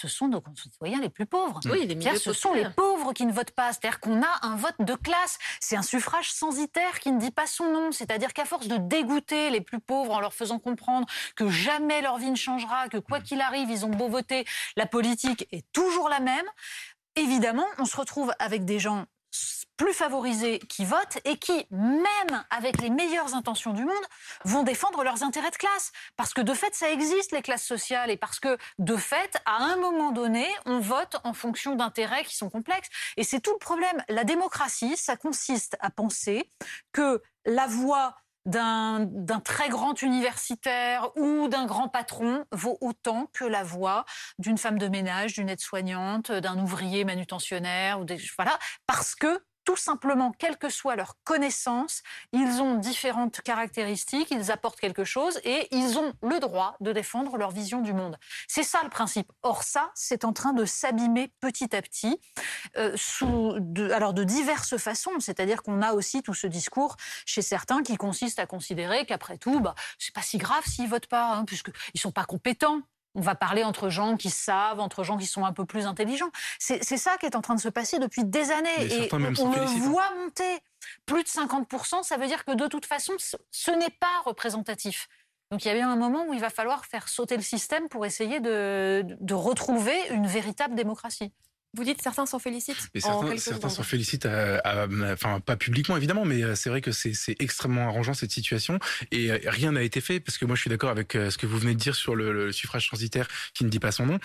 ce 0.00 0.08
sont 0.08 0.28
nos 0.28 0.40
concitoyens 0.40 1.00
les 1.00 1.10
plus 1.10 1.26
pauvres. 1.26 1.60
Oui, 1.66 1.86
les 1.86 2.18
ce 2.18 2.32
sont 2.32 2.54
les 2.54 2.68
pauvres 2.70 3.12
qui 3.12 3.26
ne 3.26 3.32
votent 3.32 3.50
pas. 3.50 3.72
C'est-à-dire 3.72 4.00
qu'on 4.00 4.22
a 4.22 4.38
un 4.42 4.56
vote 4.56 4.76
de 4.78 4.94
classe. 4.94 5.38
C'est 5.60 5.76
un 5.76 5.82
suffrage 5.82 6.32
censitaire 6.32 7.00
qui 7.00 7.12
ne 7.12 7.20
dit 7.20 7.30
pas 7.30 7.46
son 7.46 7.70
nom. 7.70 7.92
C'est-à-dire 7.92 8.32
qu'à 8.32 8.46
force 8.46 8.66
de 8.66 8.78
dégoûter 8.78 9.50
les 9.50 9.60
plus 9.60 9.78
pauvres 9.78 10.14
en 10.14 10.20
leur 10.20 10.32
faisant 10.32 10.58
comprendre 10.58 11.06
que 11.36 11.50
jamais 11.50 12.00
leur 12.00 12.16
vie 12.16 12.30
ne 12.30 12.36
changera, 12.36 12.88
que 12.88 12.96
quoi 12.96 13.20
qu'il 13.20 13.42
arrive, 13.42 13.70
ils 13.70 13.84
ont 13.84 13.90
beau 13.90 14.08
voter, 14.08 14.46
la 14.76 14.86
politique 14.86 15.46
est 15.52 15.70
toujours 15.72 16.08
la 16.08 16.20
même. 16.20 16.46
Évidemment, 17.16 17.66
on 17.78 17.84
se 17.84 17.96
retrouve 17.96 18.32
avec 18.38 18.64
des 18.64 18.78
gens 18.78 19.04
plus 19.80 19.94
favorisés 19.94 20.58
qui 20.58 20.84
votent 20.84 21.18
et 21.24 21.38
qui, 21.38 21.66
même 21.70 22.44
avec 22.50 22.82
les 22.82 22.90
meilleures 22.90 23.34
intentions 23.34 23.72
du 23.72 23.82
monde, 23.82 24.04
vont 24.44 24.62
défendre 24.62 25.02
leurs 25.02 25.22
intérêts 25.22 25.50
de 25.50 25.56
classe. 25.56 25.92
Parce 26.18 26.34
que 26.34 26.42
de 26.42 26.52
fait, 26.52 26.74
ça 26.74 26.90
existe, 26.90 27.32
les 27.32 27.40
classes 27.40 27.64
sociales, 27.64 28.10
et 28.10 28.18
parce 28.18 28.40
que 28.40 28.58
de 28.78 28.96
fait, 28.96 29.38
à 29.46 29.56
un 29.56 29.76
moment 29.76 30.12
donné, 30.12 30.46
on 30.66 30.80
vote 30.80 31.16
en 31.24 31.32
fonction 31.32 31.76
d'intérêts 31.76 32.24
qui 32.24 32.36
sont 32.36 32.50
complexes. 32.50 32.90
Et 33.16 33.24
c'est 33.24 33.40
tout 33.40 33.52
le 33.52 33.58
problème. 33.58 34.04
La 34.10 34.24
démocratie, 34.24 34.98
ça 34.98 35.16
consiste 35.16 35.78
à 35.80 35.88
penser 35.88 36.50
que 36.92 37.22
la 37.46 37.66
voix 37.66 38.16
d'un 38.46 39.06
très 39.44 39.68
grand 39.68 40.00
universitaire 40.02 41.08
ou 41.16 41.48
d'un 41.48 41.66
grand 41.66 41.88
patron 41.88 42.44
vaut 42.52 42.78
autant 42.80 43.28
que 43.32 43.44
la 43.44 43.62
voix 43.62 44.04
d'une 44.38 44.58
femme 44.58 44.78
de 44.78 44.88
ménage, 44.88 45.34
d'une 45.34 45.48
aide-soignante, 45.48 46.32
d'un 46.32 46.58
ouvrier 46.58 47.04
manutentionnaire 47.04 48.00
ou 48.00 48.04
des 48.04 48.18
voilà. 48.36 48.58
Parce 48.86 49.14
que 49.14 49.40
tout 49.64 49.76
simplement, 49.76 50.32
quelle 50.32 50.56
que 50.56 50.68
soit 50.68 50.96
leur 50.96 51.16
connaissance, 51.24 52.02
ils 52.32 52.60
ont 52.60 52.76
différentes 52.76 53.40
caractéristiques, 53.40 54.30
ils 54.30 54.50
apportent 54.50 54.80
quelque 54.80 55.04
chose 55.04 55.40
et 55.44 55.68
ils 55.70 55.98
ont 55.98 56.12
le 56.22 56.40
droit 56.40 56.76
de 56.80 56.92
défendre 56.92 57.36
leur 57.36 57.50
vision 57.50 57.80
du 57.80 57.92
monde. 57.92 58.16
C'est 58.48 58.62
ça 58.62 58.80
le 58.82 58.90
principe. 58.90 59.30
Or 59.42 59.62
ça, 59.62 59.90
c'est 59.94 60.24
en 60.24 60.32
train 60.32 60.52
de 60.52 60.64
s'abîmer 60.64 61.32
petit 61.40 61.74
à 61.74 61.82
petit, 61.82 62.20
euh, 62.76 62.92
sous 62.96 63.54
de, 63.58 63.90
alors 63.90 64.14
de 64.14 64.24
diverses 64.24 64.76
façons. 64.76 65.18
C'est-à-dire 65.20 65.62
qu'on 65.62 65.82
a 65.82 65.92
aussi 65.92 66.22
tout 66.22 66.34
ce 66.34 66.46
discours 66.46 66.96
chez 67.26 67.42
certains 67.42 67.82
qui 67.82 67.96
consiste 67.96 68.38
à 68.38 68.46
considérer 68.46 69.06
qu'après 69.06 69.38
tout, 69.38 69.60
bah, 69.60 69.74
c'est 69.98 70.14
pas 70.14 70.22
si 70.22 70.38
grave 70.38 70.64
s'ils 70.66 70.88
votent 70.88 71.06
pas, 71.06 71.34
hein, 71.34 71.44
puisqu'ils 71.44 72.00
sont 72.00 72.12
pas 72.12 72.24
compétents. 72.24 72.82
On 73.14 73.20
va 73.20 73.34
parler 73.34 73.64
entre 73.64 73.88
gens 73.88 74.16
qui 74.16 74.30
savent, 74.30 74.78
entre 74.80 75.02
gens 75.02 75.16
qui 75.16 75.26
sont 75.26 75.44
un 75.44 75.52
peu 75.52 75.64
plus 75.64 75.86
intelligents. 75.86 76.30
C'est 76.58 76.82
ça 76.82 77.16
qui 77.18 77.26
est 77.26 77.36
en 77.36 77.42
train 77.42 77.54
de 77.54 77.60
se 77.60 77.68
passer 77.68 77.98
depuis 77.98 78.24
des 78.24 78.50
années. 78.52 79.04
et 79.04 79.08
on, 79.12 79.18
le 79.18 79.64
voit 79.80 80.14
monter. 80.14 80.60
Plus 81.06 81.22
de 81.22 81.28
50%, 81.28 82.02
ça 82.02 82.16
veut 82.16 82.26
dire 82.26 82.44
que 82.44 82.52
de 82.52 82.66
toute 82.66 82.86
façon, 82.86 83.12
ce 83.50 83.70
n'est 83.72 83.90
pas 83.90 84.20
représentatif. 84.24 85.08
Donc 85.50 85.64
il 85.64 85.68
y 85.68 85.70
a 85.72 85.74
bien 85.74 85.90
un 85.90 85.96
moment 85.96 86.26
où 86.28 86.34
il 86.34 86.40
va 86.40 86.50
falloir 86.50 86.86
faire 86.86 87.08
sauter 87.08 87.36
le 87.36 87.42
système 87.42 87.88
pour 87.88 88.06
essayer 88.06 88.40
de 88.40 89.34
retrouver 89.34 89.98
une 90.10 90.26
véritable 90.26 90.74
démocratie. 90.74 91.32
Vous 91.76 91.84
dites 91.84 92.02
certains 92.02 92.26
s'en 92.26 92.40
félicitent. 92.40 92.90
certains 92.96 93.68
s'en 93.68 93.84
félicitent, 93.84 94.26
enfin 94.26 95.38
pas 95.38 95.56
publiquement 95.56 95.96
évidemment, 95.96 96.24
mais 96.24 96.42
euh, 96.42 96.56
c'est 96.56 96.68
vrai 96.68 96.80
que 96.80 96.90
c'est 96.90 97.36
extrêmement 97.38 97.86
arrangeant 97.86 98.12
cette 98.12 98.32
situation 98.32 98.80
et 99.12 99.30
euh, 99.30 99.38
rien 99.46 99.70
n'a 99.70 99.82
été 99.82 100.00
fait 100.00 100.18
parce 100.18 100.36
que 100.36 100.44
moi 100.44 100.56
je 100.56 100.62
suis 100.62 100.70
d'accord 100.70 100.90
avec 100.90 101.14
euh, 101.14 101.30
ce 101.30 101.38
que 101.38 101.46
vous 101.46 101.58
venez 101.58 101.74
de 101.74 101.78
dire 101.78 101.94
sur 101.94 102.16
le, 102.16 102.50
suffrage 102.50 102.88
transitaire 102.88 103.28
qui 103.54 103.64
ne 103.64 103.68
dit 103.68 103.78
pas 103.78 103.92
son 103.92 104.06
nom. 104.06 104.18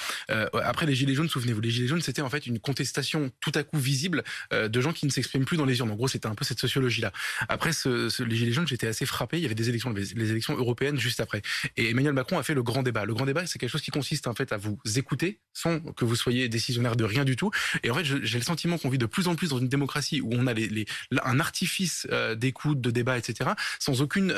après 0.63 0.87
les 0.87 0.95
gilets 0.95 1.13
jaunes, 1.13 1.29
souvenez-vous, 1.29 1.61
les 1.61 1.69
gilets 1.69 1.87
jaunes 1.87 2.01
c'était 2.01 2.23
en 2.23 2.29
fait 2.29 2.47
une 2.47 2.59
contestation 2.59 3.31
tout 3.39 3.51
à 3.53 3.63
coup 3.63 3.77
visible 3.77 4.23
de 4.51 4.81
gens 4.81 4.93
qui 4.93 5.05
ne 5.05 5.11
s'expriment 5.11 5.45
plus 5.45 5.57
dans 5.57 5.65
les 5.65 5.77
urnes. 5.77 5.91
En 5.91 5.95
gros 5.95 6.07
c'était 6.07 6.27
un 6.27 6.33
peu 6.33 6.43
cette 6.43 6.59
sociologie 6.59 7.01
là. 7.01 7.11
Après 7.47 7.73
ce, 7.73 8.23
les 8.23 8.35
gilets 8.35 8.53
jaunes, 8.53 8.67
j'étais 8.67 8.87
assez 8.87 9.05
frappé. 9.05 9.37
Il 9.37 9.43
y 9.43 9.45
avait 9.45 9.55
des 9.55 9.69
élections, 9.69 9.91
les 9.91 10.31
élections 10.31 10.55
européennes 10.55 10.97
juste 10.97 11.19
après. 11.19 11.41
Et 11.77 11.91
Emmanuel 11.91 12.13
Macron 12.13 12.39
a 12.39 12.43
fait 12.43 12.55
le 12.55 12.63
grand 12.63 12.81
débat. 12.81 13.05
Le 13.05 13.13
grand 13.13 13.25
débat 13.25 13.45
c'est 13.45 13.59
quelque 13.59 13.69
chose 13.69 13.83
qui 13.83 13.91
consiste 13.91 14.27
en 14.27 14.33
fait 14.33 14.51
à 14.51 14.57
vous 14.57 14.79
écouter 14.95 15.39
sans 15.53 15.79
que 15.79 16.05
vous 16.05 16.15
soyez 16.15 16.49
décisionnaire 16.49 16.95
de 16.95 17.03
rien 17.03 17.25
du 17.25 17.34
du 17.35 17.37
tout. 17.37 17.51
Et 17.83 17.91
en 17.91 17.95
fait, 17.95 18.03
j'ai 18.03 18.37
le 18.37 18.43
sentiment 18.43 18.77
qu'on 18.77 18.89
vit 18.89 18.97
de 18.97 19.05
plus 19.05 19.27
en 19.27 19.35
plus 19.35 19.49
dans 19.49 19.59
une 19.59 19.67
démocratie 19.67 20.21
où 20.21 20.29
on 20.31 20.47
a 20.47 20.53
les, 20.53 20.85
un 21.23 21.39
artifice 21.39 22.07
d'écoute, 22.35 22.81
de 22.81 22.91
débat, 22.91 23.17
etc., 23.17 23.51
sans 23.79 24.01
aucune, 24.01 24.33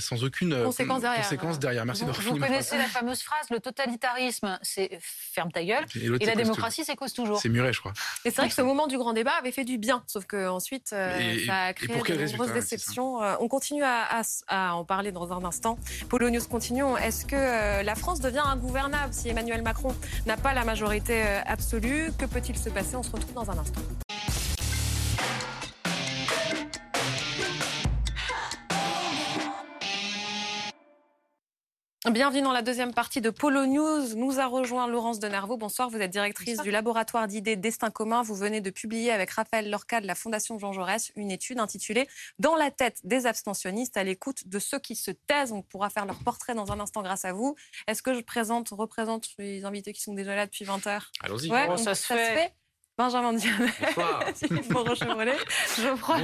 sans 0.00 0.24
aucune 0.24 0.64
conséquence 0.64 1.00
derrière. 1.00 1.22
Conséquence 1.22 1.58
derrière. 1.58 1.86
Merci 1.86 2.04
vous, 2.04 2.12
vous 2.12 2.38
connaissez 2.38 2.76
la 2.76 2.86
fameuse 2.86 3.22
phrase 3.22 3.46
le 3.50 3.60
totalitarisme, 3.60 4.58
c'est 4.62 4.98
ferme 5.00 5.52
ta 5.52 5.64
gueule, 5.64 5.84
et, 5.94 6.26
la 6.26 6.34
démocratie, 6.34 6.84
c'est 6.84 6.96
cause 6.96 7.12
toujours. 7.12 7.38
C'est 7.38 7.48
Muret, 7.48 7.72
je 7.72 7.80
crois. 7.80 7.92
Et 8.24 8.30
c'est 8.30 8.36
vrai 8.36 8.48
que 8.48 8.54
ce 8.54 8.62
moment 8.62 8.86
du 8.86 8.98
grand 8.98 9.12
débat 9.12 9.32
avait 9.38 9.52
fait 9.52 9.64
du 9.64 9.78
bien, 9.78 10.02
sauf 10.06 10.24
qu'ensuite, 10.26 10.92
ensuite 10.92 11.46
ça 11.46 11.62
a 11.62 11.72
créé 11.72 11.96
de 11.96 12.26
nombreuses 12.30 12.52
déceptions. 12.52 13.18
on 13.40 13.48
continue 13.48 13.82
à, 13.84 14.22
à, 14.48 14.74
en 14.74 14.84
parler 14.84 15.12
dans 15.12 15.32
un 15.32 15.44
instant. 15.44 15.78
Polo 16.08 16.30
News, 16.30 16.46
continuons. 16.48 16.96
Est-ce 16.96 17.24
que 17.26 17.82
la 17.82 17.94
France 17.94 18.20
devient 18.20 18.42
ingouvernable 18.44 19.12
si 19.12 19.28
Emmanuel 19.28 19.62
Macron 19.62 19.94
n'a 20.26 20.36
pas 20.36 20.54
la 20.54 20.64
majorité 20.64 21.22
absolue? 21.46 22.10
Que 22.18 22.23
peut-il 22.26 22.56
se 22.56 22.70
passer? 22.70 22.96
On 22.96 23.02
se 23.02 23.10
retrouve 23.10 23.34
dans 23.34 23.50
un 23.50 23.58
instant. 23.58 23.80
Bienvenue 32.10 32.42
dans 32.42 32.52
la 32.52 32.60
deuxième 32.60 32.92
partie 32.92 33.22
de 33.22 33.30
Polo 33.30 33.64
News. 33.64 34.14
Nous 34.14 34.38
a 34.38 34.44
rejoint 34.44 34.86
Laurence 34.86 35.20
de 35.20 35.26
Nervaux. 35.26 35.56
Bonsoir, 35.56 35.88
vous 35.88 35.96
êtes 35.96 36.10
directrice 36.10 36.60
du 36.60 36.70
laboratoire 36.70 37.26
d'idées 37.26 37.56
Destin 37.56 37.90
commun. 37.90 38.20
Vous 38.20 38.34
venez 38.34 38.60
de 38.60 38.68
publier 38.68 39.10
avec 39.10 39.30
Raphaël 39.30 39.70
Lorca 39.70 40.02
de 40.02 40.06
la 40.06 40.14
Fondation 40.14 40.58
Jean 40.58 40.74
Jaurès 40.74 41.12
une 41.16 41.30
étude 41.30 41.58
intitulée 41.58 42.06
Dans 42.38 42.56
la 42.56 42.70
tête 42.70 43.00
des 43.04 43.24
abstentionnistes 43.24 43.96
à 43.96 44.04
l'écoute 44.04 44.46
de 44.46 44.58
ceux 44.58 44.78
qui 44.78 44.96
se 44.96 45.12
taisent. 45.12 45.52
On 45.52 45.62
pourra 45.62 45.88
faire 45.88 46.04
leur 46.04 46.18
portrait 46.18 46.54
dans 46.54 46.72
un 46.72 46.78
instant 46.78 47.00
grâce 47.00 47.24
à 47.24 47.32
vous. 47.32 47.56
Est-ce 47.88 48.02
que 48.02 48.12
je 48.12 48.20
présente, 48.20 48.68
représente 48.68 49.30
les 49.38 49.64
invités 49.64 49.94
qui 49.94 50.02
sont 50.02 50.12
déjà 50.12 50.36
là 50.36 50.44
depuis 50.44 50.66
20 50.66 50.86
heures? 50.86 51.10
Allons-y. 51.22 51.50
Ouais, 51.50 51.74
ça, 51.78 51.94
se 51.94 52.04
fait 52.04 52.52
Benjamin 52.96 53.32
Diamel, 53.32 53.70
Philippe 54.36 54.70
Moreau-Chevrolet, 54.70 55.36
Geoffroy 55.76 56.18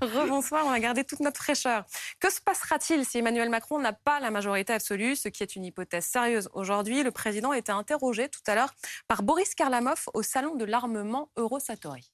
Rebonsoir, 0.00 0.64
on 0.66 0.70
a 0.70 0.78
gardé 0.78 1.02
toute 1.02 1.18
notre 1.18 1.42
fraîcheur. 1.42 1.84
Que 2.20 2.30
se 2.30 2.40
passera-t-il 2.40 3.04
si 3.04 3.18
Emmanuel 3.18 3.50
Macron 3.50 3.80
n'a 3.80 3.92
pas 3.92 4.20
la 4.20 4.30
majorité 4.30 4.72
absolue, 4.72 5.16
ce 5.16 5.28
qui 5.28 5.42
est 5.42 5.56
une 5.56 5.64
hypothèse 5.64 6.04
sérieuse 6.04 6.48
aujourd'hui? 6.52 7.02
Le 7.02 7.10
président 7.10 7.50
a 7.50 7.58
été 7.58 7.72
interrogé 7.72 8.28
tout 8.28 8.42
à 8.46 8.54
l'heure 8.54 8.72
par 9.08 9.24
Boris 9.24 9.56
Karlamov 9.56 10.04
au 10.14 10.22
salon 10.22 10.54
de 10.54 10.64
l'armement 10.64 11.30
Eurosatori. 11.36 12.12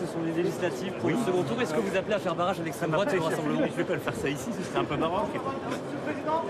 Ce 0.00 0.06
sont 0.06 0.22
les 0.22 0.32
législatives 0.32 0.92
pour 1.00 1.10
le 1.10 1.16
second 1.16 1.42
tour. 1.42 1.60
Est-ce 1.60 1.74
que 1.74 1.80
vous 1.80 1.96
appelez 1.96 2.14
à 2.14 2.18
faire 2.18 2.34
barrage 2.34 2.60
à 2.60 2.62
l'extrême 2.62 2.90
droite 2.90 3.12
et 3.12 3.18
au 3.18 3.24
Rassemblement 3.24 3.62
Je 3.66 3.72
ne 3.72 3.76
vais 3.76 3.84
pas 3.84 3.94
le 3.94 4.00
faire 4.00 4.14
ça 4.14 4.28
ici, 4.28 4.50
c'est 4.62 4.78
un 4.78 4.84
peu 4.84 4.96
marrant. 4.96 5.28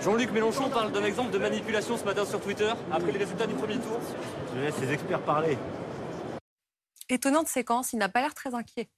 Jean-Luc 0.02 0.30
Mélenchon 0.32 0.68
parle 0.68 0.92
d'un 0.92 1.04
exemple 1.04 1.30
de 1.30 1.38
manipulation 1.38 1.96
ce 1.96 2.04
matin 2.04 2.24
sur 2.24 2.40
Twitter 2.40 2.72
après 2.92 3.12
les 3.12 3.18
résultats 3.18 3.46
du 3.46 3.54
premier 3.54 3.78
tour. 3.78 3.98
Je 4.54 4.60
laisse 4.60 4.78
les 4.80 4.92
experts 4.92 5.22
parler. 5.22 5.56
Étonnante 7.08 7.48
séquence, 7.48 7.92
il 7.92 7.98
n'a 7.98 8.08
pas 8.08 8.20
l'air 8.20 8.34
très 8.34 8.54
inquiet. 8.54 8.90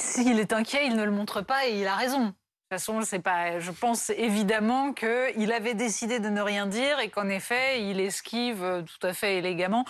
S'il 0.00 0.38
est 0.38 0.52
inquiet, 0.52 0.86
il 0.86 0.96
ne 0.96 1.04
le 1.04 1.10
montre 1.10 1.42
pas 1.42 1.66
et 1.66 1.80
il 1.80 1.86
a 1.86 1.96
raison. 1.96 2.32
De 2.74 2.78
toute 2.78 2.86
façon, 2.86 3.02
c'est 3.02 3.20
pas. 3.20 3.60
Je 3.60 3.70
pense 3.70 4.10
évidemment 4.10 4.92
qu'il 4.92 5.52
avait 5.52 5.74
décidé 5.74 6.18
de 6.18 6.28
ne 6.28 6.40
rien 6.40 6.66
dire 6.66 6.98
et 6.98 7.08
qu'en 7.08 7.28
effet, 7.28 7.88
il 7.88 8.00
esquive 8.00 8.64
euh, 8.64 8.82
tout 8.82 9.06
à 9.06 9.12
fait 9.12 9.36
élégamment. 9.36 9.84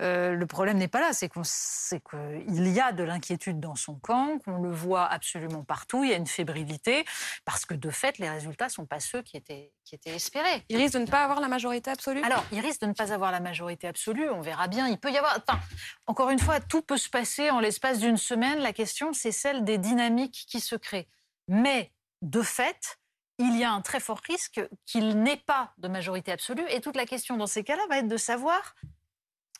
Euh, 0.00 0.34
le 0.34 0.46
problème 0.46 0.78
n'est 0.78 0.86
pas 0.86 1.00
là, 1.00 1.10
c'est 1.12 1.28
qu'il 1.28 2.68
y 2.68 2.78
a 2.78 2.92
de 2.92 3.02
l'inquiétude 3.02 3.58
dans 3.58 3.74
son 3.74 3.96
camp, 3.96 4.38
qu'on 4.44 4.62
le 4.62 4.70
voit 4.70 5.04
absolument 5.04 5.64
partout. 5.64 6.04
Il 6.04 6.10
y 6.10 6.12
a 6.12 6.16
une 6.16 6.28
fébrilité 6.28 7.04
parce 7.44 7.66
que 7.66 7.74
de 7.74 7.90
fait, 7.90 8.18
les 8.18 8.30
résultats 8.30 8.68
sont 8.68 8.86
pas 8.86 9.00
ceux 9.00 9.22
qui 9.22 9.36
étaient 9.36 9.72
qui 9.82 9.96
étaient 9.96 10.14
espérés. 10.14 10.64
Il 10.68 10.76
risque 10.76 10.94
de 10.94 11.00
ne 11.00 11.06
pas 11.06 11.24
avoir 11.24 11.40
la 11.40 11.48
majorité 11.48 11.90
absolue? 11.90 12.22
Alors, 12.22 12.44
il 12.52 12.60
risque 12.60 12.82
de 12.82 12.86
ne 12.86 12.92
pas 12.92 13.12
avoir 13.12 13.32
la 13.32 13.40
majorité 13.40 13.88
absolue. 13.88 14.28
On 14.30 14.42
verra 14.42 14.68
bien. 14.68 14.86
Il 14.86 14.98
peut 14.98 15.10
y 15.10 15.16
avoir. 15.16 15.36
Enfin, 15.38 15.58
encore 16.06 16.30
une 16.30 16.38
fois, 16.38 16.60
tout 16.60 16.82
peut 16.82 16.98
se 16.98 17.08
passer 17.08 17.50
en 17.50 17.58
l'espace 17.58 17.98
d'une 17.98 18.18
semaine. 18.18 18.60
La 18.60 18.72
question, 18.72 19.12
c'est 19.12 19.32
celle 19.32 19.64
des 19.64 19.78
dynamiques 19.78 20.44
qui 20.48 20.60
se 20.60 20.76
créent. 20.76 21.08
Mais 21.48 21.90
de 22.22 22.42
fait, 22.42 22.98
il 23.38 23.56
y 23.56 23.64
a 23.64 23.70
un 23.70 23.80
très 23.80 24.00
fort 24.00 24.20
risque 24.26 24.60
qu'il 24.84 25.22
n'ait 25.22 25.42
pas 25.46 25.72
de 25.78 25.88
majorité 25.88 26.32
absolue. 26.32 26.64
Et 26.70 26.80
toute 26.80 26.96
la 26.96 27.06
question 27.06 27.36
dans 27.36 27.46
ces 27.46 27.62
cas-là 27.62 27.82
va 27.88 27.98
être 27.98 28.08
de 28.08 28.16
savoir 28.16 28.74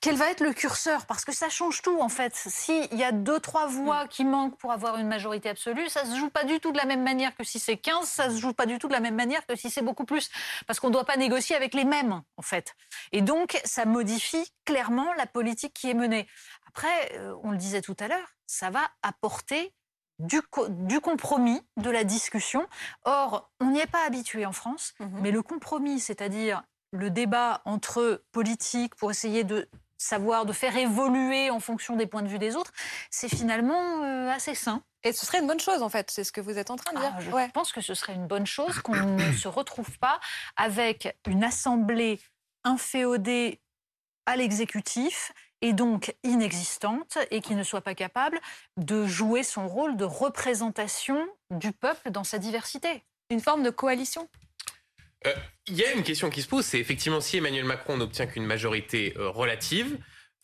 quel 0.01 0.15
va 0.15 0.31
être 0.31 0.41
le 0.41 0.53
curseur 0.53 1.07
Parce 1.07 1.25
que 1.25 1.33
ça 1.33 1.49
change 1.49 1.83
tout, 1.83 2.01
en 2.01 2.09
fait. 2.09 2.33
S'il 2.35 2.95
y 2.95 3.03
a 3.03 3.11
deux, 3.11 3.41
trois 3.41 3.67
voix 3.67 4.07
qui 4.07 4.25
manquent 4.25 4.57
pour 4.57 4.71
avoir 4.71 4.97
une 4.97 5.09
majorité 5.09 5.49
absolue, 5.49 5.89
ça 5.89 6.05
se 6.05 6.15
joue 6.15 6.31
pas 6.31 6.45
du 6.45 6.61
tout 6.61 6.71
de 6.71 6.77
la 6.77 6.85
même 6.85 7.03
manière 7.03 7.35
que 7.37 7.43
si 7.43 7.59
c'est 7.59 7.77
15, 7.77 8.07
ça 8.07 8.31
se 8.31 8.37
joue 8.37 8.53
pas 8.53 8.67
du 8.67 8.79
tout 8.79 8.87
de 8.87 8.93
la 8.93 9.01
même 9.01 9.17
manière 9.17 9.45
que 9.47 9.57
si 9.57 9.71
c'est 9.71 9.83
beaucoup 9.83 10.05
plus. 10.05 10.31
Parce 10.67 10.79
qu'on 10.79 10.89
ne 10.89 10.93
doit 10.93 11.05
pas 11.05 11.17
négocier 11.17 11.57
avec 11.57 11.75
les 11.75 11.85
mêmes, 11.85 12.23
en 12.37 12.43
fait. 12.43 12.75
Et 13.11 13.23
donc, 13.23 13.61
ça 13.65 13.87
modifie 13.87 14.53
clairement 14.65 15.13
la 15.15 15.27
politique 15.27 15.75
qui 15.75 15.91
est 15.91 15.95
menée. 15.95 16.29
Après, 16.69 17.13
euh, 17.15 17.35
on 17.43 17.51
le 17.51 17.57
disait 17.57 17.83
tout 17.83 17.97
à 17.99 18.07
l'heure, 18.07 18.35
ça 18.47 18.71
va 18.71 18.89
apporter 19.03 19.75
du, 20.19 20.41
du, 20.69 21.01
compromis, 21.01 21.61
de 21.77 21.91
la 21.91 22.05
discussion. 22.05 22.67
Or, 23.05 23.51
on 23.61 23.71
n'y 23.71 23.81
est 23.81 23.91
pas 23.91 24.05
habitué 24.07 24.47
en 24.47 24.53
France, 24.53 24.95
mhm. 25.01 25.21
mais 25.21 25.31
le 25.31 25.43
compromis, 25.43 26.01
c'est-à-dire 26.01 26.63
le 26.93 27.11
débat 27.11 27.61
entre 27.65 28.23
politiques 28.33 28.95
pour 28.95 29.11
essayer 29.11 29.45
de 29.45 29.69
savoir, 29.99 30.47
de 30.47 30.53
faire 30.53 30.77
évoluer 30.77 31.51
en 31.51 31.61
fonction 31.61 31.97
des 31.97 32.07
points 32.07 32.23
de 32.23 32.29
vue 32.29 32.39
des 32.39 32.57
autres, 32.57 32.73
c'est 33.11 33.29
finalement 33.29 34.05
euh, 34.05 34.31
assez 34.31 34.55
sain. 34.55 34.83
Et 35.05 35.13
ce 35.13 35.27
serait 35.27 35.41
une 35.41 35.47
bonne 35.47 35.61
chose, 35.61 35.83
en 35.83 35.89
fait, 35.89 36.11
c'est 36.11 36.25
ce 36.25 36.33
que 36.33 36.41
vous 36.41 36.59
êtes 36.59 36.71
en 36.71 36.77
train 36.77 36.93
de 36.93 36.99
dire. 36.99 37.13
Ah, 37.17 37.47
je 37.47 37.51
pense 37.53 37.73
que 37.73 37.81
ce 37.81 37.95
serait 37.95 38.15
une 38.15 38.27
bonne 38.27 38.47
chose 38.47 38.81
qu'on 38.81 38.95
ne 38.95 39.33
se 39.33 39.49
retrouve 39.49 39.99
pas 39.99 40.21
avec 40.57 41.17
une 41.27 41.45
assemblée 41.45 42.21
inféodée 42.65 43.61
à 44.27 44.37
l'exécutif 44.37 45.33
et 45.63 45.73
donc 45.73 46.15
inexistante 46.25 47.19
et 47.31 47.41
qui 47.41 47.55
ne 47.55 47.63
soit 47.63 47.81
pas 47.81 47.95
capable 47.95 48.41
de 48.77 49.07
jouer 49.07 49.43
son 49.43 49.69
rôle 49.69 49.97
de 49.97 50.05
représentation 50.05 51.27
du 51.51 51.73
peuple 51.73 52.11
dans 52.11 52.25
sa 52.25 52.39
diversité. 52.39 53.05
Une 53.31 53.41
forme 53.41 53.63
de 53.63 53.71
coalition? 53.71 54.29
Euh, 55.27 55.35
Il 55.67 55.77
y 55.77 55.85
a 55.85 55.93
une 55.93 56.03
question 56.03 56.31
qui 56.31 56.43
se 56.43 56.49
pose, 56.49 56.65
c'est 56.65 56.79
effectivement 56.79 57.21
si 57.21 57.37
Emmanuel 57.37 57.65
Macron 57.65 57.97
n'obtient 57.97 58.27
qu'une 58.27 58.47
majorité 58.47 59.15
euh, 59.17 59.29
relative, 59.31 59.99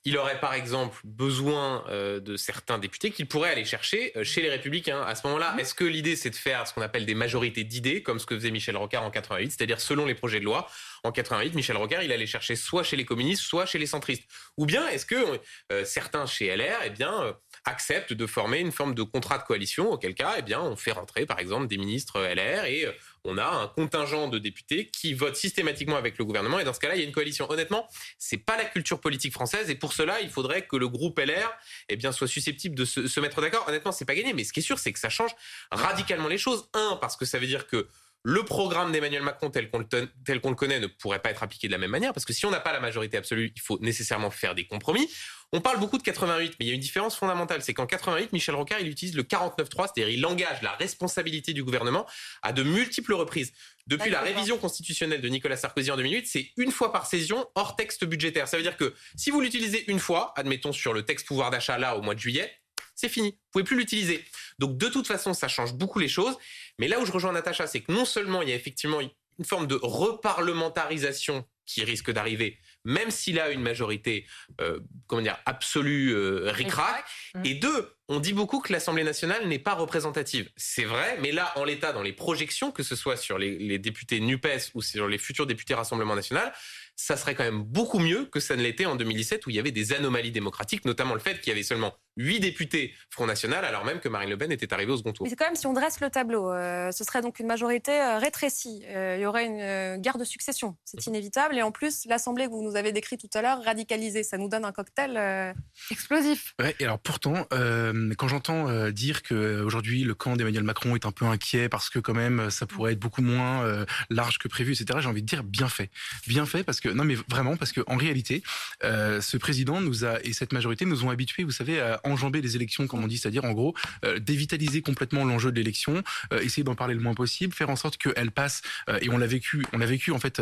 il 0.06 0.18
aurait 0.18 0.38
par 0.38 0.52
exemple 0.52 0.98
besoin 1.04 1.84
euh, 1.88 2.20
de 2.20 2.36
certains 2.36 2.78
députés 2.78 3.10
qu'il 3.10 3.26
pourrait 3.26 3.50
aller 3.50 3.64
chercher 3.64 4.12
euh, 4.16 4.24
chez 4.24 4.42
les 4.42 4.50
Républicains. 4.50 5.00
À 5.02 5.14
ce 5.14 5.26
moment-là, 5.26 5.54
mmh. 5.54 5.60
est-ce 5.60 5.74
que 5.74 5.84
l'idée 5.84 6.14
c'est 6.14 6.30
de 6.30 6.36
faire 6.36 6.68
ce 6.68 6.74
qu'on 6.74 6.82
appelle 6.82 7.06
des 7.06 7.14
majorités 7.14 7.64
d'idées, 7.64 8.02
comme 8.02 8.18
ce 8.18 8.26
que 8.26 8.34
faisait 8.34 8.50
Michel 8.50 8.76
Rocard 8.76 9.02
en 9.02 9.10
88, 9.10 9.52
c'est-à-dire 9.52 9.80
selon 9.80 10.04
les 10.04 10.14
projets 10.14 10.40
de 10.40 10.44
loi 10.44 10.68
en 11.04 11.12
88, 11.12 11.54
Michel 11.54 11.76
Rocard 11.76 12.02
il 12.02 12.12
allait 12.12 12.26
chercher 12.26 12.54
soit 12.54 12.82
chez 12.82 12.96
les 12.96 13.04
communistes, 13.04 13.42
soit 13.42 13.64
chez 13.64 13.78
les 13.78 13.86
centristes. 13.86 14.24
Ou 14.58 14.66
bien 14.66 14.86
est-ce 14.88 15.06
que 15.06 15.40
euh, 15.72 15.84
certains 15.84 16.26
chez 16.26 16.54
LR, 16.54 16.80
eh 16.84 16.90
bien 16.90 17.36
acceptent 17.64 18.12
de 18.12 18.26
former 18.26 18.58
une 18.58 18.72
forme 18.72 18.94
de 18.94 19.02
contrat 19.02 19.38
de 19.38 19.44
coalition, 19.44 19.90
auquel 19.90 20.14
cas, 20.14 20.34
eh 20.38 20.42
bien 20.42 20.60
on 20.60 20.76
fait 20.76 20.92
rentrer 20.92 21.24
par 21.24 21.38
exemple 21.38 21.66
des 21.66 21.78
ministres 21.78 22.20
LR 22.20 22.66
et 22.66 22.86
on 23.24 23.38
a 23.38 23.46
un 23.46 23.68
contingent 23.68 24.28
de 24.28 24.38
députés 24.38 24.86
qui 24.86 25.14
votent 25.14 25.36
systématiquement 25.36 25.96
avec 25.96 26.18
le 26.18 26.24
gouvernement 26.24 26.58
et 26.58 26.64
dans 26.64 26.72
ce 26.72 26.80
cas-là, 26.80 26.94
il 26.94 27.00
y 27.00 27.02
a 27.02 27.06
une 27.06 27.12
coalition. 27.12 27.50
Honnêtement, 27.50 27.88
c'est 28.18 28.36
pas 28.38 28.56
la 28.56 28.64
culture 28.64 29.00
politique 29.00 29.32
française 29.32 29.70
et 29.70 29.74
pour 29.74 29.92
cela, 29.92 30.20
il 30.20 30.30
faudrait 30.30 30.66
que 30.66 30.76
le 30.76 30.88
groupe 30.88 31.18
LR 31.18 31.50
eh 31.88 31.96
bien, 31.96 32.12
soit 32.12 32.28
susceptible 32.28 32.74
de 32.74 32.84
se, 32.84 33.20
mettre 33.20 33.40
d'accord. 33.40 33.64
Honnêtement, 33.66 33.92
c'est 33.92 34.04
pas 34.04 34.14
gagné, 34.14 34.32
mais 34.34 34.44
ce 34.44 34.52
qui 34.52 34.60
est 34.60 34.64
sûr, 34.64 34.78
c'est 34.78 34.92
que 34.92 34.98
ça 34.98 35.08
change 35.08 35.30
radicalement 35.70 36.28
les 36.28 36.38
choses. 36.38 36.68
Un, 36.74 36.98
parce 37.00 37.16
que 37.16 37.24
ça 37.24 37.38
veut 37.38 37.46
dire 37.46 37.66
que 37.66 37.88
le 38.26 38.42
programme 38.42 38.90
d'Emmanuel 38.90 39.22
Macron 39.22 39.50
tel 39.50 39.70
qu'on 39.70 39.80
le, 39.80 40.54
connaît 40.54 40.80
ne 40.80 40.86
pourrait 40.86 41.20
pas 41.20 41.30
être 41.30 41.42
appliqué 41.42 41.66
de 41.66 41.72
la 41.72 41.78
même 41.78 41.90
manière, 41.90 42.14
parce 42.14 42.24
que 42.24 42.32
si 42.32 42.46
on 42.46 42.50
n'a 42.50 42.60
pas 42.60 42.72
la 42.72 42.80
majorité 42.80 43.18
absolue, 43.18 43.52
il 43.54 43.60
faut 43.60 43.78
nécessairement 43.80 44.30
faire 44.30 44.54
des 44.54 44.66
compromis. 44.66 45.10
On 45.56 45.60
parle 45.60 45.78
beaucoup 45.78 45.98
de 45.98 46.02
88, 46.02 46.56
mais 46.58 46.66
il 46.66 46.68
y 46.68 46.72
a 46.72 46.74
une 46.74 46.80
différence 46.80 47.14
fondamentale, 47.14 47.62
c'est 47.62 47.74
qu'en 47.74 47.86
88, 47.86 48.32
Michel 48.32 48.56
Rocard, 48.56 48.80
il 48.80 48.88
utilise 48.88 49.14
le 49.14 49.22
49.3, 49.22 49.84
c'est-à-dire 49.94 50.08
il 50.08 50.26
engage 50.26 50.60
la 50.62 50.72
responsabilité 50.72 51.52
du 51.52 51.62
gouvernement 51.62 52.06
à 52.42 52.52
de 52.52 52.64
multiples 52.64 53.14
reprises. 53.14 53.52
Depuis 53.86 54.10
la 54.10 54.20
révision 54.20 54.58
constitutionnelle 54.58 55.20
de 55.20 55.28
Nicolas 55.28 55.56
Sarkozy 55.56 55.92
en 55.92 55.96
2008, 55.96 56.26
c'est 56.26 56.50
une 56.56 56.72
fois 56.72 56.90
par 56.90 57.06
saison 57.06 57.46
hors 57.54 57.76
texte 57.76 58.04
budgétaire. 58.04 58.48
Ça 58.48 58.56
veut 58.56 58.64
dire 58.64 58.76
que 58.76 58.94
si 59.14 59.30
vous 59.30 59.40
l'utilisez 59.40 59.88
une 59.88 60.00
fois, 60.00 60.32
admettons 60.36 60.72
sur 60.72 60.92
le 60.92 61.04
texte 61.04 61.28
pouvoir 61.28 61.52
d'achat 61.52 61.78
là 61.78 61.96
au 61.96 62.02
mois 62.02 62.16
de 62.16 62.20
juillet, 62.20 62.52
c'est 62.96 63.08
fini. 63.08 63.30
Vous 63.30 63.50
pouvez 63.52 63.64
plus 63.64 63.76
l'utiliser. 63.76 64.24
Donc 64.58 64.76
de 64.76 64.88
toute 64.88 65.06
façon, 65.06 65.34
ça 65.34 65.46
change 65.46 65.74
beaucoup 65.74 66.00
les 66.00 66.08
choses. 66.08 66.36
Mais 66.80 66.88
là 66.88 66.98
où 66.98 67.06
je 67.06 67.12
rejoins 67.12 67.30
Natacha, 67.30 67.68
c'est 67.68 67.80
que 67.80 67.92
non 67.92 68.06
seulement 68.06 68.42
il 68.42 68.48
y 68.48 68.52
a 68.52 68.56
effectivement 68.56 68.98
une 69.00 69.44
forme 69.44 69.68
de 69.68 69.78
reparlementarisation 69.80 71.46
qui 71.66 71.84
risque 71.84 72.10
d'arriver, 72.10 72.58
même 72.84 73.10
s'il 73.10 73.40
a 73.40 73.50
une 73.50 73.62
majorité, 73.62 74.26
euh, 74.60 74.80
comment 75.06 75.22
dire, 75.22 75.38
absolue 75.46 76.14
euh, 76.14 76.50
ric-rac. 76.50 77.04
Mm. 77.34 77.42
Et 77.44 77.54
deux, 77.54 77.92
on 78.08 78.20
dit 78.20 78.32
beaucoup 78.32 78.60
que 78.60 78.72
l'Assemblée 78.72 79.04
nationale 79.04 79.46
n'est 79.48 79.58
pas 79.58 79.74
représentative. 79.74 80.50
C'est 80.56 80.84
vrai, 80.84 81.18
mais 81.20 81.32
là, 81.32 81.52
en 81.56 81.64
l'état, 81.64 81.92
dans 81.92 82.02
les 82.02 82.12
projections, 82.12 82.70
que 82.70 82.82
ce 82.82 82.96
soit 82.96 83.16
sur 83.16 83.38
les, 83.38 83.58
les 83.58 83.78
députés 83.78 84.20
NUPES 84.20 84.72
ou 84.74 84.82
sur 84.82 85.08
les 85.08 85.18
futurs 85.18 85.46
députés 85.46 85.74
Rassemblement 85.74 86.14
national, 86.14 86.52
ça 86.96 87.16
serait 87.16 87.34
quand 87.34 87.44
même 87.44 87.62
beaucoup 87.62 87.98
mieux 87.98 88.26
que 88.26 88.40
ça 88.40 88.56
ne 88.56 88.62
l'était 88.62 88.86
en 88.86 88.96
2017 88.96 89.46
où 89.46 89.50
il 89.50 89.56
y 89.56 89.58
avait 89.58 89.72
des 89.72 89.92
anomalies 89.92 90.30
démocratiques, 90.30 90.84
notamment 90.84 91.14
le 91.14 91.20
fait 91.20 91.40
qu'il 91.40 91.48
y 91.48 91.52
avait 91.52 91.62
seulement 91.62 91.94
huit 92.16 92.40
députés 92.40 92.94
Front 93.10 93.26
National, 93.26 93.64
alors 93.64 93.84
même 93.84 94.00
que 94.00 94.08
Marine 94.08 94.30
Le 94.30 94.36
Pen 94.36 94.52
était 94.52 94.72
arrivée 94.72 94.92
au 94.92 94.96
second 94.96 95.12
tour. 95.12 95.24
Mais 95.24 95.30
c'est 95.30 95.36
quand 95.36 95.46
même, 95.46 95.56
si 95.56 95.66
on 95.66 95.72
dresse 95.72 96.00
le 96.00 96.10
tableau, 96.10 96.50
euh, 96.50 96.90
ce 96.92 97.04
serait 97.04 97.22
donc 97.22 97.38
une 97.38 97.46
majorité 97.46 97.92
euh, 97.92 98.18
rétrécie. 98.18 98.82
Euh, 98.86 99.16
il 99.18 99.22
y 99.22 99.26
aurait 99.26 99.46
une 99.46 100.00
guerre 100.00 100.18
de 100.18 100.24
succession. 100.24 100.76
C'est 100.84 101.04
mhm. 101.06 101.14
inévitable. 101.14 101.56
Et 101.56 101.62
en 101.62 101.72
plus, 101.72 102.04
l'Assemblée 102.06 102.46
que 102.46 102.50
vous 102.50 102.62
nous 102.62 102.76
avez 102.76 102.92
décrite 102.92 103.20
tout 103.20 103.38
à 103.38 103.42
l'heure, 103.42 103.62
radicalisée, 103.64 104.22
ça 104.22 104.38
nous 104.38 104.48
donne 104.48 104.64
un 104.64 104.72
cocktail 104.72 105.54
explosif. 105.90 106.54
Ouais, 106.60 106.74
et 106.80 106.84
alors 106.84 106.98
pourtant, 106.98 107.46
quand 107.50 108.28
j'entends 108.28 108.90
dire 108.90 109.22
qu'aujourd'hui, 109.22 110.04
le 110.04 110.14
camp 110.14 110.36
d'Emmanuel 110.36 110.64
Macron 110.64 110.94
est 110.94 111.06
un 111.06 111.12
peu 111.12 111.24
inquiet 111.24 111.68
parce 111.68 111.90
que 111.90 111.98
quand 111.98 112.14
même, 112.14 112.50
ça 112.50 112.66
pourrait 112.66 112.92
être 112.92 112.98
beaucoup 112.98 113.22
moins 113.22 113.84
large 114.10 114.38
que 114.38 114.48
prévu, 114.48 114.72
etc., 114.72 114.98
j'ai 115.00 115.08
envie 115.08 115.22
de 115.22 115.26
dire 115.26 115.44
bien 115.44 115.68
fait. 115.68 115.90
Bien 116.26 116.46
fait 116.46 116.64
parce 116.64 116.80
que, 116.80 116.88
non 116.88 117.04
mais 117.04 117.16
vraiment, 117.28 117.56
parce 117.56 117.72
qu'en 117.72 117.96
réalité, 117.96 118.42
ce 118.82 119.36
président 119.36 119.80
nous 119.80 120.04
a, 120.04 120.20
et 120.22 120.32
cette 120.32 120.52
majorité 120.52 120.84
nous 120.84 121.04
ont 121.04 121.10
habitués, 121.10 121.44
vous 121.44 121.50
savez, 121.50 121.80
à 121.80 122.00
enjamber 122.04 122.40
les 122.40 122.56
élections, 122.56 122.86
comme 122.86 123.02
on 123.02 123.06
dit, 123.06 123.18
c'est-à-dire 123.18 123.44
en 123.44 123.52
gros 123.52 123.74
euh, 124.04 124.18
dévitaliser 124.18 124.82
complètement 124.82 125.24
l'enjeu 125.24 125.50
de 125.50 125.56
l'élection, 125.56 126.02
euh, 126.32 126.40
essayer 126.40 126.64
d'en 126.64 126.74
parler 126.74 126.94
le 126.94 127.00
moins 127.00 127.14
possible, 127.14 127.54
faire 127.54 127.70
en 127.70 127.76
sorte 127.76 127.96
qu'elle 127.96 128.30
passe. 128.30 128.62
Euh, 128.88 128.98
et 129.00 129.10
on 129.10 129.18
l'a 129.18 129.26
vécu, 129.26 129.64
on 129.72 129.78
l'a 129.78 129.86
vécu 129.86 130.12
en 130.12 130.18
fait 130.18 130.40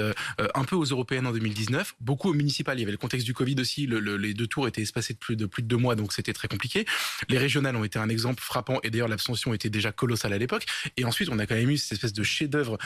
un 0.55 0.65
peu 0.65 0.77
aux 0.77 0.85
européennes 0.85 1.27
en 1.27 1.33
2019, 1.33 1.95
beaucoup 2.01 2.31
aux 2.31 2.35
municipales. 2.35 2.79
Il 2.79 2.81
y 2.81 2.85
avait 2.85 2.93
le 2.93 2.99
contexte 2.99 3.27
du 3.27 3.35
Covid 3.35 3.57
aussi. 3.59 3.87
les 3.87 4.35
deux 4.35 4.47
tours 4.47 4.69
étaient 4.69 4.83
espacés 4.83 5.15
de 5.15 5.19
plus 5.19 5.37
de 5.37 5.47
plus 5.47 5.63
de 5.63 5.69
deux 5.69 5.77
mois, 5.77 5.95
donc 5.95 6.13
c'était 6.13 6.33
très 6.33 6.49
compliqué. 6.49 6.85
Les 7.29 7.39
régionales 7.39 7.77
ont 7.77 7.85
été 7.85 7.99
un 7.99 8.09
exemple 8.09 8.43
frappant, 8.43 8.81
et 8.83 8.91
d'ailleurs 8.91 9.09
l'abstention 9.09 9.55
était 9.55 9.71
déjà 9.71 9.93
colossale 9.93 10.33
à 10.33 10.39
l'époque. 10.39 10.67
Et 10.97 11.05
ensuite, 11.05 11.29
on 11.29 11.39
a 11.39 11.47
quand 11.47 11.55
même 11.55 11.71
eu 11.71 11.79
cette 11.79 11.93
espèce 11.93 12.13
de 12.13 12.23
chef-d'œuvre 12.23 12.79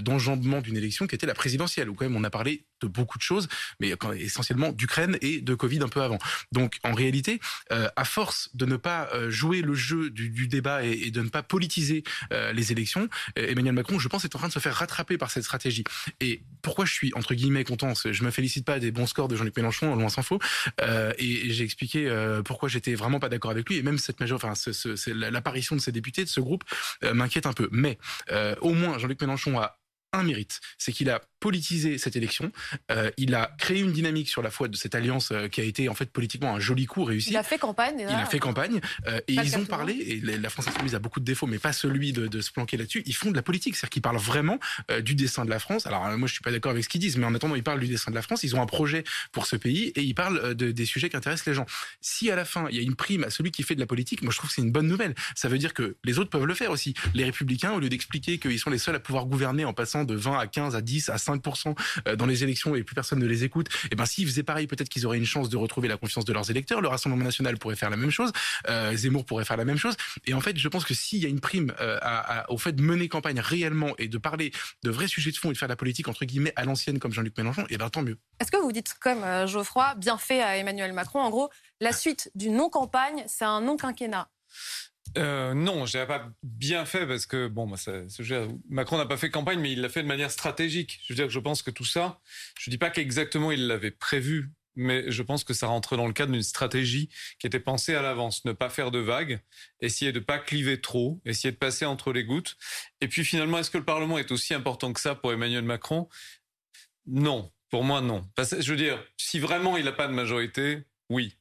d'enjambement 0.00 0.60
d'une 0.60 0.76
élection 0.76 1.06
qui 1.06 1.14
était 1.14 1.26
la 1.26 1.34
présidentielle, 1.34 1.90
où 1.90 1.94
quand 1.94 2.04
même 2.04 2.16
on 2.16 2.24
a 2.24 2.30
parlé 2.30 2.64
de 2.80 2.86
beaucoup 2.86 3.18
de 3.18 3.22
choses, 3.22 3.48
mais 3.80 3.94
essentiellement 4.16 4.72
d'Ukraine 4.72 5.18
et 5.20 5.40
de 5.40 5.54
Covid 5.54 5.80
un 5.82 5.88
peu 5.88 6.02
avant. 6.02 6.18
Donc 6.52 6.78
en 6.82 6.92
réalité, 6.92 7.40
à 7.70 8.04
force 8.04 8.21
de 8.54 8.66
ne 8.66 8.76
pas 8.76 9.08
euh, 9.14 9.30
jouer 9.30 9.62
le 9.62 9.74
jeu 9.74 10.10
du, 10.10 10.48
débat 10.48 10.84
et, 10.84 11.10
de 11.10 11.22
ne 11.22 11.28
pas 11.28 11.42
politiser 11.42 12.02
euh, 12.32 12.52
les 12.52 12.72
élections, 12.72 13.08
euh, 13.38 13.48
Emmanuel 13.48 13.74
Macron, 13.74 13.98
je 13.98 14.08
pense, 14.08 14.24
est 14.24 14.34
en 14.34 14.38
train 14.38 14.48
de 14.48 14.52
se 14.52 14.58
faire 14.58 14.74
rattraper 14.74 15.18
par 15.18 15.30
cette 15.30 15.44
stratégie. 15.44 15.84
Et 16.20 16.42
pourquoi 16.62 16.84
je 16.84 16.92
suis 16.92 17.12
entre 17.14 17.34
guillemets 17.34 17.64
content 17.64 17.92
Je 17.94 18.24
me 18.24 18.30
félicite 18.30 18.64
pas 18.64 18.78
des 18.78 18.90
bons 18.90 19.06
scores 19.06 19.28
de 19.28 19.36
Jean-Luc 19.36 19.56
Mélenchon, 19.56 19.94
loin 19.94 20.08
s'en 20.08 20.22
faut. 20.22 20.38
et, 21.18 21.52
j'ai 21.52 21.64
expliqué 21.64 22.08
pourquoi 22.44 22.68
j'étais 22.68 22.94
vraiment 22.94 23.20
pas 23.20 23.28
d'accord 23.28 23.50
avec 23.50 23.68
lui. 23.68 23.76
Et 23.76 23.82
même 23.82 23.98
cette 23.98 24.20
major, 24.20 24.40
enfin, 24.42 24.54
l'apparition 25.14 25.76
de 25.76 25.80
ces 25.80 25.92
députés 25.92 26.24
de 26.24 26.28
ce 26.28 26.40
groupe 26.40 26.64
m'inquiète 27.02 27.46
un 27.46 27.52
peu. 27.52 27.68
Mais 27.72 27.98
au 28.60 28.72
moins, 28.72 28.98
Jean-Luc 28.98 29.20
Mélenchon 29.20 29.58
a 29.58 29.78
un 30.12 30.22
mérite, 30.22 30.60
c'est 30.78 30.92
qu'il 30.92 31.10
a 31.10 31.22
politisé 31.42 31.98
cette 31.98 32.14
élection. 32.14 32.52
Euh, 32.92 33.10
il 33.16 33.34
a 33.34 33.52
créé 33.58 33.80
une 33.80 33.92
dynamique 33.92 34.28
sur 34.28 34.42
la 34.42 34.50
foi 34.52 34.68
de 34.68 34.76
cette 34.76 34.94
alliance 34.94 35.32
euh, 35.32 35.48
qui 35.48 35.60
a 35.60 35.64
été 35.64 35.88
en 35.88 35.94
fait 35.94 36.08
politiquement 36.08 36.54
un 36.54 36.60
joli 36.60 36.86
coup 36.86 37.02
réussi. 37.02 37.30
Il 37.30 37.36
a 37.36 37.42
fait 37.42 37.58
campagne. 37.58 38.06
il 38.08 38.14
a 38.14 38.26
fait 38.26 38.38
campagne 38.38 38.80
euh, 39.08 39.20
et 39.26 39.34
ils 39.34 39.58
ont 39.58 39.64
parlé. 39.64 39.94
Et 39.94 40.20
la 40.20 40.50
France 40.50 40.68
insoumise 40.68 40.94
a 40.94 41.00
beaucoup 41.00 41.18
de 41.18 41.24
défauts, 41.24 41.48
mais 41.48 41.58
pas 41.58 41.72
celui 41.72 42.12
de, 42.12 42.40
se 42.40 42.52
planquer 42.52 42.76
là-dessus. 42.76 43.02
Ils 43.06 43.14
font 43.14 43.30
de 43.32 43.36
la 43.36 43.42
politique, 43.42 43.74
c'est-à-dire 43.74 43.90
qu'ils 43.90 44.02
parlent 44.02 44.18
vraiment 44.18 44.58
du 45.00 45.16
destin 45.16 45.44
de 45.44 45.50
la 45.50 45.58
France. 45.58 45.86
Alors 45.86 46.16
moi 46.16 46.28
je 46.28 46.32
suis 46.32 46.42
pas 46.42 46.52
d'accord 46.52 46.70
avec 46.70 46.84
ce 46.84 46.88
qu'ils 46.88 47.00
disent, 47.00 47.16
mais 47.16 47.26
en 47.26 47.34
attendant 47.34 47.56
ils 47.56 47.64
parlent 47.64 47.80
du 47.80 47.88
destin 47.88 48.12
de 48.12 48.16
la 48.16 48.22
France. 48.22 48.44
Ils 48.44 48.54
ont 48.54 48.62
un 48.62 48.66
projet 48.66 49.02
pour 49.32 49.46
ce 49.46 49.56
pays 49.56 49.92
et 49.96 50.02
ils 50.02 50.14
parlent 50.14 50.54
de, 50.54 50.70
des 50.70 50.86
sujets 50.86 51.10
qui 51.10 51.16
intéressent 51.16 51.46
les 51.46 51.54
gens. 51.54 51.66
Si 52.00 52.30
à 52.30 52.36
la 52.36 52.44
fin 52.44 52.66
il 52.70 52.76
y 52.76 52.78
a 52.78 52.82
une 52.82 52.94
prime 52.94 53.24
à 53.24 53.30
celui 53.30 53.50
qui 53.50 53.64
fait 53.64 53.74
de 53.74 53.80
la 53.80 53.86
politique, 53.86 54.22
moi 54.22 54.32
je 54.32 54.38
trouve 54.38 54.50
que 54.50 54.54
c'est 54.54 54.62
une 54.62 54.72
bonne 54.72 54.86
nouvelle. 54.86 55.14
Ça 55.34 55.48
veut 55.48 55.58
dire 55.58 55.74
que 55.74 55.96
les 56.04 56.20
autres 56.20 56.30
peuvent 56.30 56.46
le 56.46 56.54
faire 56.54 56.70
aussi. 56.70 56.94
Les 57.14 57.24
républicains, 57.24 57.72
au 57.72 57.80
lieu 57.80 57.88
d'expliquer 57.88 58.38
qu'ils 58.38 58.60
sont 58.60 58.70
les 58.70 58.78
seuls 58.78 58.94
à 58.94 59.00
pouvoir 59.00 59.26
gouverner 59.26 59.64
en 59.64 59.72
passant 59.72 60.04
de 60.04 60.14
20 60.14 60.38
à 60.38 60.46
15 60.46 60.76
à 60.76 60.80
10 60.80 61.08
à 61.08 61.18
5 61.18 61.31
euh, 62.06 62.16
dans 62.16 62.26
les 62.26 62.42
élections 62.44 62.74
et 62.74 62.82
plus 62.82 62.94
personne 62.94 63.18
ne 63.18 63.26
les 63.26 63.44
écoute, 63.44 63.68
et 63.84 63.88
eh 63.92 63.96
ben 63.96 64.06
s'ils 64.06 64.26
faisaient 64.26 64.42
pareil, 64.42 64.66
peut-être 64.66 64.88
qu'ils 64.88 65.06
auraient 65.06 65.18
une 65.18 65.26
chance 65.26 65.48
de 65.48 65.56
retrouver 65.56 65.88
la 65.88 65.96
confiance 65.96 66.24
de 66.24 66.32
leurs 66.32 66.50
électeurs. 66.50 66.80
Le 66.80 66.88
Rassemblement 66.88 67.24
national 67.24 67.58
pourrait 67.58 67.76
faire 67.76 67.90
la 67.90 67.96
même 67.96 68.10
chose, 68.10 68.32
euh, 68.68 68.94
Zemmour 68.96 69.24
pourrait 69.24 69.44
faire 69.44 69.56
la 69.56 69.64
même 69.64 69.78
chose. 69.78 69.96
Et 70.26 70.34
en 70.34 70.40
fait, 70.40 70.58
je 70.58 70.68
pense 70.68 70.84
que 70.84 70.94
s'il 70.94 71.20
y 71.20 71.26
a 71.26 71.28
une 71.28 71.40
prime 71.40 71.72
euh, 71.80 71.98
au 72.48 72.58
fait 72.58 72.72
de 72.72 72.82
mener 72.82 73.08
campagne 73.08 73.40
réellement 73.40 73.94
et 73.98 74.08
de 74.08 74.18
parler 74.18 74.52
de 74.82 74.90
vrais 74.90 75.08
sujets 75.08 75.30
de 75.30 75.36
fond 75.36 75.50
et 75.50 75.52
de 75.52 75.58
faire 75.58 75.68
de 75.68 75.72
la 75.72 75.76
politique 75.76 76.08
entre 76.08 76.24
guillemets 76.24 76.52
à 76.56 76.64
l'ancienne 76.64 76.98
comme 76.98 77.12
Jean-Luc 77.12 77.36
Mélenchon, 77.36 77.62
et 77.62 77.74
eh 77.74 77.78
ben 77.78 77.88
tant 77.90 78.02
mieux. 78.02 78.18
Est-ce 78.40 78.50
que 78.50 78.56
vous 78.56 78.72
dites 78.72 78.94
comme 79.00 79.24
Geoffroy, 79.46 79.94
bien 79.96 80.18
fait 80.18 80.42
à 80.42 80.56
Emmanuel 80.56 80.92
Macron, 80.92 81.20
en 81.20 81.30
gros, 81.30 81.50
la 81.80 81.92
suite 81.92 82.30
du 82.34 82.50
non-campagne, 82.50 83.24
c'est 83.26 83.44
un 83.44 83.60
non-quinquennat? 83.60 84.28
Euh, 85.18 85.54
non, 85.54 85.86
je 85.86 85.92
dirais 85.92 86.06
pas 86.06 86.30
bien 86.42 86.84
fait 86.84 87.06
parce 87.06 87.26
que 87.26 87.48
bon, 87.48 87.66
bah, 87.66 87.76
ça, 87.76 87.92
Macron 88.68 88.98
n'a 88.98 89.06
pas 89.06 89.16
fait 89.16 89.30
campagne, 89.30 89.60
mais 89.60 89.72
il 89.72 89.80
l'a 89.80 89.88
fait 89.88 90.02
de 90.02 90.08
manière 90.08 90.30
stratégique. 90.30 91.00
Je 91.04 91.12
veux 91.12 91.16
dire 91.16 91.26
que 91.26 91.32
je 91.32 91.38
pense 91.38 91.62
que 91.62 91.70
tout 91.70 91.84
ça, 91.84 92.20
je 92.58 92.70
dis 92.70 92.78
pas 92.78 92.90
qu'exactement 92.90 93.52
il 93.52 93.66
l'avait 93.66 93.90
prévu, 93.90 94.50
mais 94.74 95.10
je 95.10 95.22
pense 95.22 95.44
que 95.44 95.54
ça 95.54 95.66
rentre 95.66 95.96
dans 95.96 96.06
le 96.06 96.12
cadre 96.12 96.32
d'une 96.32 96.42
stratégie 96.42 97.10
qui 97.38 97.46
était 97.46 97.60
pensée 97.60 97.94
à 97.94 98.02
l'avance. 98.02 98.44
Ne 98.44 98.52
pas 98.52 98.70
faire 98.70 98.90
de 98.90 98.98
vagues, 98.98 99.40
essayer 99.80 100.12
de 100.12 100.20
pas 100.20 100.38
cliver 100.38 100.80
trop, 100.80 101.20
essayer 101.24 101.52
de 101.52 101.56
passer 101.58 101.84
entre 101.84 102.12
les 102.12 102.24
gouttes. 102.24 102.56
Et 103.00 103.08
puis 103.08 103.24
finalement, 103.24 103.58
est-ce 103.58 103.70
que 103.70 103.78
le 103.78 103.84
Parlement 103.84 104.18
est 104.18 104.30
aussi 104.30 104.54
important 104.54 104.92
que 104.92 105.00
ça 105.00 105.14
pour 105.14 105.32
Emmanuel 105.32 105.64
Macron? 105.64 106.08
Non, 107.06 107.50
pour 107.68 107.84
moi 107.84 108.00
non. 108.00 108.24
je 108.38 108.70
veux 108.70 108.78
dire, 108.78 109.02
si 109.16 109.38
vraiment 109.38 109.76
il 109.76 109.84
n'a 109.84 109.92
pas 109.92 110.06
de 110.06 110.12
majorité, 110.12 110.84
oui. 111.10 111.36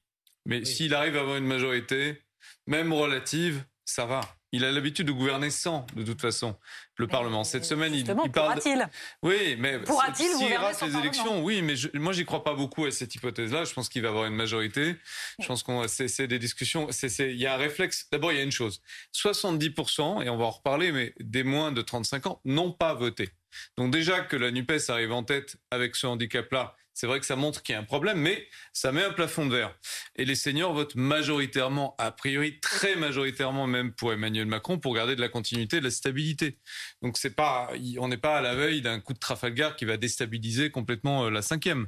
Mais 0.46 0.66
s'il 0.66 0.96
arrive 0.96 1.16
à 1.18 1.22
avoir 1.22 1.38
une 1.38 1.46
majorité, 1.46 2.20
même 2.67 2.93
relative, 2.93 3.63
ça 3.86 4.06
va. 4.06 4.21
Il 4.54 4.65
a 4.65 4.71
l'habitude 4.71 5.08
de 5.08 5.13
gouverner 5.13 5.50
sans, 5.50 5.86
de 5.95 6.04
toute 6.04 6.19
façon, 6.19 6.58
le 6.97 7.08
Parlement. 7.08 7.45
Cette 7.45 7.63
semaine, 7.63 7.93
il, 7.93 8.02
il 8.02 8.06
parle. 8.06 8.32
Pourra-t-il? 8.32 8.86
Oui, 9.24 9.56
mais 9.58 9.80
pourra-t-il 9.80 10.30
s'il 10.36 10.54
rate 10.54 10.82
les 10.82 10.97
élections 10.97 11.41
Oui, 11.41 11.62
mais 11.62 11.78
je, 11.78 11.88
moi, 11.93 12.12
j'y 12.12 12.26
crois 12.26 12.43
pas 12.43 12.54
beaucoup 12.54 12.84
à 12.84 12.91
cette 12.91 13.15
hypothèse-là. 13.15 13.63
Je 13.63 13.74
pense 13.74 13.88
qu'il 13.88 14.02
va 14.02 14.10
avoir 14.10 14.26
une 14.26 14.36
majorité. 14.36 14.97
Je 15.39 15.47
pense 15.47 15.63
qu'on 15.63 15.88
c'est 15.88 16.28
des 16.28 16.39
discussions. 16.39 16.89
Il 17.19 17.38
y 17.38 17.45
a 17.45 17.54
un 17.54 17.58
réflexe. 17.58 18.08
D'abord, 18.12 18.34
il 18.34 18.39
y 18.39 18.41
a 18.41 18.43
une 18.43 18.52
chose 18.52 18.82
70% 19.15 20.24
et 20.24 20.30
on 20.30 20.38
va 20.38 20.45
en 20.45 20.52
reparler, 20.52 20.91
mais 20.91 21.13
des 21.21 21.43
moins 21.43 21.71
de 21.71 21.82
35 21.82 22.28
ans 22.28 22.41
n'ont 22.43 22.74
pas 22.74 22.93
voté. 22.93 23.30
Donc 23.78 23.91
déjà 23.91 24.21
que 24.21 24.36
la 24.36 24.52
Nupes 24.52 24.71
arrive 24.89 25.12
en 25.12 25.24
tête 25.24 25.58
avec 25.71 25.95
ce 25.95 26.08
handicap-là, 26.08 26.76
c'est 26.93 27.08
vrai 27.08 27.19
que 27.19 27.25
ça 27.25 27.36
montre 27.36 27.63
qu'il 27.63 27.73
y 27.73 27.75
a 27.75 27.80
un 27.80 27.86
problème, 27.86 28.19
mais 28.19 28.47
ça 28.73 28.91
met 28.91 29.04
un 29.04 29.12
plafond 29.12 29.45
de 29.45 29.56
verre. 29.56 29.75
Et 30.15 30.25
les 30.25 30.36
seniors 30.36 30.73
votent 30.73 30.95
majoritairement, 30.95 31.95
a 31.97 32.12
priori 32.12 32.60
très 32.60 32.95
majoritairement 32.95 33.67
même 33.67 33.93
pour 33.93 34.13
Emmanuel 34.13 34.45
Macron, 34.45 34.77
pour 34.77 34.93
garder 34.93 35.15
de 35.15 35.21
la 35.21 35.30
continuité, 35.30 35.80
de 35.80 35.86
la 35.86 35.91
stabilité. 35.91 36.60
Donc 37.01 37.17
c'est 37.17 37.36
pas, 37.36 37.71
on 37.97 38.08
n'est 38.08 38.17
pas 38.17 38.38
à 38.38 38.41
la 38.41 38.56
veille 38.56 38.82
d'un 38.82 38.99
coup 38.99 39.13
de 39.13 39.19
Trafalgar 39.19 39.75
qui 39.75 39.86
va 39.86 39.97
déstabiliser 39.97 40.69
complètement 40.69 41.25
euh, 41.25 41.30
la 41.30 41.41
cinquième. 41.41 41.88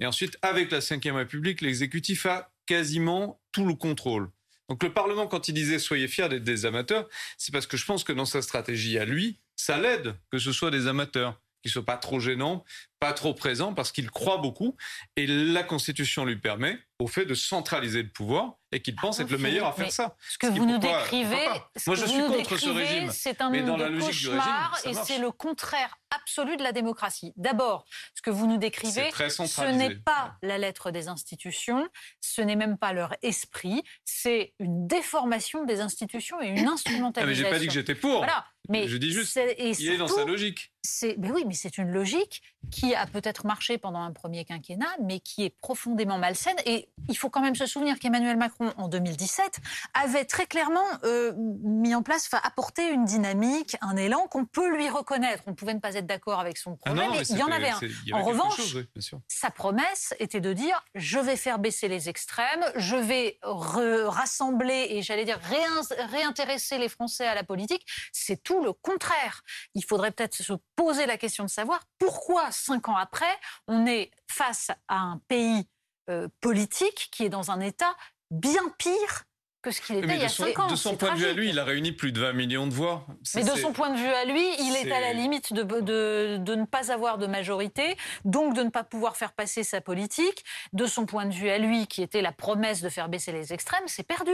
Et 0.00 0.06
ensuite, 0.06 0.38
avec 0.42 0.70
la 0.70 0.80
cinquième 0.80 1.16
République, 1.16 1.60
l'exécutif 1.60 2.26
a 2.26 2.52
quasiment 2.66 3.40
tout 3.52 3.66
le 3.66 3.74
contrôle. 3.74 4.30
Donc 4.68 4.82
le 4.82 4.92
Parlement, 4.92 5.26
quand 5.26 5.48
il 5.48 5.52
disait 5.52 5.78
soyez 5.78 6.08
fiers 6.08 6.28
d'être 6.28 6.44
des 6.44 6.64
amateurs, 6.64 7.08
c'est 7.36 7.52
parce 7.52 7.66
que 7.66 7.76
je 7.76 7.84
pense 7.84 8.02
que 8.02 8.12
dans 8.12 8.24
sa 8.24 8.40
stratégie 8.40 8.98
à 8.98 9.04
lui, 9.04 9.40
ça 9.56 9.78
l'aide 9.78 10.14
que 10.30 10.38
ce 10.38 10.52
soit 10.52 10.70
des 10.70 10.86
amateurs 10.86 11.40
qu'il 11.64 11.70
soit 11.70 11.84
pas 11.84 11.96
trop 11.96 12.20
gênant, 12.20 12.62
pas 13.00 13.14
trop 13.14 13.32
présent, 13.32 13.72
parce 13.72 13.90
qu'il 13.90 14.10
croit 14.10 14.36
beaucoup. 14.36 14.76
Et 15.16 15.26
la 15.26 15.62
Constitution 15.62 16.26
lui 16.26 16.36
permet, 16.36 16.78
au 16.98 17.06
fait, 17.06 17.24
de 17.24 17.34
centraliser 17.34 18.02
le 18.02 18.10
pouvoir 18.10 18.58
et 18.72 18.80
qu'il 18.82 18.96
pense 18.96 19.20
être 19.20 19.30
le 19.30 19.38
meilleur 19.38 19.66
à 19.66 19.72
faire 19.72 19.92
ça. 19.92 20.16
Ce 20.28 20.38
que 20.38 20.46
vous 20.46 20.66
nous 20.66 20.78
décrivez, 20.78 21.46
moi 21.86 21.96
je 21.96 22.06
suis 22.06 22.26
contre 22.26 22.56
ce 22.56 22.68
régime. 22.68 23.10
C'est 23.12 23.40
un 23.40 23.50
monde 23.50 23.78
de 23.78 24.00
cauchemar 24.00 24.78
et 24.84 24.94
c'est 24.94 25.18
le 25.18 25.30
contraire 25.30 25.98
absolu 26.10 26.56
de 26.56 26.62
la 26.62 26.72
démocratie. 26.72 27.32
D'abord, 27.36 27.86
ce 28.14 28.22
que 28.22 28.30
vous 28.30 28.46
nous 28.46 28.58
décrivez, 28.58 29.10
ce 29.12 29.72
n'est 29.72 29.96
pas 29.96 30.36
la 30.42 30.58
lettre 30.58 30.90
des 30.90 31.08
institutions, 31.08 31.88
ce 32.20 32.40
n'est 32.40 32.56
même 32.56 32.78
pas 32.78 32.92
leur 32.92 33.14
esprit, 33.22 33.82
c'est 34.04 34.54
une 34.58 34.86
déformation 34.86 35.64
des 35.64 35.80
institutions 35.80 36.40
et 36.40 36.48
une 36.48 36.68
instrumentalisation. 36.68 37.22
Ah 37.22 37.26
mais 37.26 37.34
j'ai 37.34 37.50
pas 37.50 37.58
dit 37.58 37.66
que 37.66 37.72
j'étais 37.72 37.94
pour. 37.94 38.18
Voilà. 38.18 38.46
Mais 38.70 38.88
je 38.88 38.96
dis 38.96 39.12
juste, 39.12 39.38
il 39.58 39.90
est 39.90 39.98
dans 39.98 40.08
sa 40.08 40.24
logique. 40.24 40.72
Mais 41.18 41.30
oui, 41.30 41.44
mais 41.46 41.52
c'est 41.52 41.76
une 41.76 41.90
logique 41.90 42.42
qui 42.70 42.94
a 42.94 43.06
peut-être 43.06 43.46
marché 43.46 43.76
pendant 43.76 44.00
un 44.00 44.12
premier 44.12 44.46
quinquennat, 44.46 44.96
mais 45.02 45.20
qui 45.20 45.44
est 45.44 45.54
profondément 45.60 46.16
malsaine. 46.16 46.56
Et 46.64 46.88
il 47.08 47.16
faut 47.16 47.28
quand 47.28 47.42
même 47.42 47.54
se 47.54 47.66
souvenir 47.66 47.98
qu'Emmanuel 47.98 48.38
Macron, 48.38 48.63
en 48.76 48.88
2017, 48.88 49.60
avait 49.94 50.24
très 50.24 50.46
clairement 50.46 50.84
euh, 51.04 51.32
mis 51.36 51.94
en 51.94 52.02
place, 52.02 52.28
enfin, 52.30 52.40
apporté 52.44 52.88
une 52.90 53.04
dynamique, 53.04 53.76
un 53.80 53.96
élan 53.96 54.26
qu'on 54.28 54.44
peut 54.44 54.74
lui 54.74 54.88
reconnaître. 54.88 55.42
On 55.46 55.54
pouvait 55.54 55.74
ne 55.74 55.80
pas 55.80 55.94
être 55.94 56.06
d'accord 56.06 56.40
avec 56.40 56.56
son 56.56 56.78
ah 56.84 56.90
projet, 56.90 57.08
mais, 57.10 57.22
il 57.28 57.38
y 57.38 57.42
en 57.42 57.50
avait 57.50 57.70
un. 57.70 57.80
en 58.12 58.22
revanche, 58.22 58.76
sa 59.28 59.50
promesse 59.50 60.14
était 60.18 60.40
de 60.40 60.52
dire 60.52 60.84
je 60.94 61.18
vais 61.18 61.36
faire 61.36 61.58
baisser 61.58 61.88
les 61.88 62.08
extrêmes, 62.08 62.64
je 62.76 62.96
vais 62.96 63.38
rassembler 63.42 64.86
et 64.90 65.02
j'allais 65.02 65.24
dire 65.24 65.40
réintéresser 66.10 66.78
les 66.78 66.88
Français 66.88 67.26
à 67.26 67.34
la 67.34 67.44
politique. 67.44 67.86
C'est 68.12 68.42
tout 68.42 68.62
le 68.62 68.72
contraire. 68.72 69.42
Il 69.74 69.84
faudrait 69.84 70.10
peut-être 70.10 70.34
se 70.34 70.52
poser 70.76 71.06
la 71.06 71.16
question 71.16 71.44
de 71.44 71.50
savoir 71.50 71.80
pourquoi, 71.98 72.50
cinq 72.50 72.88
ans 72.88 72.96
après, 72.96 73.38
on 73.68 73.86
est 73.86 74.10
face 74.28 74.70
à 74.88 74.96
un 74.96 75.20
pays 75.28 75.66
euh, 76.10 76.28
politique 76.40 77.08
qui 77.12 77.24
est 77.24 77.30
dans 77.30 77.50
un 77.50 77.60
état 77.60 77.96
bien 78.34 78.62
pire 78.78 79.24
que 79.62 79.70
ce 79.70 79.80
qu'il 79.80 79.96
était 79.96 80.14
il 80.14 80.20
y 80.20 80.24
a 80.24 80.28
5 80.28 80.58
ans. 80.58 80.66
De 80.66 80.76
son 80.76 80.96
point 80.96 81.14
de 81.14 81.20
vue 81.20 81.26
à 81.26 81.32
lui, 81.32 81.48
il 81.48 81.58
a 81.58 81.64
réuni 81.64 81.92
plus 81.92 82.12
de 82.12 82.20
20 82.20 82.34
millions 82.34 82.66
de 82.66 82.74
voix. 82.74 83.06
Mais 83.34 83.42
de 83.42 83.56
son 83.56 83.72
point 83.72 83.90
de 83.90 83.98
vue 83.98 84.06
à 84.06 84.24
lui, 84.26 84.44
il 84.58 84.76
est, 84.76 84.92
à 84.92 85.00
la 85.00 85.14
limite 85.14 85.52
de, 85.52 85.62
de, 85.62 86.36
de, 86.38 86.54
ne 86.54 86.66
pas 86.66 86.92
avoir 86.92 87.16
de 87.16 87.26
majorité, 87.26 87.96
donc 88.24 88.54
de 88.54 88.62
ne 88.62 88.68
pas 88.68 88.84
pouvoir 88.84 89.16
faire 89.16 89.32
passer 89.32 89.64
sa 89.64 89.80
politique. 89.80 90.44
De 90.72 90.86
son 90.86 91.06
point 91.06 91.24
de 91.26 91.32
vue 91.32 91.48
à 91.48 91.58
lui, 91.58 91.86
qui 91.86 92.02
était 92.02 92.20
la 92.20 92.32
promesse 92.32 92.82
de 92.82 92.90
faire 92.90 93.08
baisser 93.08 93.32
les 93.32 93.52
extrêmes, 93.52 93.84
c'est 93.86 94.02
perdu. 94.02 94.32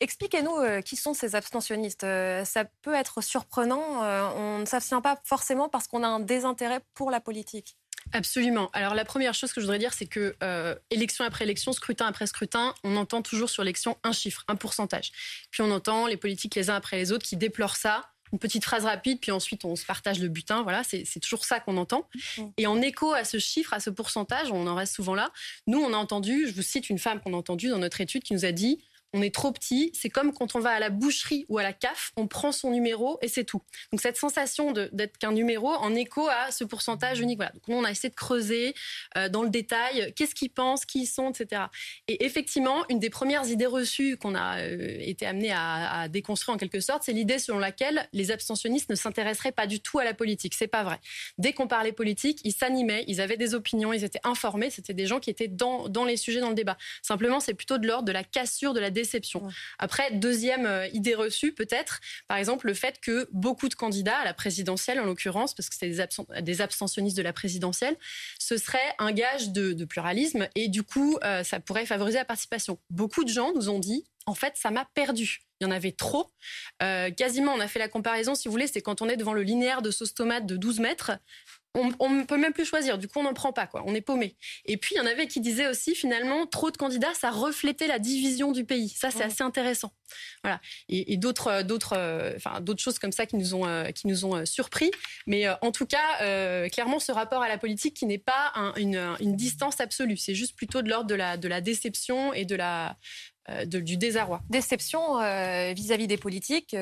Expliquez-nous 0.00 0.56
euh, 0.56 0.80
qui 0.80 0.96
sont 0.96 1.12
ces 1.12 1.34
abstentionnistes. 1.34 2.04
Euh, 2.04 2.44
ça 2.44 2.64
peut 2.82 2.94
être 2.94 3.22
surprenant. 3.22 4.02
Euh, 4.02 4.28
on 4.36 4.58
ne 4.60 4.64
s'abstient 4.64 5.02
pas 5.02 5.20
forcément 5.24 5.68
parce 5.68 5.88
qu'on 5.88 6.02
a 6.02 6.08
un 6.08 6.20
désintérêt 6.20 6.80
pour 6.94 7.10
la 7.10 7.20
politique. 7.20 7.76
Absolument. 8.12 8.70
Alors 8.72 8.94
la 8.94 9.04
première 9.04 9.34
chose 9.34 9.52
que 9.52 9.60
je 9.60 9.66
voudrais 9.66 9.78
dire, 9.78 9.92
c'est 9.92 10.06
que 10.06 10.36
élection 10.90 11.24
après 11.24 11.44
élection, 11.44 11.72
scrutin 11.72 12.06
après 12.06 12.26
scrutin, 12.26 12.74
on 12.84 12.96
entend 12.96 13.22
toujours 13.22 13.50
sur 13.50 13.62
l'élection 13.62 13.96
un 14.04 14.12
chiffre, 14.12 14.44
un 14.48 14.56
pourcentage. 14.56 15.10
Puis 15.50 15.62
on 15.62 15.70
entend 15.70 16.06
les 16.06 16.16
politiques 16.16 16.54
les 16.54 16.70
uns 16.70 16.76
après 16.76 16.96
les 16.96 17.12
autres 17.12 17.26
qui 17.26 17.36
déplorent 17.36 17.76
ça. 17.76 18.10
Une 18.32 18.38
petite 18.40 18.64
phrase 18.64 18.84
rapide, 18.84 19.20
puis 19.20 19.30
ensuite 19.30 19.64
on 19.64 19.76
se 19.76 19.84
partage 19.86 20.18
le 20.18 20.28
butin. 20.28 20.62
Voilà, 20.62 20.82
c'est 20.82 21.20
toujours 21.20 21.44
ça 21.44 21.60
qu'on 21.60 21.76
entend. 21.76 22.08
Mmh. 22.36 22.42
Et 22.56 22.66
en 22.66 22.80
écho 22.82 23.12
à 23.12 23.24
ce 23.24 23.38
chiffre, 23.38 23.72
à 23.72 23.80
ce 23.80 23.90
pourcentage, 23.90 24.50
on 24.50 24.66
en 24.66 24.74
reste 24.74 24.96
souvent 24.96 25.14
là. 25.14 25.30
Nous, 25.68 25.78
on 25.78 25.92
a 25.92 25.96
entendu, 25.96 26.48
je 26.48 26.52
vous 26.52 26.62
cite 26.62 26.90
une 26.90 26.98
femme 26.98 27.20
qu'on 27.20 27.32
a 27.32 27.36
entendue 27.36 27.68
dans 27.68 27.78
notre 27.78 28.00
étude 28.00 28.24
qui 28.24 28.32
nous 28.32 28.44
a 28.44 28.50
dit 28.50 28.82
on 29.14 29.22
est 29.22 29.32
trop 29.32 29.52
petit. 29.52 29.92
C'est 29.94 30.10
comme 30.10 30.34
quand 30.34 30.56
on 30.56 30.58
va 30.58 30.70
à 30.70 30.80
la 30.80 30.90
boucherie 30.90 31.46
ou 31.48 31.58
à 31.58 31.62
la 31.62 31.72
CAF, 31.72 32.12
on 32.16 32.26
prend 32.26 32.50
son 32.50 32.70
numéro 32.70 33.18
et 33.22 33.28
c'est 33.28 33.44
tout. 33.44 33.62
Donc 33.92 34.00
cette 34.00 34.16
sensation 34.16 34.72
d'être 34.72 35.16
qu'un 35.18 35.32
numéro 35.32 35.68
en 35.68 35.94
écho 35.94 36.28
à 36.28 36.50
ce 36.50 36.64
pourcentage 36.64 37.20
unique. 37.20 37.38
Voilà. 37.38 37.52
Donc 37.52 37.62
on 37.68 37.84
a 37.84 37.90
essayé 37.90 38.10
de 38.10 38.14
creuser 38.16 38.74
euh, 39.16 39.28
dans 39.28 39.44
le 39.44 39.50
détail 39.50 40.12
qu'est-ce 40.16 40.34
qu'ils 40.34 40.50
pensent, 40.50 40.84
qui 40.84 41.02
ils 41.02 41.06
sont, 41.06 41.30
etc. 41.30 41.62
Et 42.08 42.24
effectivement, 42.24 42.84
une 42.88 42.98
des 42.98 43.08
premières 43.08 43.46
idées 43.46 43.66
reçues 43.66 44.16
qu'on 44.16 44.34
a 44.34 44.58
euh, 44.58 44.98
été 45.00 45.26
amené 45.26 45.52
à, 45.52 46.08
déconstruire 46.08 46.56
en 46.56 46.58
quelque 46.58 46.80
sorte, 46.80 47.04
c'est 47.04 47.12
l'idée 47.12 47.38
selon 47.38 47.58
laquelle 47.58 48.08
les 48.12 48.30
abstentionnistes 48.32 48.90
ne 48.90 48.94
s'intéresseraient 48.94 49.52
pas 49.52 49.66
du 49.66 49.80
tout 49.80 50.00
à 50.00 50.04
la 50.04 50.12
politique. 50.12 50.54
C'est 50.54 50.66
pas 50.66 50.82
vrai. 50.82 50.98
Dès 51.38 51.52
qu'on 51.52 51.68
parlait 51.68 51.92
politique, 51.92 52.40
ils 52.44 52.52
s'animaient, 52.52 53.04
ils 53.06 53.20
avaient 53.20 53.36
des 53.36 53.54
opinions, 53.54 53.92
ils 53.92 54.02
étaient 54.02 54.20
informés. 54.24 54.70
C'était 54.70 54.92
des 54.92 55.06
gens 55.06 55.20
qui 55.20 55.30
étaient 55.30 55.48
dans, 55.48 55.88
dans 55.88 56.04
les 56.04 56.16
sujets, 56.16 56.40
dans 56.40 56.48
le 56.48 56.54
débat. 56.54 56.76
Simplement, 57.02 57.38
c'est 57.38 57.54
plutôt 57.54 57.78
de 57.78 57.86
l'ordre 57.86 58.04
de 58.04 58.12
la 58.12 58.24
cassure, 58.24 58.74
de 58.74 58.80
la 58.80 58.90
après, 59.78 60.10
deuxième 60.12 60.66
euh, 60.66 60.86
idée 60.88 61.14
reçue, 61.14 61.52
peut-être, 61.52 62.00
par 62.28 62.36
exemple, 62.36 62.66
le 62.66 62.74
fait 62.74 63.00
que 63.00 63.28
beaucoup 63.32 63.68
de 63.68 63.74
candidats 63.74 64.18
à 64.18 64.24
la 64.24 64.34
présidentielle, 64.34 65.00
en 65.00 65.04
l'occurrence, 65.04 65.54
parce 65.54 65.68
que 65.68 65.76
c'est 65.78 65.88
des, 66.42 66.60
abstentionnistes 66.60 67.16
de 67.16 67.22
la 67.22 67.32
présidentielle, 67.32 67.96
ce 68.38 68.56
serait 68.56 68.78
un 68.98 69.12
gage 69.12 69.50
de, 69.50 69.84
pluralisme 69.84 70.48
et 70.54 70.68
du 70.68 70.82
coup, 70.82 71.18
euh, 71.24 71.44
ça 71.44 71.60
pourrait 71.60 71.84
favoriser 71.84 72.16
la 72.16 72.24
participation. 72.24 72.78
Beaucoup 72.88 73.22
de 73.24 73.28
gens 73.28 73.52
nous 73.54 73.68
ont 73.68 73.78
dit, 73.78 74.04
en 74.26 74.34
fait, 74.34 74.54
ça 74.56 74.70
m'a 74.70 74.86
perdu. 74.94 75.40
Il 75.60 75.64
y 75.64 75.66
en 75.66 75.70
avait 75.70 75.92
trop. 75.92 76.32
Euh, 76.82 77.10
quasiment, 77.10 77.52
on 77.52 77.60
a 77.60 77.68
fait 77.68 77.78
la 77.78 77.88
comparaison, 77.88 78.34
si 78.34 78.48
vous 78.48 78.52
voulez, 78.52 78.66
c'est 78.66 78.82
quand 78.82 79.02
on 79.02 79.08
est 79.08 79.16
devant 79.16 79.32
le 79.32 79.42
linéaire 79.42 79.82
de 79.82 79.90
sauce 79.90 80.14
tomate 80.14 80.46
de 80.46 80.56
12 80.56 80.80
mètres 80.80 81.12
on 81.74 82.10
ne 82.10 82.22
peut 82.22 82.36
même 82.36 82.52
plus 82.52 82.64
choisir. 82.64 82.98
Du 82.98 83.08
coup, 83.08 83.18
on 83.18 83.24
n'en 83.24 83.34
prend 83.34 83.52
pas, 83.52 83.66
quoi. 83.66 83.82
On 83.86 83.94
est 83.94 84.00
paumé. 84.00 84.36
Et 84.64 84.76
puis, 84.76 84.94
il 84.94 84.98
y 84.98 85.00
en 85.00 85.06
avait 85.06 85.26
qui 85.26 85.40
disaient 85.40 85.66
aussi, 85.66 85.94
finalement, 85.94 86.46
trop 86.46 86.70
de 86.70 86.76
candidats, 86.76 87.12
ça 87.14 87.30
reflétait 87.30 87.88
la 87.88 87.98
division 87.98 88.52
du 88.52 88.64
pays. 88.64 88.90
Ça, 88.90 89.10
c'est 89.10 89.24
assez 89.24 89.42
intéressant. 89.42 89.92
Voilà. 90.44 90.60
Et, 90.88 91.16
d'autres, 91.16 91.62
d'autres, 91.62 91.94
euh, 91.96 92.32
enfin, 92.36 92.60
d'autres 92.60 92.82
choses 92.82 93.00
comme 93.00 93.10
ça 93.10 93.26
qui 93.26 93.36
nous 93.36 93.54
ont, 93.54 93.66
euh, 93.66 93.90
qui 93.90 94.06
nous 94.06 94.24
ont 94.24 94.36
euh, 94.36 94.44
surpris. 94.44 94.92
Mais 95.26 95.48
en 95.62 95.72
tout 95.72 95.86
cas, 95.86 96.68
clairement, 96.68 97.00
ce 97.00 97.10
rapport 97.10 97.42
à 97.42 97.48
la 97.48 97.58
politique 97.58 97.94
qui 97.94 98.06
n'est 98.06 98.18
pas 98.18 98.52
une, 98.76 99.16
distance 99.34 99.80
absolue. 99.80 100.16
C'est 100.16 100.34
juste 100.34 100.56
plutôt 100.56 100.80
de 100.82 100.88
l'ordre 100.88 101.08
de 101.08 101.14
la, 101.14 101.36
de 101.36 101.48
la 101.48 101.60
déception 101.60 102.32
et 102.32 102.44
de 102.44 102.54
la, 102.54 102.96
du 103.66 103.96
désarroi. 103.96 104.40
Déception 104.50 105.18
vis-à- 105.74 105.96
-vis 105.96 106.06
des 106.06 106.16
politiques, 106.16 106.72
vis 106.72 106.78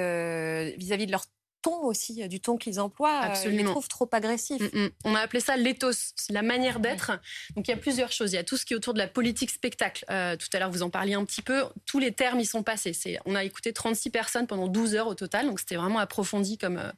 à 0.92 0.96
-vis 0.96 1.07
de 1.07 1.11
leur 1.12 1.25
ton 1.62 1.83
aussi, 1.85 2.29
du 2.29 2.40
ton 2.40 2.57
qu'ils 2.57 2.81
emploient. 2.81 3.20
Euh, 3.22 3.29
Absolument. 3.29 3.68
Je 3.68 3.70
trouve 3.70 3.88
trop 3.88 4.09
agressif. 4.12 4.61
Mm, 4.61 4.79
mm. 4.79 4.90
On 5.05 5.14
a 5.14 5.20
appelé 5.20 5.40
ça 5.40 5.57
l'éthos, 5.57 6.12
c'est 6.16 6.33
la 6.33 6.42
manière 6.42 6.81
d'être. 6.81 7.12
Donc 7.57 7.68
il 7.68 7.70
y 7.70 7.75
a 7.75 7.77
plusieurs 7.77 8.12
choses. 8.12 8.33
Il 8.33 8.37
y 8.37 8.38
a 8.38 8.44
tout 8.44 8.57
ce 8.57 8.66
qui 8.66 8.75
est 8.75 8.77
autour 8.77 8.92
de 8.92 8.98
la 8.98 9.07
politique 9.07 9.51
spectacle. 9.51 10.05
Euh, 10.11 10.37
tout 10.37 10.48
à 10.53 10.59
l'heure, 10.59 10.70
vous 10.70 10.83
en 10.83 10.90
parliez 10.90 11.14
un 11.14 11.25
petit 11.25 11.40
peu. 11.40 11.64
Tous 11.87 12.01
les 12.01 12.12
termes 12.12 12.40
y 12.40 12.44
sont 12.44 12.62
passés. 12.62 12.92
On 13.25 13.35
a 13.35 13.44
écouté 13.44 13.72
36 13.72 14.11
personnes 14.11 14.46
pendant 14.46 14.66
12 14.66 14.96
heures 14.96 15.07
au 15.07 15.14
total. 15.14 15.46
Donc 15.46 15.61
c'était 15.61 15.77
vraiment 15.77 16.01
approfondi 16.01 16.59
comme, 16.59 16.79
euh, 16.79 16.90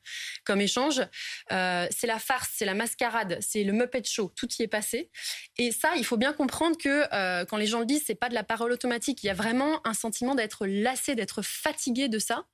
comme 0.44 0.61
échange. 0.61 1.03
c'est 1.50 2.07
la 2.07 2.18
farce, 2.18 2.50
c'est 2.55 2.64
la 2.64 2.74
mascarade, 2.74 3.38
c'est 3.40 3.62
le 3.62 3.72
Muppet 3.72 4.03
Show. 4.05 4.33
Tout 4.35 4.48
y 4.59 4.62
est 4.62 4.68
passé. 4.68 5.11
Et 5.59 5.70
ça, 5.70 5.92
il 5.96 6.05
faut 6.05 6.16
bien 6.16 6.33
comprendre 6.33 6.77
que 6.79 7.44
quand 7.44 7.57
les 7.57 7.66
gens 7.66 7.81
le 7.81 7.87
disent, 7.87 8.05
c'est 8.07 8.14
pas 8.14 8.29
de 8.29 8.35
la 8.35 8.42
parole 8.42 8.72
automatique. 8.72 9.22
Il 9.22 9.27
y 9.27 9.31
a 9.31 9.35
vraiment 9.35 9.87
un 9.87 9.94
sentiment 9.94 10.35
d'être 10.35 10.66
lassé, 10.66 11.14
d'être 11.14 11.42
fatigué 11.42 12.09
de 12.09 12.18
ça. 12.18 12.46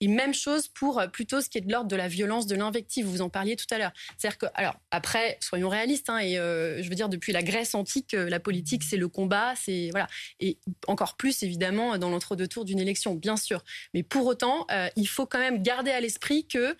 Et 0.00 0.08
même 0.08 0.34
chose 0.34 0.68
pour 0.68 1.02
plutôt 1.12 1.40
ce 1.40 1.48
qui 1.48 1.55
de 1.60 1.70
l'ordre 1.70 1.88
de 1.88 1.96
la 1.96 2.08
violence, 2.08 2.46
de 2.46 2.56
l'invective. 2.56 3.06
Vous 3.06 3.22
en 3.22 3.28
parliez 3.28 3.56
tout 3.56 3.66
à 3.70 3.78
l'heure. 3.78 3.92
C'est-à-dire 4.16 4.38
que, 4.38 4.46
alors 4.54 4.76
après, 4.90 5.38
soyons 5.40 5.68
réalistes. 5.68 6.10
Hein, 6.10 6.18
et 6.18 6.38
euh, 6.38 6.82
je 6.82 6.88
veux 6.88 6.94
dire, 6.94 7.08
depuis 7.08 7.32
la 7.32 7.42
Grèce 7.42 7.74
antique, 7.74 8.14
euh, 8.14 8.28
la 8.28 8.40
politique, 8.40 8.82
c'est 8.82 8.96
le 8.96 9.08
combat, 9.08 9.54
c'est 9.56 9.88
voilà, 9.90 10.06
et 10.40 10.58
encore 10.86 11.16
plus 11.16 11.42
évidemment 11.42 11.98
dans 11.98 12.10
l'entre-deux 12.10 12.48
tours 12.48 12.64
d'une 12.64 12.80
élection, 12.80 13.14
bien 13.14 13.36
sûr. 13.36 13.62
Mais 13.94 14.02
pour 14.02 14.26
autant, 14.26 14.66
euh, 14.70 14.88
il 14.96 15.08
faut 15.08 15.26
quand 15.26 15.38
même 15.38 15.62
garder 15.62 15.90
à 15.90 16.00
l'esprit 16.00 16.46
que 16.46 16.76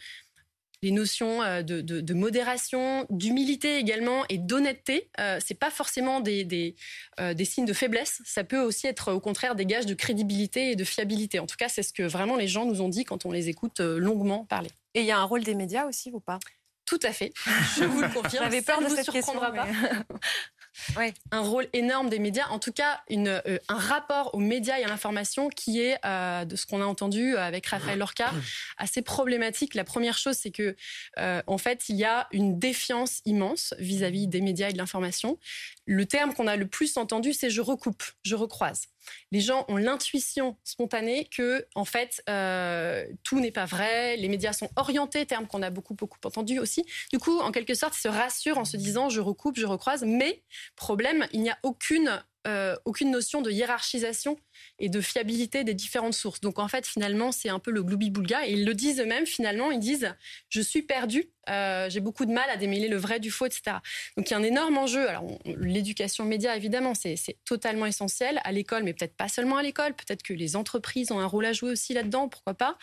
les 0.83 0.91
notions 0.91 1.43
euh, 1.43 1.63
de, 1.63 2.15
modération, 2.15 3.07
d'humilité 3.11 3.79
également 3.79 4.25
et 4.29 4.39
d'honnêteté. 4.39 5.11
Euh, 5.21 5.39
c'est 5.45 5.59
pas 5.59 5.71
forcément 5.71 6.21
des, 6.21 6.77
euh, 7.21 7.35
des, 7.35 7.45
signes 7.45 7.65
de 7.65 7.73
faiblesse. 7.73 8.21
Ça 8.25 8.45
peut 8.45 8.61
aussi 8.61 8.87
être 8.87 9.13
au 9.13 9.21
contraire 9.21 9.55
des 9.55 9.67
gages 9.67 9.87
de 9.87 9.95
crédibilité 9.95 10.73
et 10.73 10.77
de 10.77 10.85
fiabilité. 10.85 11.39
En 11.39 11.47
tout 11.47 11.57
cas, 11.57 11.69
c'est 11.69 11.83
ce 11.83 11.93
que 11.93 12.03
vraiment 12.03 12.37
les 12.37 12.49
gens 12.49 12.65
nous 12.65 12.81
ont 12.81 12.89
dit 12.89 13.05
quand 13.05 13.27
on 13.27 13.33
les 13.33 13.49
écoute 13.49 13.81
longuement 13.81 14.45
parler. 14.45 14.71
Et 14.95 15.01
il 15.01 15.07
y 15.07 15.11
a 15.11 15.19
un 15.19 15.25
rôle 15.25 15.45
des 15.45 15.55
médias 15.55 15.87
aussi 15.87 16.11
ou 16.13 16.21
pas? 16.21 16.39
Tout 16.85 17.01
à 17.03 17.13
fait. 17.13 17.33
Je 17.77 17.85
vous 17.85 18.01
le 18.01 18.09
confirme. 18.09 18.45
J'avais 18.45 18.63
peur 18.63 18.81
de 18.81 18.89
cette 18.89 19.11
question. 19.11 19.39
Pas. 19.41 19.67
Ouais. 20.97 21.15
Un 21.31 21.41
rôle 21.41 21.67
énorme 21.73 22.09
des 22.09 22.19
médias, 22.19 22.49
en 22.49 22.59
tout 22.59 22.73
cas 22.73 23.01
une, 23.09 23.29
euh, 23.29 23.59
un 23.69 23.79
rapport 23.79 24.35
aux 24.35 24.39
médias 24.39 24.79
et 24.79 24.85
à 24.85 24.89
l'information 24.89 25.49
qui 25.49 25.81
est, 25.81 25.99
euh, 26.05 26.45
de 26.45 26.57
ce 26.57 26.67
qu'on 26.67 26.83
a 26.83 26.85
entendu 26.85 27.37
avec 27.37 27.67
Raphaël 27.67 27.99
Lorca, 27.99 28.31
assez 28.79 29.03
problématique. 29.03 29.75
La 29.75 29.85
première 29.85 30.19
chose, 30.19 30.37
c'est 30.37 30.51
que 30.51 30.77
euh, 31.19 31.43
en 31.47 31.59
fait, 31.59 31.89
il 31.89 31.97
y 31.97 32.05
a 32.05 32.29
une 32.33 32.59
défiance 32.59 33.21
immense 33.25 33.75
vis-à-vis 33.79 34.27
des 34.27 34.41
médias 34.41 34.71
et 34.71 34.73
de 34.73 34.79
l'information. 34.79 35.39
Le 35.87 36.07
terme 36.07 36.35
qu'on 36.35 36.47
a 36.47 36.57
le 36.57 36.67
plus 36.67 36.97
entendu, 36.97 37.33
c'est 37.33 37.51
je 37.51 37.61
recoupe, 37.61 38.03
je 38.25 38.35
recroise 38.35 38.89
les 39.33 39.41
gens 39.41 39.65
ont 39.69 39.77
l'intuition 39.77 40.57
spontanée 40.65 41.29
que, 41.31 41.67
en 41.75 41.85
fait, 41.85 42.23
euh, 42.29 43.07
tout 43.23 43.41
n'est 43.41 43.53
pas 43.53 43.65
vrai. 43.65 44.17
Les 44.17 44.29
médias 44.29 44.53
sont 44.53 44.71
orientés, 44.77 45.27
terme 45.27 45.47
qu'on 45.47 45.63
a 45.63 45.71
beaucoup, 45.71 45.95
beaucoup 45.95 46.19
entendu 46.25 46.59
aussi. 46.59 46.85
Du 47.13 47.19
coup, 47.19 47.39
en 47.41 47.53
quelque 47.53 47.75
sorte, 47.75 47.97
ils 47.97 48.01
se 48.01 48.09
rassurent 48.09 48.59
en 48.59 48.65
se 48.65 48.77
disant 48.77 49.09
je 49.09 49.21
recoupe, 49.21 49.59
je 49.59 49.67
recroise. 49.67 50.05
Mais, 50.07 50.43
problème, 50.77 51.27
il 51.33 51.43
n'y 51.43 51.51
a 51.51 51.59
aucune 51.63 52.23
euh, 52.47 52.77
aucune 52.85 53.11
notion 53.11 53.43
de 53.43 53.51
hiérarchisation 53.51 54.39
et 54.79 54.89
de 54.89 55.01
fiabilité 55.01 55.65
des 55.65 55.75
différentes 55.75 56.15
sources. 56.15 56.41
Donc 56.41 56.61
en 56.61 56.69
fait, 56.69 56.87
finalement, 56.87 57.33
c'est 57.33 57.49
un 57.49 57.59
peu 57.59 57.73
le 57.73 57.83
gloubi-boulga. 57.83 58.47
Et 58.47 58.53
ils 58.53 58.65
le 58.65 58.73
disent 58.73 59.01
eux-mêmes, 59.01 59.27
finalement, 59.27 59.73
ils 59.73 59.81
disent 59.81 60.15
je 60.49 60.61
suis 60.61 60.83
perdu, 60.83 61.31
euh, 61.49 61.91
j'ai 61.91 61.99
beaucoup 61.99 62.25
de 62.25 62.31
mal 62.31 62.49
à 62.49 62.57
démêler 62.57 62.87
le 62.87 62.99
vrai 62.99 63.19
du 63.19 63.33
faux, 63.33 63.47
etc. 63.47 63.79
Donc 64.17 64.29
il 64.29 64.31
y 64.31 64.35
a 64.35 64.37
un 64.37 64.45
énorme 64.45 64.79
enjeu. 64.79 65.09
Alors 65.09 65.27
l'éducation 65.45 66.25
média, 66.25 66.57
évidemment, 66.57 66.95
c'est 66.95 67.17
totalement 67.45 67.87
essentiel 67.87 68.41
à 68.45 68.53
l'école, 68.53 68.85
mais 68.85 68.95
peut-être 68.95 69.17
pas 69.17 69.29
seulement 69.29 69.57
à 69.57 69.63
l'école. 69.63 69.95
Peut-être 69.95 70.23
que 70.23 70.33
les 70.33 70.55
entreprises 70.55 71.11
ont 71.11 71.19
un 71.19 71.27
rôle 71.27 71.47
à 71.47 71.53
jouer 71.53 71.73
aussi 71.73 71.95
là-dedans, 71.95 72.29
pourquoi 72.29 72.55
pas. 72.55 72.79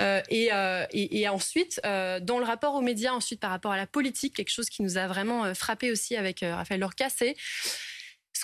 Euh, 0.00 0.22
et, 0.28 0.50
et, 0.92 1.28
ensuite, 1.28 1.80
dans 1.84 2.38
le 2.38 2.44
rapport 2.44 2.74
aux 2.74 2.82
médias, 2.82 3.12
ensuite 3.12 3.38
par 3.38 3.50
rapport 3.50 3.72
à 3.72 3.76
la 3.76 3.86
politique, 3.86 4.34
quelque 4.34 4.50
chose 4.50 4.68
qui 4.68 4.82
nous 4.82 4.98
a 4.98 5.06
vraiment 5.06 5.54
frappé 5.54 5.92
aussi 5.92 6.16
avec 6.16 6.40
Raphaël 6.40 6.80
Lorca, 6.80 7.08
c'est 7.08 7.36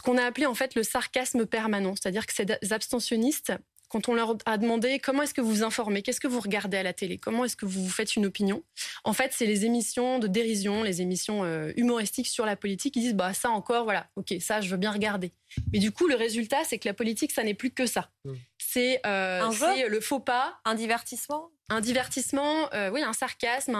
ce 0.00 0.02
qu'on 0.02 0.16
a 0.16 0.24
appelé 0.24 0.46
en 0.46 0.54
fait 0.54 0.76
le 0.76 0.82
sarcasme 0.82 1.44
permanent, 1.44 1.94
c'est-à-dire 1.94 2.24
que 2.24 2.32
ces 2.32 2.72
abstentionnistes, 2.72 3.52
quand 3.90 4.08
on 4.08 4.14
leur 4.14 4.34
a 4.46 4.56
demandé 4.56 4.98
comment 4.98 5.24
est-ce 5.24 5.34
que 5.34 5.42
vous 5.42 5.50
vous 5.50 5.62
informez, 5.62 6.00
qu'est-ce 6.00 6.20
que 6.20 6.26
vous 6.26 6.40
regardez 6.40 6.78
à 6.78 6.82
la 6.82 6.94
télé, 6.94 7.18
comment 7.18 7.44
est-ce 7.44 7.54
que 7.54 7.66
vous 7.66 7.84
vous 7.84 7.90
faites 7.90 8.16
une 8.16 8.24
opinion, 8.24 8.62
en 9.04 9.12
fait, 9.12 9.34
c'est 9.34 9.44
les 9.44 9.66
émissions 9.66 10.18
de 10.18 10.26
dérision, 10.26 10.82
les 10.82 11.02
émissions 11.02 11.44
euh, 11.44 11.74
humoristiques 11.76 12.28
sur 12.28 12.46
la 12.46 12.56
politique. 12.56 12.96
Ils 12.96 13.02
disent 13.02 13.14
bah 13.14 13.34
ça 13.34 13.50
encore, 13.50 13.84
voilà, 13.84 14.08
ok, 14.16 14.32
ça 14.40 14.62
je 14.62 14.70
veux 14.70 14.78
bien 14.78 14.90
regarder. 14.90 15.32
Mais 15.70 15.80
du 15.80 15.92
coup, 15.92 16.08
le 16.08 16.14
résultat, 16.14 16.64
c'est 16.64 16.78
que 16.78 16.88
la 16.88 16.94
politique, 16.94 17.30
ça 17.30 17.44
n'est 17.44 17.52
plus 17.52 17.70
que 17.70 17.84
ça. 17.84 18.10
Mmh. 18.24 18.32
C'est 18.72 19.00
euh, 19.04 19.88
le 19.88 20.00
faux 20.00 20.20
pas, 20.20 20.60
un 20.64 20.76
divertissement, 20.76 21.50
un 21.70 21.80
divertissement, 21.80 22.72
euh, 22.72 22.88
oui, 22.90 23.02
un 23.02 23.12
sarcasme, 23.12 23.74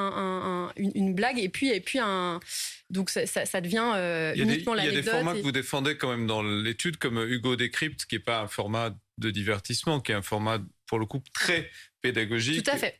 une, 0.76 1.14
blague, 1.14 1.38
et 1.38 1.48
puis 1.48 1.70
et 1.70 1.80
puis 1.80 2.00
un 2.00 2.40
donc 2.88 3.08
ça, 3.08 3.60
devient 3.60 3.92
euh, 3.94 4.34
uniquement 4.34 4.74
l'anecdote. 4.74 5.02
Il 5.02 5.06
y 5.06 5.08
a 5.08 5.12
des 5.12 5.18
formats 5.18 5.34
que 5.34 5.42
vous 5.42 5.52
défendez 5.52 5.96
quand 5.96 6.10
même 6.10 6.26
dans 6.26 6.42
l'étude, 6.42 6.96
comme 6.96 7.18
Hugo 7.18 7.54
Décrypte, 7.54 8.06
qui 8.06 8.16
n'est 8.16 8.20
pas 8.20 8.40
un 8.40 8.48
format 8.48 8.90
de 9.18 9.30
divertissement, 9.30 10.00
qui 10.00 10.10
est 10.10 10.16
un 10.16 10.22
format 10.22 10.58
pour 10.86 10.98
le 10.98 11.06
coup 11.06 11.22
très 11.32 11.70
pédagogique. 12.02 12.64
Tout 12.64 12.72
à 12.72 12.76
fait. 12.76 12.98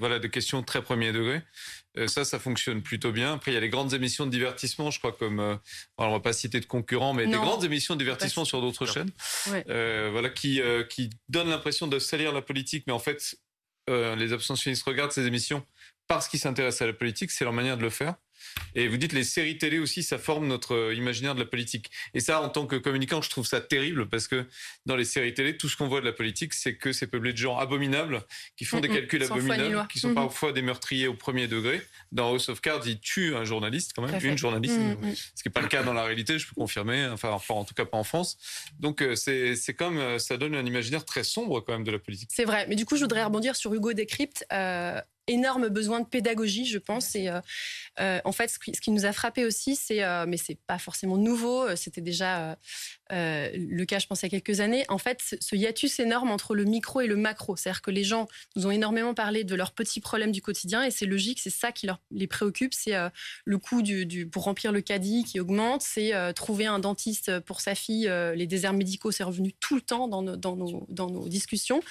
Voilà, 0.00 0.18
des 0.18 0.28
questions 0.28 0.60
très 0.64 0.82
premier 0.82 1.12
degré. 1.12 1.40
Ça, 2.06 2.24
ça 2.24 2.38
fonctionne 2.38 2.82
plutôt 2.82 3.12
bien. 3.12 3.34
Après, 3.34 3.50
il 3.50 3.54
y 3.54 3.56
a 3.56 3.60
les 3.60 3.68
grandes 3.68 3.92
émissions 3.94 4.26
de 4.26 4.30
divertissement, 4.30 4.90
je 4.90 4.98
crois, 4.98 5.12
comme 5.12 5.40
alors 5.40 5.58
on 5.98 6.12
va 6.12 6.20
pas 6.20 6.32
citer 6.32 6.60
de 6.60 6.66
concurrents, 6.66 7.14
mais 7.14 7.26
des 7.26 7.32
grandes 7.32 7.64
émissions 7.64 7.94
de 7.94 7.98
divertissement 7.98 8.44
sur 8.44 8.60
d'autres 8.60 8.86
chaînes, 8.86 9.10
voilà, 9.66 10.30
qui 10.30 10.60
qui 10.90 11.10
donnent 11.28 11.50
l'impression 11.50 11.86
de 11.86 11.98
salir 11.98 12.32
la 12.32 12.42
politique, 12.42 12.84
mais 12.86 12.92
en 12.92 12.98
fait, 12.98 13.36
les 13.88 14.32
abstentionnistes 14.32 14.84
regardent 14.84 15.12
ces 15.12 15.26
émissions 15.26 15.64
parce 16.08 16.28
qu'ils 16.28 16.40
s'intéressent 16.40 16.82
à 16.82 16.86
la 16.86 16.92
politique, 16.92 17.30
c'est 17.30 17.44
leur 17.44 17.52
manière 17.52 17.76
de 17.76 17.82
le 17.82 17.90
faire. 17.90 18.14
Et 18.74 18.88
vous 18.88 18.96
dites 18.96 19.12
les 19.12 19.24
séries 19.24 19.58
télé 19.58 19.78
aussi, 19.78 20.02
ça 20.02 20.18
forme 20.18 20.46
notre 20.46 20.74
euh, 20.74 20.94
imaginaire 20.94 21.34
de 21.34 21.40
la 21.40 21.46
politique. 21.46 21.90
Et 22.14 22.20
ça, 22.20 22.40
en 22.42 22.48
tant 22.48 22.66
que 22.66 22.76
communicant, 22.76 23.22
je 23.22 23.30
trouve 23.30 23.46
ça 23.46 23.60
terrible 23.60 24.08
parce 24.08 24.28
que 24.28 24.46
dans 24.86 24.96
les 24.96 25.04
séries 25.04 25.34
télé, 25.34 25.56
tout 25.56 25.68
ce 25.68 25.76
qu'on 25.76 25.88
voit 25.88 26.00
de 26.00 26.06
la 26.06 26.12
politique, 26.12 26.54
c'est 26.54 26.76
que 26.76 26.92
c'est 26.92 27.06
peuplé 27.06 27.32
de 27.32 27.38
gens 27.38 27.58
abominables 27.58 28.22
qui 28.56 28.64
font 28.64 28.80
des 28.80 28.88
calculs 28.88 29.22
abominables, 29.22 29.86
qui 29.90 29.98
sont 29.98 30.14
parfois 30.14 30.52
des 30.52 30.62
meurtriers 30.62 31.08
au 31.08 31.14
premier 31.14 31.48
degré. 31.48 31.82
Dans 32.10 32.32
House 32.32 32.48
of 32.48 32.60
Cards, 32.60 32.86
ils 32.86 33.00
tuent 33.00 33.34
un 33.34 33.44
journaliste 33.44 33.92
quand 33.94 34.02
même, 34.02 34.18
une 34.22 34.38
journaliste, 34.38 34.78
ce 35.34 35.42
qui 35.42 35.48
n'est 35.48 35.52
pas 35.52 35.60
le 35.60 35.68
cas 35.68 35.82
dans 35.82 35.92
la 35.92 36.04
réalité, 36.04 36.38
je 36.38 36.46
peux 36.46 36.54
confirmer. 36.54 37.06
Enfin, 37.06 37.30
enfin 37.30 37.54
en 37.54 37.64
tout 37.64 37.74
cas 37.74 37.84
pas 37.84 37.98
en 37.98 38.04
France. 38.04 38.38
Donc 38.80 39.02
euh, 39.02 39.14
c'est 39.14 39.56
c'est 39.56 39.74
comme 39.74 39.98
euh, 39.98 40.18
ça 40.18 40.36
donne 40.36 40.54
un 40.54 40.64
imaginaire 40.64 41.04
très 41.04 41.24
sombre 41.24 41.60
quand 41.60 41.72
même 41.72 41.84
de 41.84 41.90
la 41.90 41.98
politique. 41.98 42.30
C'est 42.32 42.44
vrai. 42.44 42.66
Mais 42.68 42.76
du 42.76 42.84
coup, 42.84 42.96
je 42.96 43.02
voudrais 43.02 43.24
rebondir 43.24 43.56
sur 43.56 43.72
Hugo 43.74 43.92
Décrypte 43.92 44.44
énorme 45.26 45.68
besoin 45.68 46.00
de 46.00 46.06
pédagogie, 46.06 46.64
je 46.64 46.78
pense. 46.78 47.14
Et 47.14 47.28
euh, 47.28 47.40
euh, 48.00 48.20
en 48.24 48.32
fait, 48.32 48.48
ce 48.48 48.58
qui, 48.58 48.90
nous 48.90 49.04
a 49.04 49.12
frappé 49.12 49.44
aussi, 49.44 49.76
c'est, 49.76 50.02
euh, 50.02 50.24
mais 50.26 50.36
c'est 50.36 50.58
pas 50.66 50.78
forcément 50.78 51.16
nouveau, 51.16 51.74
c'était 51.76 52.00
déjà 52.00 52.56
le 53.12 53.84
cas, 53.84 53.98
je 53.98 54.06
pense, 54.06 54.22
il 54.22 54.26
y 54.26 54.34
a 54.34 54.40
quelques 54.40 54.60
années. 54.60 54.84
En 54.88 54.98
fait, 54.98 55.36
ce, 55.40 55.54
hiatus 55.54 56.00
énorme 56.00 56.30
entre 56.30 56.54
le 56.54 56.64
micro 56.64 57.00
et 57.00 57.06
le 57.06 57.16
macro, 57.16 57.56
c'est-à-dire 57.56 57.82
que 57.82 57.90
les 57.90 58.04
gens 58.04 58.26
nous 58.56 58.66
ont 58.66 58.70
énormément 58.70 59.14
parlé 59.14 59.44
de 59.44 59.54
leurs 59.54 59.72
petits 59.72 60.00
problèmes 60.00 60.32
du 60.32 60.42
quotidien, 60.42 60.82
et 60.82 60.90
c'est 60.90 61.06
logique, 61.06 61.40
c'est 61.40 61.50
ça 61.50 61.72
qui 61.72 61.86
les 62.10 62.26
préoccupe, 62.26 62.74
c'est 62.74 62.94
le 63.44 63.58
coût 63.58 63.82
pour 64.30 64.44
remplir 64.44 64.72
le 64.72 64.80
caddie 64.80 65.24
qui 65.24 65.40
augmente, 65.40 65.82
c'est 65.82 66.12
trouver 66.34 66.66
un 66.66 66.78
dentiste 66.78 67.40
pour 67.40 67.60
sa 67.60 67.74
fille. 67.74 68.10
les 68.34 68.46
déserts 68.46 68.72
médicaux, 68.72 69.10
c'est 69.10 69.24
revenu 69.24 69.52
tout 69.60 69.74
le 69.74 69.80
temps 69.80 70.08
dans 70.08 70.22
nos, 70.56 71.28
discussions. 71.28 71.82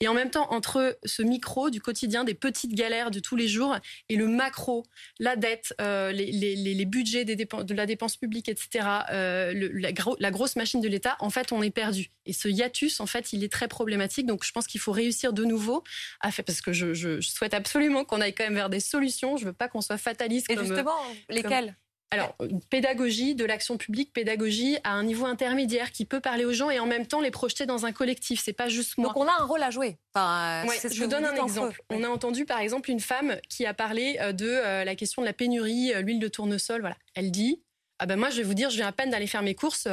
Et 0.00 0.08
en 0.08 0.14
même 0.14 0.30
temps, 0.30 0.52
entre 0.52 0.98
ce 1.04 1.22
micro 1.22 1.70
du 1.70 1.80
quotidien, 1.80 2.24
des 2.24 2.34
petites 2.34 2.74
galères 2.74 3.10
de 3.10 3.20
tous 3.20 3.36
les 3.36 3.48
jours 3.48 3.76
et 4.08 4.16
le 4.16 4.26
macro, 4.26 4.84
la 5.18 5.36
dette, 5.36 5.74
euh, 5.80 6.12
les, 6.12 6.84
budgets 6.84 7.24
de 7.24 7.74
la 7.74 7.86
dépense 7.86 8.16
publique, 8.16 8.48
etc., 8.48 8.86
euh, 9.12 9.70
la, 10.18 10.30
grosse 10.30 10.56
machine 10.62 10.80
de 10.80 10.88
l'État, 10.88 11.16
en 11.20 11.30
fait, 11.30 11.52
on 11.52 11.62
est 11.62 11.70
perdu. 11.70 12.10
Et 12.26 12.32
ce 12.32 12.48
hiatus, 12.48 13.00
en 13.00 13.06
fait, 13.06 13.32
il 13.32 13.44
est 13.44 13.52
très 13.52 13.68
problématique. 13.68 14.26
Donc, 14.26 14.44
je 14.44 14.52
pense 14.52 14.66
qu'il 14.66 14.80
faut 14.80 14.92
réussir 14.92 15.32
de 15.32 15.44
nouveau 15.44 15.82
à 16.20 16.30
faire, 16.30 16.44
parce 16.44 16.60
que 16.60 16.72
je, 16.72 17.20
souhaite 17.20 17.54
absolument 17.54 18.04
qu'on 18.04 18.20
aille 18.20 18.34
quand 18.34 18.44
même 18.44 18.54
vers 18.54 18.70
des 18.70 18.80
solutions. 18.80 19.36
Je 19.36 19.46
veux 19.46 19.52
pas 19.52 19.68
qu'on 19.68 19.80
soit 19.80 19.98
fataliste. 19.98 20.50
Et 20.50 20.56
justement, 20.56 20.96
lesquelles? 21.28 21.76
Alors, 22.12 22.36
pédagogie, 22.68 23.34
de 23.34 23.46
l'action 23.46 23.78
publique, 23.78 24.12
pédagogie 24.12 24.76
à 24.84 24.92
un 24.92 25.02
niveau 25.02 25.24
intermédiaire 25.24 25.92
qui 25.92 26.04
peut 26.04 26.20
parler 26.20 26.44
aux 26.44 26.52
gens 26.52 26.68
et 26.68 26.78
en 26.78 26.84
même 26.84 27.06
temps 27.06 27.22
les 27.22 27.30
projeter 27.30 27.64
dans 27.64 27.86
un 27.86 27.92
collectif. 27.92 28.42
C'est 28.44 28.52
pas 28.52 28.68
juste 28.68 28.98
moi. 28.98 29.08
Donc 29.08 29.16
on 29.16 29.26
a 29.26 29.32
un 29.40 29.46
rôle 29.46 29.62
à 29.62 29.70
jouer. 29.70 29.96
Enfin, 30.14 30.66
je 30.92 31.02
vous 31.02 31.08
donne 31.08 31.24
un 31.24 31.42
exemple. 31.42 31.80
On 31.88 32.04
a 32.04 32.08
entendu 32.08 32.44
par 32.44 32.60
exemple 32.60 32.90
une 32.90 33.00
femme 33.00 33.36
qui 33.48 33.64
a 33.64 33.72
parlé 33.72 34.18
euh, 34.20 34.32
de 34.32 34.46
euh, 34.46 34.84
la 34.84 34.94
question 34.94 35.22
de 35.22 35.26
la 35.26 35.32
pénurie, 35.32 35.94
euh, 35.94 36.02
l'huile 36.02 36.20
de 36.20 36.28
tournesol. 36.28 36.80
Voilà, 36.80 36.96
elle 37.14 37.30
dit 37.30 37.62
ah 37.98 38.04
ben 38.04 38.16
moi 38.16 38.28
je 38.28 38.36
vais 38.36 38.42
vous 38.42 38.54
dire, 38.54 38.68
je 38.68 38.76
viens 38.76 38.88
à 38.88 38.92
peine 38.92 39.08
d'aller 39.08 39.26
faire 39.26 39.42
mes 39.42 39.54
courses. 39.54 39.88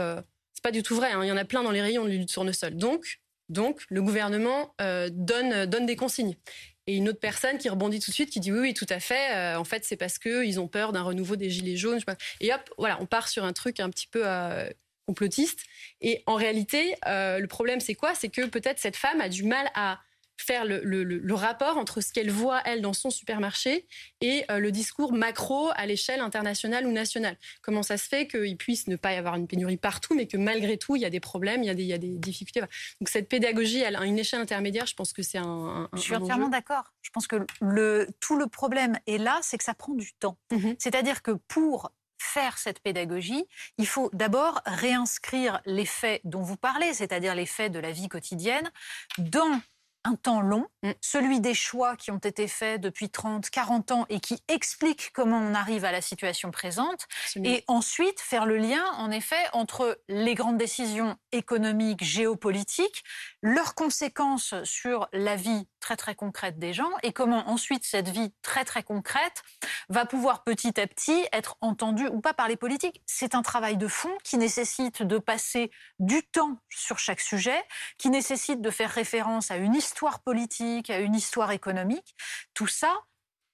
C'est 0.60 0.64
pas 0.64 0.72
du 0.72 0.84
tout 0.84 0.96
vrai. 0.96 1.12
Hein. 1.12 1.24
Il 1.24 1.28
y 1.28 1.32
en 1.32 1.38
a 1.38 1.46
plein 1.46 1.64
dans 1.64 1.72
les 1.72 1.82
rayons 1.82 2.06
de 2.06 2.24
tournesol. 2.24 2.76
Donc 2.76 3.20
donc, 3.50 3.82
le 3.90 4.04
gouvernement 4.04 4.76
donne, 5.10 5.66
donne 5.66 5.88
des 5.88 5.96
consignes. 5.96 6.36
Et 6.90 6.96
une 6.96 7.08
autre 7.08 7.20
personne 7.20 7.60
qui 7.60 7.70
rebondit 7.70 8.00
tout 8.00 8.10
de 8.10 8.16
suite, 8.16 8.32
qui 8.32 8.40
dit 8.40 8.52
oui, 8.52 8.60
oui, 8.60 8.74
tout 8.74 8.88
à 8.90 9.00
fait. 9.00 9.36
Euh, 9.36 9.60
en 9.60 9.64
fait, 9.64 9.86
c'est 9.86 9.96
parce 9.96 10.18
qu'ils 10.18 10.60
ont 10.60 10.68
peur 10.68 10.92
d'un 10.92 11.04
renouveau 11.04 11.36
des 11.36 11.52
gilets 11.52 11.78
jaunes. 11.78 12.00
Et 12.42 12.52
hop, 12.52 12.62
voilà, 12.80 13.00
on 13.00 13.06
part 13.06 13.28
sur 13.28 13.44
un 13.44 13.54
truc 13.54 13.80
un 13.80 13.92
petit 13.92 14.08
peu 14.08 14.24
euh, 14.26 14.68
complotiste. 15.06 15.60
Et 16.02 16.24
en 16.26 16.34
réalité, 16.34 16.96
euh, 17.06 17.38
le 17.38 17.46
problème, 17.46 17.80
c'est 17.80 17.94
quoi? 17.94 18.16
C'est 18.16 18.30
que 18.30 18.44
peut-être 18.48 18.80
cette 18.80 18.96
femme 18.96 19.22
a 19.22 19.30
du 19.30 19.44
mal 19.44 19.70
à 19.76 20.00
faire 20.42 20.66
le, 20.66 21.34
rapport 21.34 21.78
entre 21.78 22.02
ce 22.02 22.12
qu'elle 22.12 22.32
voit, 22.32 22.62
elle, 22.66 22.82
dans 22.82 22.94
son 22.94 23.10
supermarché 23.10 23.86
et 24.22 24.44
euh, 24.52 24.60
le 24.60 24.72
discours 24.72 25.14
macro 25.14 25.70
à 25.76 25.86
l'échelle 25.86 26.20
internationale 26.20 26.86
ou 26.86 26.92
nationale. 26.92 27.38
Comment 27.62 27.84
ça 27.84 27.98
se 27.98 28.08
fait 28.08 28.28
qu'il 28.28 28.58
puisse 28.58 28.88
ne 28.88 28.96
pas 28.96 29.14
y 29.14 29.16
avoir 29.16 29.36
une 29.36 29.48
pénurie 29.48 29.78
partout, 29.78 30.16
mais 30.16 30.28
que 30.28 30.38
malgré 30.38 30.78
tout, 30.78 30.96
il 30.96 31.02
y 31.02 31.06
a 31.06 31.10
des 31.10 31.20
problèmes, 31.20 31.64
il 31.64 31.68
y 31.68 31.70
a 31.70 31.76
des, 31.76 31.84
il 31.84 31.90
y 31.90 31.94
a 31.94 31.98
des 31.98 32.18
difficultés. 32.18 32.60
Donc 32.60 33.10
cette 33.10 33.30
pédagogie, 33.30 33.80
elle, 33.80 33.96
à 33.96 34.06
une 34.06 34.20
échelle 34.20 34.42
intermédiaire, 34.42 34.86
je 34.86 34.96
pense 34.96 35.14
que 35.14 35.24
c'est 35.24 35.38
un, 35.38 35.90
Je 35.94 36.00
suis 36.00 36.16
entièrement 36.16 36.50
d'accord. 36.50 36.84
Je 37.02 37.12
pense 37.12 37.28
que 37.28 37.46
le, 37.62 38.08
tout 38.20 38.38
le 38.38 38.48
problème 38.48 38.98
est 39.08 39.18
là, 39.18 39.40
c'est 39.42 39.58
que 39.58 39.64
ça 39.64 39.74
prend 39.74 39.94
du 39.94 40.14
temps. 40.14 40.38
Mhm. 40.52 40.76
C'est-à-dire 40.78 41.22
que 41.22 41.32
pour 41.32 41.92
faire 42.22 42.58
cette 42.58 42.80
pédagogie, 42.82 43.46
il 43.78 43.88
faut 43.88 44.10
d'abord 44.14 44.62
réinscrire 44.66 45.62
les 45.66 45.86
faits 45.86 46.22
dont 46.26 46.42
vous 46.42 46.58
parlez, 46.58 46.94
c'est-à-dire 46.94 47.34
les 47.34 47.46
faits 47.46 47.72
de 47.72 47.80
la 47.80 47.92
vie 47.92 48.10
quotidienne, 48.10 48.70
dans 49.18 49.62
un 50.06 50.16
temps 50.16 50.42
long, 50.42 50.68
mm. 50.84 50.92
celui 51.02 51.40
des 51.42 51.54
choix 51.54 51.96
qui 51.96 52.12
ont 52.12 52.18
été 52.18 52.48
faits 52.48 52.82
depuis 52.82 53.10
30, 53.10 53.50
40 53.50 53.92
ans 53.92 54.06
et 54.10 54.20
qui 54.20 54.42
expliquent 54.48 55.12
comment 55.14 55.38
on 55.38 55.54
arrive 55.54 55.86
à 55.86 55.92
la 55.92 56.02
situation 56.02 56.52
présente, 56.52 57.08
et 57.44 57.64
ensuite 57.68 58.20
faire 58.20 58.46
le 58.46 58.58
lien, 58.58 58.84
en 58.98 59.12
effet, 59.12 59.44
entre 59.54 60.00
les 60.08 60.36
grandes 60.36 60.58
décisions 60.58 61.18
économiques, 61.32 62.04
géopolitiques, 62.04 63.04
leurs 63.42 63.76
conséquences 63.76 64.54
sur 64.64 65.08
la 65.14 65.36
vie 65.36 65.68
très 65.80 65.96
très 65.96 66.16
concrète 66.16 66.60
des 66.60 66.74
gens, 66.74 66.92
et 67.04 67.14
comment 67.14 67.50
ensuite 67.50 67.84
cette 67.84 68.10
vie 68.10 68.34
très 68.42 68.66
très 68.66 68.84
concrète 68.84 69.44
va 69.90 70.06
pouvoir 70.06 70.44
petit 70.44 70.80
à 70.80 70.88
petit 70.88 71.26
être 71.32 71.58
entendue 71.62 72.08
ou 72.08 72.22
pas 72.22 72.34
par 72.34 72.48
les 72.48 72.58
politiques. 72.58 73.02
C'est 73.06 73.36
un 73.36 73.42
travail 73.42 73.78
de 73.78 73.88
fond 73.88 74.16
qui 74.24 74.38
nécessite 74.38 75.04
de 75.04 75.18
passer 75.18 75.72
du 76.00 76.24
temps 76.24 76.58
sur 76.70 77.00
chaque 77.00 77.22
sujet, 77.22 77.62
qui 77.98 78.10
nécessite 78.10 78.62
de 78.62 78.70
faire 78.70 78.90
référence 78.90 79.52
à 79.52 79.58
une 79.58 79.76
histoire 79.76 79.89
histoire 79.90 80.20
politique, 80.20 80.90
à 80.90 81.00
une 81.00 81.16
histoire 81.16 81.52
économique. 81.52 82.16
Tout 82.54 82.68
ça, 82.68 82.94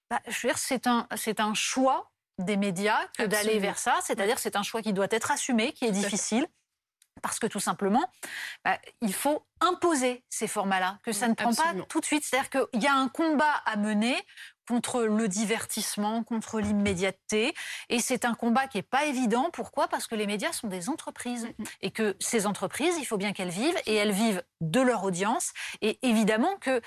bah, 0.10 0.20
je 0.28 0.36
veux 0.42 0.50
dire, 0.50 0.58
c'est 0.58 0.86
un, 0.86 1.08
c'est 1.16 1.40
un 1.40 1.54
choix 1.54 2.12
des 2.38 2.58
médias 2.58 3.08
que 3.18 3.24
d'aller 3.24 3.60
vers 3.60 3.78
ça. 3.78 3.96
C'est-à-dire, 4.04 4.38
c'est 4.38 4.58
un 4.58 4.64
choix 4.64 4.82
qui 4.82 4.92
doit 4.92 5.08
être 5.10 5.32
assumé, 5.32 5.72
qui 5.72 5.86
est 5.86 5.92
difficile. 5.92 6.48
Parce 7.22 7.40
que 7.40 7.48
tout 7.48 7.60
simplement, 7.60 8.04
bah, 8.64 8.78
il 9.02 9.14
faut 9.14 9.46
imposer 9.62 10.24
ces 10.30 10.48
formats-là, 10.48 11.00
que 11.04 11.12
ça 11.12 11.28
ne 11.28 11.34
prend 11.34 11.54
pas 11.54 11.74
tout 11.88 12.00
de 12.00 12.06
suite. 12.06 12.24
C'est-à-dire 12.24 12.50
qu'il 12.50 12.82
y 12.82 12.88
a 12.88 12.94
un 12.94 13.08
combat 13.08 13.64
à 13.66 13.78
mener 13.78 14.16
contre 14.68 15.04
le 15.04 15.28
divertissement, 15.28 16.24
contre 16.24 16.60
l'immédiateté. 16.60 17.54
Et 17.90 18.00
c'est 18.00 18.26
un 18.26 18.34
combat 18.34 18.68
qui 18.68 18.78
n'est 18.78 18.84
pas 18.84 19.06
évident. 19.06 19.50
Pourquoi? 19.52 19.88
Parce 19.88 20.08
que 20.08 20.16
les 20.16 20.28
médias 20.28 20.52
sont 20.52 20.68
des 20.68 20.90
entreprises. 20.90 21.48
Et 21.82 21.92
que 21.92 22.16
ces 22.20 22.48
entreprises, 22.48 22.96
il 22.98 23.06
faut 23.06 23.18
bien 23.18 23.34
qu'elles 23.34 23.50
vivent. 23.50 23.80
Et 23.86 23.96
elles 23.96 24.12
vivent 24.12 24.44
de 24.62 24.82
leur 24.82 25.04
audience. 25.04 25.54
Et 25.82 26.00
évidemment 26.02 26.58
que 26.58 26.82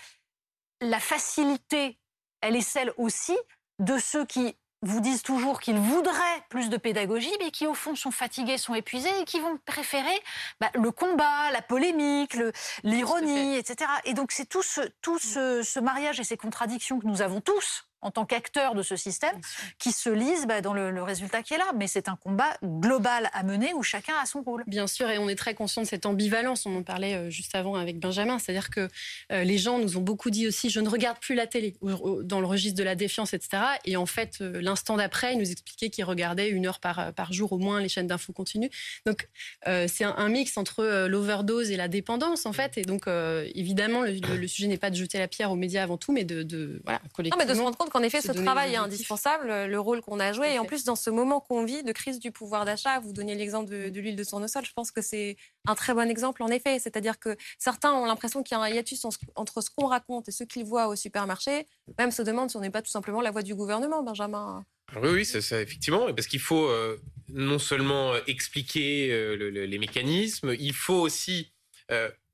la 0.80 1.00
facilité, 1.00 1.98
elle 2.40 2.56
est 2.56 2.60
celle 2.60 2.92
aussi 2.96 3.36
de 3.78 3.98
ceux 3.98 4.26
qui 4.26 4.56
vous 4.82 5.00
disent 5.00 5.22
toujours 5.22 5.60
qu'ils 5.60 5.78
voudraient 5.78 6.42
plus 6.48 6.68
de 6.68 6.76
pédagogie, 6.76 7.32
mais 7.40 7.50
qui 7.50 7.66
au 7.66 7.74
fond 7.74 7.94
sont 7.94 8.10
fatigués, 8.10 8.58
sont 8.58 8.74
épuisés 8.74 9.10
et 9.20 9.24
qui 9.24 9.40
vont 9.40 9.58
préférer 9.64 10.22
bah, 10.60 10.70
le 10.74 10.90
combat, 10.90 11.50
la 11.52 11.62
polémique, 11.62 12.36
l'ironie, 12.84 13.56
etc. 13.56 13.90
Et 14.04 14.14
donc 14.14 14.32
c'est 14.32 14.46
tout, 14.46 14.62
ce, 14.62 14.80
tout 15.02 15.18
ce 15.18 15.80
mariage 15.80 16.20
et 16.20 16.24
ces 16.24 16.36
contradictions 16.36 17.00
que 17.00 17.06
nous 17.06 17.22
avons 17.22 17.40
tous 17.40 17.87
en 18.00 18.10
tant 18.10 18.24
qu'acteurs 18.24 18.74
de 18.74 18.82
ce 18.82 18.96
système 18.96 19.36
qui 19.78 19.92
se 19.92 20.08
lisent 20.08 20.46
bah, 20.46 20.60
dans 20.60 20.72
le, 20.72 21.02
résultat 21.02 21.42
qui 21.42 21.54
est 21.54 21.58
là. 21.58 21.70
Mais 21.76 21.86
c'est 21.86 22.08
un 22.08 22.16
combat 22.16 22.56
global 22.62 23.30
à 23.32 23.42
mener 23.42 23.72
où 23.74 23.82
chacun 23.82 24.14
a 24.22 24.26
son 24.26 24.42
rôle. 24.42 24.64
Bien 24.66 24.86
sûr, 24.86 25.08
et 25.10 25.18
on 25.18 25.28
est 25.28 25.36
très 25.36 25.54
conscient 25.54 25.82
de 25.82 25.86
cette 25.86 26.06
ambivalence. 26.06 26.66
On 26.66 26.76
en 26.76 26.82
parlait 26.82 27.14
euh, 27.14 27.30
juste 27.30 27.54
avant 27.54 27.76
avec 27.76 27.98
Benjamin. 27.98 28.38
C'est-à-dire 28.38 28.70
que 28.70 28.88
euh, 29.32 29.44
les 29.44 29.58
gens 29.58 29.78
nous 29.78 29.96
ont 29.96 30.00
beaucoup 30.00 30.30
dit 30.30 30.46
aussi 30.46 30.70
je 30.70 30.80
ne 30.80 30.88
regarde 30.88 31.18
plus 31.18 31.34
la 31.34 31.46
télé, 31.46 31.76
dans 32.22 32.40
le 32.40 32.46
registre 32.46 32.78
de 32.78 32.84
la 32.84 32.94
défiance, 32.94 33.32
etc. 33.32 33.62
Et 33.84 33.96
en 33.96 34.06
fait, 34.06 34.38
euh, 34.40 34.60
l'instant 34.60 34.96
d'après, 34.96 35.34
ils 35.34 35.38
nous 35.38 35.50
expliquaient 35.50 35.90
qu'ils 35.90 36.04
regardaient 36.04 36.50
une 36.50 36.66
heure 36.66 36.80
par, 36.80 37.12
par 37.14 37.32
jour 37.32 37.52
au 37.52 37.58
moins 37.58 37.80
les 37.80 37.88
chaînes 37.88 38.06
d'infos 38.06 38.32
continues. 38.32 38.70
Donc, 39.06 39.28
c'est 39.64 40.04
un, 40.04 40.28
mix 40.28 40.56
entre 40.56 41.06
l'overdose 41.06 41.70
et 41.70 41.76
la 41.76 41.88
dépendance, 41.88 42.46
en 42.46 42.52
fait. 42.52 42.76
Et 42.76 42.82
donc, 42.82 43.06
évidemment, 43.54 44.02
le, 44.02 44.46
sujet 44.46 44.68
n'est 44.68 44.78
pas 44.78 44.90
de 44.90 44.96
jeter 44.96 45.18
la 45.18 45.28
pierre 45.28 45.50
aux 45.50 45.56
médias 45.56 45.82
avant 45.82 45.96
tout, 45.96 46.12
mais 46.12 46.24
de, 46.24 46.42
de 46.42 46.80
voilà, 46.84 47.00
collectivement. 47.14 47.42
Non, 47.42 47.46
mais 47.46 47.52
de 47.52 47.58
se 47.58 47.62
rendre 47.62 47.76
compte 47.76 47.87
qu'en 47.88 48.02
effet, 48.02 48.20
ce 48.20 48.32
travail 48.32 48.74
est 48.74 48.76
indispensable, 48.76 49.48
le 49.48 49.80
rôle 49.80 50.00
qu'on 50.00 50.20
a 50.20 50.32
joué. 50.32 50.54
Et 50.54 50.58
en 50.58 50.64
plus, 50.64 50.84
dans 50.84 50.96
ce 50.96 51.10
moment 51.10 51.40
qu'on 51.40 51.64
vit 51.64 51.82
de 51.82 51.92
crise 51.92 52.18
du 52.18 52.32
pouvoir 52.32 52.64
d'achat, 52.64 53.00
vous 53.00 53.12
donnez 53.12 53.34
l'exemple 53.34 53.70
de, 53.70 54.00
l'huile 54.00 54.16
de 54.16 54.24
tournesol, 54.24 54.64
je 54.64 54.72
pense 54.72 54.90
que 54.90 55.02
c'est 55.02 55.36
un 55.66 55.74
très 55.74 55.94
bon 55.94 56.08
exemple, 56.10 56.42
en 56.42 56.48
effet. 56.48 56.78
C'est-à-dire 56.78 57.18
que 57.18 57.36
certains 57.58 57.92
ont 57.92 58.06
l'impression 58.06 58.42
qu'il 58.42 58.56
y 58.56 58.60
a 58.60 58.62
un 58.62 58.68
hiatus 58.68 59.04
entre 59.34 59.60
ce 59.60 59.70
qu'on 59.70 59.86
raconte 59.86 60.28
et 60.28 60.32
ce 60.32 60.44
qu'ils 60.44 60.64
voient 60.64 60.88
au 60.88 60.96
supermarché, 60.96 61.66
même 61.98 62.10
se 62.10 62.22
demandent 62.22 62.50
si 62.50 62.56
on 62.56 62.60
n'est 62.60 62.70
pas 62.70 62.82
tout 62.82 62.90
simplement 62.90 63.20
la 63.20 63.30
voix 63.30 63.42
du 63.42 63.54
gouvernement, 63.54 64.02
Benjamin. 64.02 64.64
oui, 64.96 65.08
oui, 65.10 65.24
c'est 65.24 65.40
ça, 65.40 65.60
effectivement, 65.60 66.12
parce 66.14 66.26
qu'il 66.26 66.40
faut 66.40 66.66
euh, 66.68 67.00
non 67.28 67.58
seulement 67.58 68.14
euh, 68.14 68.20
expliquer 68.26 69.10
euh, 69.12 69.34
les 69.50 69.78
mécanismes, 69.78 70.54
il 70.58 70.74
faut 70.74 71.00
aussi 71.00 71.52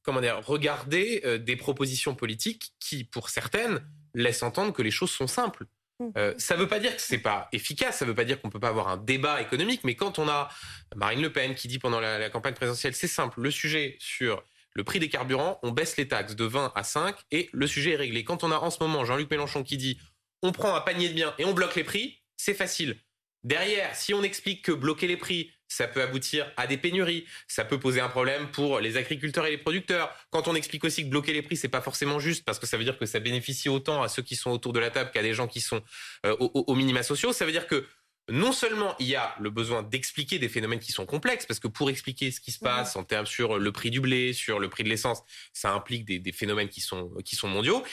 comment 0.03 0.21
dire, 0.21 0.45
regarder 0.45 1.39
des 1.39 1.55
propositions 1.55 2.17
politiques 2.17 2.75
qui, 2.81 3.05
pour 3.05 3.31
certaines, 3.31 3.81
laissent 4.15 4.43
entendre 4.43 4.73
que 4.73 4.83
les 4.83 4.91
choses 4.91 5.11
sont 5.11 5.27
simples. 5.27 5.67
Mmh. 6.01 6.11
ça 6.39 6.57
ne 6.57 6.61
veut 6.61 6.67
pas 6.67 6.81
dire 6.81 6.97
que 6.97 7.01
c'est 7.01 7.19
pas 7.19 7.49
efficace, 7.53 7.99
ça 7.99 8.05
ne 8.05 8.11
veut 8.11 8.17
pas 8.17 8.25
dire 8.25 8.41
qu'on 8.41 8.51
peut 8.51 8.59
pas 8.59 8.71
avoir 8.71 8.89
un 8.89 8.97
débat 8.97 9.41
économique, 9.41 9.83
mais 9.85 9.95
quand 9.95 10.19
on 10.19 10.29
a 10.29 10.49
Marine 10.97 11.23
Le 11.23 11.31
Pen 11.31 11.55
qui 11.55 11.69
dit 11.69 11.79
pendant 11.79 12.01
la 12.01 12.31
campagne 12.31 12.55
présidentielle, 12.55 12.95
c'est 12.95 13.07
simple, 13.07 13.41
le 13.41 13.53
sujet 13.53 13.97
sur 14.01 14.43
le 14.75 14.83
prix 14.83 14.99
des 14.99 15.09
carburants, 15.09 15.61
on 15.63 15.71
baisse 15.71 15.97
les 15.97 16.09
taxes 16.09 16.35
de 16.35 16.45
20 16.45 16.73
à 16.75 16.83
5 16.83 17.17
et 17.31 17.49
le 17.53 17.67
sujet 17.67 17.93
est 17.93 17.97
réglé. 17.97 18.25
Quand 18.25 18.43
on 18.43 18.51
a 18.51 18.57
en 18.57 18.71
ce 18.71 18.79
moment 18.81 19.05
Jean-Luc 19.05 19.31
Mélenchon 19.31 19.63
qui 19.63 19.77
dit 19.77 19.99
on 20.43 20.53
prend 20.53 20.75
un 20.75 20.81
panier 20.81 21.09
de 21.09 21.15
biens 21.15 21.35
et 21.39 21.45
on 21.45 21.55
bloque 21.55 21.77
les 21.77 21.85
prix, 21.85 22.21
c'est 22.37 22.55
facile. 22.55 22.99
Derrière, 23.45 23.95
si 23.95 24.15
on 24.15 24.23
explique 24.23 24.65
que 24.65 24.73
bloquer 24.73 25.07
les 25.07 25.17
prix, 25.17 25.53
ça 25.69 25.87
peut 25.89 26.03
aboutir 26.03 26.51
à 26.57 26.67
des 26.67 26.77
pénuries, 26.77 27.27
ça 27.49 27.65
peut 27.65 27.79
poser 27.81 28.01
un 28.01 28.09
problème 28.09 28.51
pour 28.51 28.81
les 28.81 28.97
agriculteurs 28.97 29.47
et 29.47 29.51
les 29.51 29.59
producteurs. 29.59 30.15
Quand 30.31 30.49
on 30.49 30.55
explique 30.55 30.85
aussi 30.85 31.05
que 31.05 31.09
bloquer 31.09 31.33
les 31.33 31.43
prix, 31.43 31.57
c'est 31.57 31.69
pas 31.69 31.81
forcément 31.81 32.21
juste 32.21 32.45
parce 32.45 32.59
que 32.59 32.67
ça 32.67 32.77
veut 32.77 32.85
dire 32.85 32.99
que 32.99 33.07
ça 33.07 33.21
bénéficie 33.21 33.69
autant 33.69 34.03
à 34.03 34.09
ceux 34.09 34.23
qui 34.23 34.37
sont 34.37 34.51
autour 34.51 34.73
de 34.73 34.81
la 34.81 34.91
table 34.91 35.11
qu'à 35.13 35.23
des 35.23 35.35
gens 35.35 35.47
qui 35.47 35.61
sont 35.61 35.83
euh, 36.27 36.37
aux 36.39 36.75
minima 36.75 37.03
sociaux, 37.03 37.33
ça 37.33 37.45
veut 37.45 37.53
dire 37.53 37.67
que 37.67 37.87
non 38.31 38.53
seulement 38.53 38.95
il 38.99 39.07
y 39.07 39.17
a 39.17 39.35
le 39.39 39.51
besoin 39.51 39.83
d'expliquer 39.83 40.39
des 40.39 40.49
phénomènes 40.49 40.79
qui 40.79 40.93
sont 40.93 41.05
complexes, 41.05 41.47
parce 41.47 41.61
que 41.61 41.69
pour 41.69 41.91
expliquer 41.91 42.31
ce 42.31 42.41
qui 42.41 42.53
se 42.53 42.59
passe 42.59 42.97
en 42.97 43.05
termes 43.05 43.27
sur 43.27 43.59
le 43.59 43.73
prix 43.73 43.91
du 43.91 44.01
blé, 44.01 44.33
sur 44.33 44.59
le 44.59 44.69
prix 44.71 44.83
de 44.83 44.89
l'essence, 44.89 45.23
ça 45.53 45.73
implique 45.75 46.05
des, 46.05 46.33
phénomènes 46.33 46.69
qui 46.69 46.81
sont, 46.81 47.11
qui 47.25 47.37
sont 47.37 47.49
mondiaux. 47.49 47.85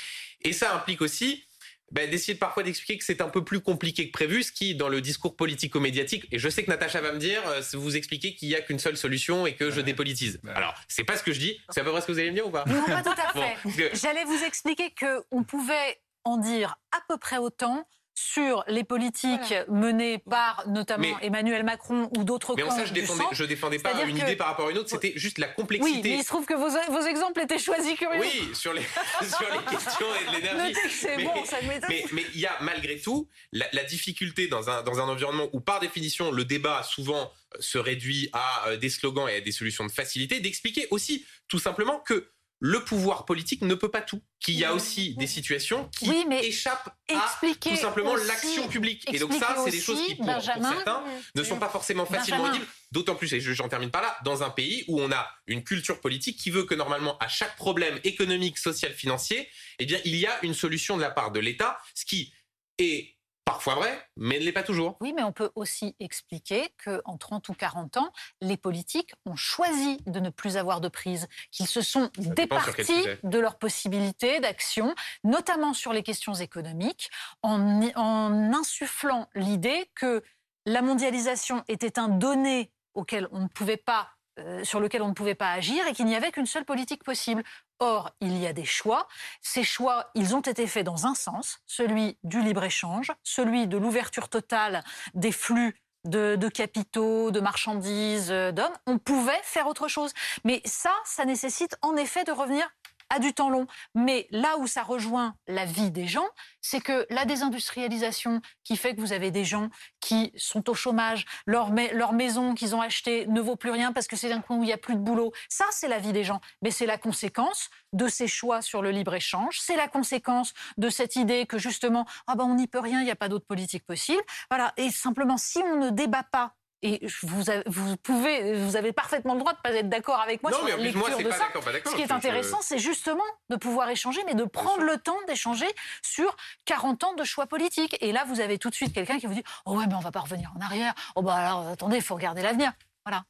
Et 0.41 0.53
ça 0.53 0.75
implique 0.75 1.01
aussi 1.01 1.45
ben, 1.91 2.09
d'essayer 2.09 2.35
parfois 2.35 2.63
d'expliquer 2.63 2.97
que 2.97 3.03
c'est 3.03 3.21
un 3.21 3.29
peu 3.29 3.43
plus 3.43 3.59
compliqué 3.59 4.07
que 4.07 4.11
prévu, 4.11 4.43
ce 4.43 4.51
qui, 4.51 4.75
dans 4.75 4.89
le 4.89 5.01
discours 5.01 5.35
politico-médiatique, 5.35 6.25
et 6.31 6.39
je 6.39 6.49
sais 6.49 6.63
que 6.63 6.69
Natacha 6.69 7.01
va 7.01 7.11
me 7.11 7.19
dire, 7.19 7.41
euh, 7.47 7.61
vous 7.73 7.95
expliquer 7.95 8.33
qu'il 8.35 8.49
n'y 8.49 8.55
a 8.55 8.61
qu'une 8.61 8.79
seule 8.79 8.97
solution 8.97 9.45
et 9.45 9.55
que 9.55 9.71
je 9.71 9.81
dépolitise. 9.81 10.39
Alors, 10.55 10.73
c'est 10.87 11.03
pas 11.03 11.17
ce 11.17 11.23
que 11.23 11.33
je 11.33 11.39
dis, 11.39 11.59
c'est 11.69 11.81
à 11.81 11.83
peu 11.83 11.91
près 11.91 12.01
ce 12.01 12.07
que 12.07 12.11
vous 12.11 12.19
allez 12.19 12.31
me 12.31 12.35
dire 12.35 12.47
ou 12.47 12.51
pas? 12.51 12.65
Non, 12.67 12.83
pas 12.85 13.03
tout 13.03 13.09
à 13.09 13.33
fait. 13.33 13.91
J'allais 13.95 14.23
vous 14.23 14.43
expliquer 14.43 14.93
qu'on 14.99 15.43
pouvait 15.43 15.99
en 16.23 16.37
dire 16.37 16.75
à 16.91 16.99
peu 17.07 17.17
près 17.17 17.37
autant 17.37 17.87
sur 18.13 18.63
les 18.67 18.83
politiques 18.83 19.53
menées 19.69 20.17
par 20.17 20.63
notamment 20.67 21.19
Emmanuel 21.21 21.63
Macron 21.63 22.09
ou 22.17 22.23
d'autres 22.23 22.55
camps. 22.55 22.63
Mais 22.63 22.69
ça, 22.69 22.85
je 22.85 22.93
défendais, 22.93 23.23
je 23.31 23.43
défendais 23.43 23.79
pas 23.79 24.03
une 24.03 24.17
idée 24.17 24.35
par 24.35 24.47
rapport 24.47 24.67
à 24.67 24.71
une 24.71 24.77
autre, 24.77 24.89
c'était 24.89 25.13
juste 25.15 25.37
la 25.37 25.47
complexité. 25.47 25.95
Oui, 25.95 26.01
mais 26.03 26.17
il 26.17 26.23
se 26.23 26.27
trouve 26.27 26.45
que 26.45 26.53
vos, 26.53 26.69
vos 26.91 27.05
exemples 27.05 27.41
étaient 27.41 27.59
choisis 27.59 27.95
curieux. 27.95 28.21
Oui, 28.21 28.49
sur 28.53 28.73
les, 28.73 28.81
sur 29.21 29.47
les 29.51 29.75
questions 29.75 30.07
et 30.21 30.29
de 30.29 30.35
l'énergie. 30.35 30.75
mais, 31.17 31.23
bon, 31.23 31.45
ça 31.45 31.57
mais, 31.89 32.05
mais 32.11 32.25
il 32.33 32.39
y 32.39 32.45
a 32.45 32.57
malgré 32.61 32.99
tout 32.99 33.27
la, 33.51 33.67
la, 33.73 33.83
difficulté 33.83 34.47
dans 34.47 34.69
un, 34.69 34.83
dans 34.83 34.99
un 34.99 35.07
environnement 35.07 35.47
où 35.53 35.59
par 35.59 35.79
définition 35.79 36.31
le 36.31 36.45
débat 36.45 36.83
souvent 36.83 37.31
euh, 37.55 37.57
se 37.59 37.77
réduit 37.77 38.29
à 38.33 38.67
euh, 38.67 38.77
des 38.77 38.89
slogans 38.89 39.27
et 39.27 39.35
à 39.35 39.41
des 39.41 39.51
solutions 39.51 39.85
de 39.85 39.91
facilité, 39.91 40.39
d'expliquer 40.39 40.87
aussi 40.91 41.25
tout 41.47 41.59
simplement 41.59 41.99
que 41.99 42.29
le 42.63 42.83
pouvoir 42.83 43.25
politique 43.25 43.63
ne 43.63 43.73
peut 43.73 43.89
pas 43.89 44.01
tout, 44.01 44.21
qu'il 44.39 44.53
y 44.53 44.63
a 44.63 44.73
aussi 44.75 45.15
des 45.15 45.25
situations 45.25 45.89
qui 45.97 46.11
échappent 46.43 46.95
à 47.09 47.39
tout 47.59 47.75
simplement 47.75 48.15
l'action 48.15 48.67
publique. 48.67 49.03
Et 49.11 49.17
donc 49.17 49.33
ça, 49.33 49.55
c'est 49.65 49.71
des 49.71 49.81
choses 49.81 49.99
qui, 50.05 50.15
pour, 50.15 50.27
certains, 50.41 51.03
ne 51.35 51.43
sont 51.43 51.57
pas 51.57 51.69
forcément 51.69 52.05
facilement 52.05 52.43
audibles. 52.43 52.67
D'autant 52.91 53.15
plus, 53.15 53.33
et 53.33 53.39
j'en 53.39 53.67
termine 53.67 53.89
par 53.89 54.03
là, 54.03 54.15
dans 54.23 54.43
un 54.43 54.51
pays 54.51 54.85
où 54.87 55.01
on 55.01 55.11
a 55.11 55.27
une 55.47 55.63
culture 55.63 55.99
politique 55.99 56.37
qui 56.37 56.51
veut 56.51 56.63
que 56.63 56.75
normalement, 56.75 57.17
à 57.17 57.27
chaque 57.27 57.55
problème 57.55 57.99
économique, 58.03 58.59
social, 58.59 58.93
financier, 58.93 59.49
eh 59.79 59.85
bien, 59.87 59.99
il 60.05 60.15
y 60.15 60.27
a 60.27 60.45
une 60.45 60.53
solution 60.53 60.97
de 60.97 61.01
la 61.01 61.09
part 61.09 61.31
de 61.31 61.39
l'État, 61.39 61.79
ce 61.95 62.05
qui 62.05 62.31
est 62.77 63.15
parfois 63.45 63.75
vrai, 63.75 64.07
mais 64.17 64.39
ne 64.39 64.45
l'est 64.45 64.51
pas 64.51 64.63
toujours. 64.63 64.97
Oui, 65.01 65.13
mais 65.13 65.23
on 65.23 65.31
peut 65.31 65.51
aussi 65.55 65.95
expliquer 65.99 66.73
qu'en 66.83 67.17
30 67.17 67.49
ou 67.49 67.53
40 67.53 67.97
ans, 67.97 68.11
les 68.41 68.57
politiques 68.57 69.13
ont 69.25 69.35
choisi 69.35 69.97
de 70.05 70.19
ne 70.19 70.29
plus 70.29 70.57
avoir 70.57 70.81
de 70.81 70.87
prise, 70.87 71.27
qu'ils 71.51 71.67
se 71.67 71.81
sont 71.81 72.09
départis 72.17 73.05
de 73.23 73.39
leurs 73.39 73.57
possibilités 73.57 74.39
d'action, 74.39 74.93
notamment 75.23 75.73
sur 75.73 75.93
les 75.93 76.03
questions 76.03 76.33
économiques, 76.33 77.09
en, 77.43 77.81
en 77.95 78.53
insufflant 78.53 79.29
l'idée 79.35 79.89
que 79.95 80.23
la 80.65 80.81
mondialisation 80.81 81.63
était 81.67 81.99
un 81.99 82.07
donné 82.07 82.71
auquel 82.93 83.27
on 83.31 83.41
ne 83.41 83.47
pouvait 83.47 83.77
pas 83.77 84.09
euh, 84.39 84.63
sur 84.63 84.79
lequel 84.79 85.01
on 85.01 85.09
ne 85.09 85.13
pouvait 85.13 85.35
pas 85.35 85.51
agir 85.51 85.85
et 85.87 85.93
qu'il 85.93 86.05
n'y 86.05 86.15
avait 86.15 86.31
qu'une 86.31 86.45
seule 86.45 86.65
politique 86.65 87.03
possible. 87.03 87.43
Or, 87.79 88.11
il 88.21 88.37
y 88.37 88.47
a 88.47 88.53
des 88.53 88.65
choix. 88.65 89.07
Ces 89.41 89.63
choix, 89.63 90.09
ils 90.15 90.35
ont 90.35 90.41
été 90.41 90.67
faits 90.67 90.85
dans 90.85 91.05
un 91.05 91.15
sens, 91.15 91.59
celui 91.65 92.17
du 92.23 92.41
libre-échange, 92.41 93.11
celui 93.23 93.67
de 93.67 93.77
l'ouverture 93.77 94.29
totale 94.29 94.83
des 95.13 95.31
flux 95.31 95.75
de, 96.05 96.49
capitaux, 96.49 97.31
de 97.31 97.39
marchandises, 97.39 98.31
euh, 98.31 98.51
d'hommes. 98.51 98.73
On 98.87 98.97
pouvait 98.97 99.39
faire 99.43 99.67
autre 99.67 99.87
chose. 99.87 100.13
Mais 100.43 100.61
ça, 100.65 100.93
ça 101.05 101.25
nécessite 101.25 101.75
en 101.81 101.95
effet 101.95 102.23
de 102.23 102.31
revenir 102.31 102.67
à 103.11 103.19
du 103.19 103.33
temps 103.33 103.49
long. 103.49 103.67
Mais 103.93 104.27
là 104.31 104.57
où 104.57 104.67
ça 104.67 104.83
rejoint 104.83 105.35
la 105.47 105.65
vie 105.65 105.91
des 105.91 106.07
gens, 106.07 106.27
c'est 106.61 106.81
que 106.81 107.05
la 107.09 107.25
désindustrialisation 107.25 108.41
qui 108.63 108.77
fait 108.77 108.95
que 108.95 109.01
vous 109.01 109.13
avez 109.13 109.31
des 109.31 109.45
gens 109.45 109.69
qui 109.99 110.31
sont 110.35 110.69
au 110.69 110.73
chômage, 110.73 111.25
leur, 111.45 111.71
leur 111.93 112.13
maison 112.13 112.55
qu'ils 112.55 112.75
ont 112.75 112.81
achetée 112.81 113.27
ne 113.27 113.41
vaut 113.41 113.55
plus 113.55 113.71
rien 113.71 113.91
parce 113.91 114.07
que 114.07 114.15
c'est 114.15 114.31
un 114.31 114.41
coin 114.41 114.57
où 114.57 114.63
il 114.63 114.67
n'y 114.67 114.73
a 114.73 114.77
plus 114.77 114.95
de 114.95 115.01
boulot. 115.01 115.31
Ça, 115.49 115.65
c'est 115.71 115.87
la 115.87 115.99
vie 115.99 116.13
des 116.13 116.23
gens. 116.23 116.39
Mais 116.61 116.71
c'est 116.71 116.85
la 116.85 116.97
conséquence 116.97 117.69
de 117.93 118.07
ces 118.07 118.27
choix 118.27 118.61
sur 118.61 118.81
le 118.81 118.91
libre-échange. 118.91 119.59
C'est 119.59 119.75
la 119.75 119.87
conséquence 119.87 120.53
de 120.77 120.89
cette 120.89 121.15
idée 121.17 121.45
que 121.45 121.57
justement, 121.57 122.05
ah 122.27 122.35
ben 122.35 122.45
on 122.45 122.55
n'y 122.55 122.67
peut 122.67 122.79
rien, 122.79 123.01
il 123.01 123.05
n'y 123.05 123.11
a 123.11 123.15
pas 123.15 123.29
d'autre 123.29 123.45
politique 123.45 123.85
possible. 123.85 124.23
Voilà. 124.49 124.73
Et 124.77 124.89
simplement, 124.89 125.37
si 125.37 125.59
on 125.59 125.75
ne 125.77 125.89
débat 125.89 126.23
pas 126.23 126.55
et 126.83 127.05
vous, 127.23 127.43
vous, 127.67 127.97
pouvez, 127.97 128.53
vous 128.53 128.75
avez 128.75 128.91
parfaitement 128.91 129.33
le 129.33 129.39
droit 129.39 129.53
de 129.53 129.57
ne 129.57 129.61
pas 129.61 129.79
être 129.79 129.89
d'accord 129.89 130.19
avec 130.19 130.41
moi 130.41 130.51
sur 130.51 130.67
la 130.67 130.77
lecture 130.77 131.17
de 131.17 131.31
ça. 131.31 131.45
Ce 131.85 131.95
qui 131.95 132.01
est 132.01 132.11
intéressant, 132.11 132.59
c'est 132.61 132.79
justement 132.79 133.23
de 133.49 133.55
pouvoir 133.55 133.89
échanger, 133.89 134.21
mais 134.25 134.33
de 134.35 134.43
prendre 134.43 134.83
le 134.83 134.97
temps 134.97 135.17
d'échanger 135.27 135.67
sur 136.01 136.35
40 136.65 137.03
ans 137.03 137.13
de 137.13 137.23
choix 137.23 137.45
politiques. 137.45 137.97
Et 138.01 138.11
là, 138.11 138.23
vous 138.27 138.39
avez 138.39 138.57
tout 138.57 138.69
de 138.69 138.75
suite 138.75 138.93
quelqu'un 138.93 139.19
qui 139.19 139.27
vous 139.27 139.33
dit 139.33 139.43
Oh 139.65 139.77
ouais, 139.77 139.85
mais 139.87 139.95
on 139.95 139.99
va 139.99 140.11
pas 140.11 140.21
revenir 140.21 140.51
en 140.57 140.61
arrière. 140.61 140.93
Oh 141.15 141.21
bah 141.21 141.35
alors, 141.35 141.67
attendez, 141.67 141.97
il 141.97 142.03
faut 142.03 142.15
regarder 142.15 142.41
l'avenir. 142.41 142.71
Voilà. 143.03 143.23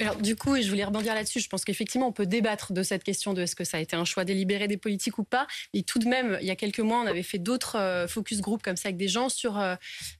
Alors, 0.00 0.16
du 0.16 0.36
coup, 0.36 0.54
et 0.54 0.62
je 0.62 0.70
voulais 0.70 0.84
rebondir 0.84 1.12
là-dessus, 1.12 1.40
je 1.40 1.48
pense 1.48 1.64
qu'effectivement, 1.64 2.06
on 2.06 2.12
peut 2.12 2.26
débattre 2.26 2.72
de 2.72 2.84
cette 2.84 3.02
question 3.02 3.34
de 3.34 3.42
est-ce 3.42 3.56
que 3.56 3.64
ça 3.64 3.78
a 3.78 3.80
été 3.80 3.96
un 3.96 4.04
choix 4.04 4.24
délibéré 4.24 4.68
des 4.68 4.76
politiques 4.76 5.18
ou 5.18 5.24
pas. 5.24 5.48
Mais 5.74 5.82
tout 5.82 5.98
de 5.98 6.06
même, 6.06 6.38
il 6.40 6.46
y 6.46 6.52
a 6.52 6.56
quelques 6.56 6.78
mois, 6.78 7.02
on 7.02 7.06
avait 7.06 7.24
fait 7.24 7.38
d'autres 7.38 7.76
euh, 7.76 8.06
focus 8.06 8.40
group 8.40 8.62
comme 8.62 8.76
ça 8.76 8.88
avec 8.88 8.96
des 8.96 9.08
gens 9.08 9.28
sur 9.28 9.58
euh, 9.58 9.74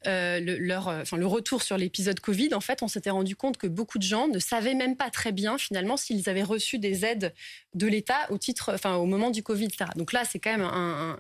euh, 0.09 0.41
le, 0.41 0.59
leur, 0.59 0.89
enfin, 0.89 1.17
le 1.17 1.27
retour 1.27 1.63
sur 1.63 1.79
l'épisode 1.79 2.19
Covid. 2.19 2.55
En 2.55 2.61
fait, 2.61 2.83
on 2.83 2.89
s'était 2.89 3.11
rendu 3.11 3.37
compte 3.37 3.57
que 3.57 3.69
beaucoup 3.69 3.99
de 3.99 4.03
gens 4.03 4.27
ne 4.27 4.41
savaient 4.41 4.75
même 4.75 4.97
pas 4.97 5.11
très 5.11 5.31
bien, 5.31 5.59
finalement, 5.59 5.97
s'ils 5.97 6.29
avaient 6.29 6.43
reçu 6.43 6.81
des 6.81 7.05
aides 7.05 7.33
de 7.75 7.87
l'État 7.87 8.27
au 8.31 8.39
titre, 8.39 8.73
enfin, 8.75 8.97
au 8.97 9.07
moment 9.07 9.31
du 9.31 9.45
Covid, 9.45 9.67
etc. 9.67 9.91
Donc 9.95 10.13
là, 10.13 10.25
c'est 10.29 10.41
quand 10.41 10.51
même 10.51 10.69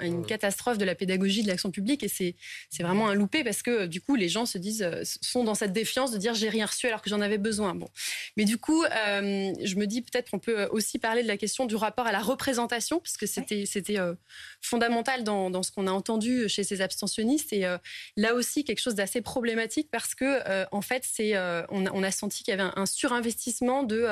une 0.00 0.26
catastrophe 0.26 0.78
de 0.78 0.84
la 0.84 0.96
pédagogie 0.96 1.44
de 1.44 1.48
l'action 1.48 1.70
publique 1.70 2.02
et 2.02 2.08
c'est, 2.08 2.34
c'est 2.70 2.82
vraiment 2.82 3.08
un 3.08 3.14
loupé 3.14 3.44
parce 3.44 3.62
que, 3.62 3.86
du 3.86 4.00
coup, 4.00 4.16
les 4.16 4.28
gens 4.28 4.46
se 4.46 4.58
disent, 4.58 4.88
sont 5.22 5.44
dans 5.44 5.54
cette 5.54 5.72
défiance 5.72 6.10
de 6.10 6.18
dire 6.18 6.34
j'ai 6.34 6.48
rien 6.48 6.66
reçu 6.66 6.88
alors 6.88 7.02
que 7.02 7.10
j'en 7.10 7.20
avais 7.20 7.38
besoin. 7.38 7.67
Bon. 7.74 7.88
Mais 8.36 8.44
du 8.44 8.58
coup, 8.58 8.82
euh, 8.84 9.52
je 9.62 9.74
me 9.76 9.86
dis 9.86 10.02
peut-être 10.02 10.30
qu'on 10.30 10.38
peut 10.38 10.66
aussi 10.66 10.98
parler 10.98 11.22
de 11.22 11.28
la 11.28 11.36
question 11.36 11.66
du 11.66 11.76
rapport 11.76 12.06
à 12.06 12.12
la 12.12 12.20
représentation, 12.20 13.00
parce 13.00 13.16
que 13.16 13.26
c'était 13.26 13.98
euh, 13.98 14.14
fondamental 14.60 15.24
dans, 15.24 15.50
dans, 15.50 15.62
ce 15.62 15.70
qu'on 15.70 15.86
a 15.86 15.90
entendu 15.90 16.48
chez 16.48 16.64
ces 16.64 16.80
abstentionnistes. 16.80 17.52
Et 17.52 17.66
euh, 17.66 17.78
là 18.16 18.34
aussi, 18.34 18.64
quelque 18.64 18.80
chose 18.80 18.94
d'assez 18.94 19.20
problématique 19.20 19.88
parce 19.90 20.14
que, 20.14 20.66
en 20.72 20.80
fait, 20.80 21.04
c'est 21.04 21.36
on, 21.70 21.86
on, 21.86 22.02
a 22.02 22.10
senti 22.10 22.42
qu'il 22.42 22.52
y 22.52 22.60
avait 22.60 22.70
un, 22.74 22.86
surinvestissement 22.86 23.82
de 23.82 24.06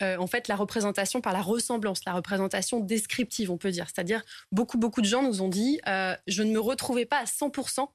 en 0.00 0.26
fait 0.26 0.48
la 0.48 0.56
représentation 0.56 1.20
par 1.20 1.32
la 1.32 1.42
ressemblance, 1.42 2.04
la 2.04 2.14
représentation 2.14 2.80
descriptive, 2.80 3.50
on 3.50 3.58
peut 3.58 3.70
dire. 3.70 3.86
C'est-à-dire 3.92 4.22
beaucoup 4.52 4.78
beaucoup 4.78 5.00
de 5.00 5.06
gens 5.06 5.22
nous 5.22 5.42
ont 5.42 5.48
dit 5.48 5.80
je 6.26 6.42
ne 6.42 6.52
me 6.52 6.60
retrouvais 6.60 7.06
pas 7.06 7.18
à 7.18 7.24
100% 7.24 7.88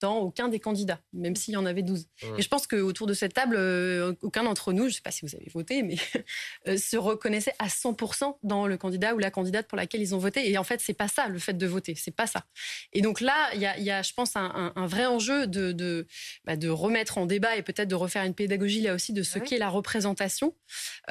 dans 0.00 0.18
aucun 0.18 0.48
des 0.48 0.60
candidats, 0.60 1.00
même 1.12 1.36
s'il 1.36 1.54
y 1.54 1.56
en 1.56 1.66
avait 1.66 1.82
12. 1.82 2.06
Et 2.36 2.42
je 2.42 2.48
pense 2.48 2.66
qu'autour 2.66 3.06
de 3.06 3.14
cette 3.14 3.34
table, 3.34 3.56
euh, 3.56 4.14
aucun 4.22 4.44
d'entre 4.44 4.72
nous, 4.72 4.84
je 4.84 4.88
ne 4.88 4.92
sais 4.92 5.00
pas 5.00 5.10
si 5.10 5.24
vous 5.24 5.34
avez 5.34 5.48
voté, 5.52 5.82
mais 5.82 5.96
euh, 6.68 6.76
se 6.76 6.96
reconnaissait 6.96 7.54
à 7.58 7.68
100% 7.68 8.36
dans 8.42 8.66
le 8.66 8.76
candidat 8.76 9.14
ou 9.14 9.18
la 9.18 9.30
candidate 9.30 9.66
pour 9.66 9.76
laquelle 9.76 10.00
ils 10.00 10.14
ont 10.14 10.18
voté. 10.18 10.50
Et 10.50 10.58
en 10.58 10.64
fait, 10.64 10.80
c'est 10.80 10.94
pas 10.94 11.08
ça 11.08 11.28
le 11.28 11.38
fait 11.38 11.54
de 11.54 11.66
voter, 11.66 11.94
c'est 11.94 12.14
pas 12.14 12.26
ça. 12.26 12.44
Et 12.92 13.00
donc 13.00 13.20
là, 13.20 13.50
il 13.54 13.60
y 13.60 13.66
a, 13.66 13.78
y 13.78 13.90
a, 13.90 14.02
je 14.02 14.12
pense, 14.12 14.36
un, 14.36 14.72
un, 14.74 14.86
vrai 14.86 15.06
enjeu 15.06 15.46
de, 15.46 15.72
de, 15.72 16.06
bah, 16.44 16.56
de, 16.56 16.68
remettre 16.68 17.18
en 17.18 17.26
débat 17.26 17.56
et 17.56 17.62
peut-être 17.62 17.88
de 17.88 17.94
refaire 17.94 18.24
une 18.24 18.34
pédagogie 18.34 18.80
là 18.80 18.94
aussi 18.94 19.12
de 19.12 19.22
ce 19.22 19.38
qu'est 19.38 19.58
la 19.58 19.68
représentation, 19.68 20.54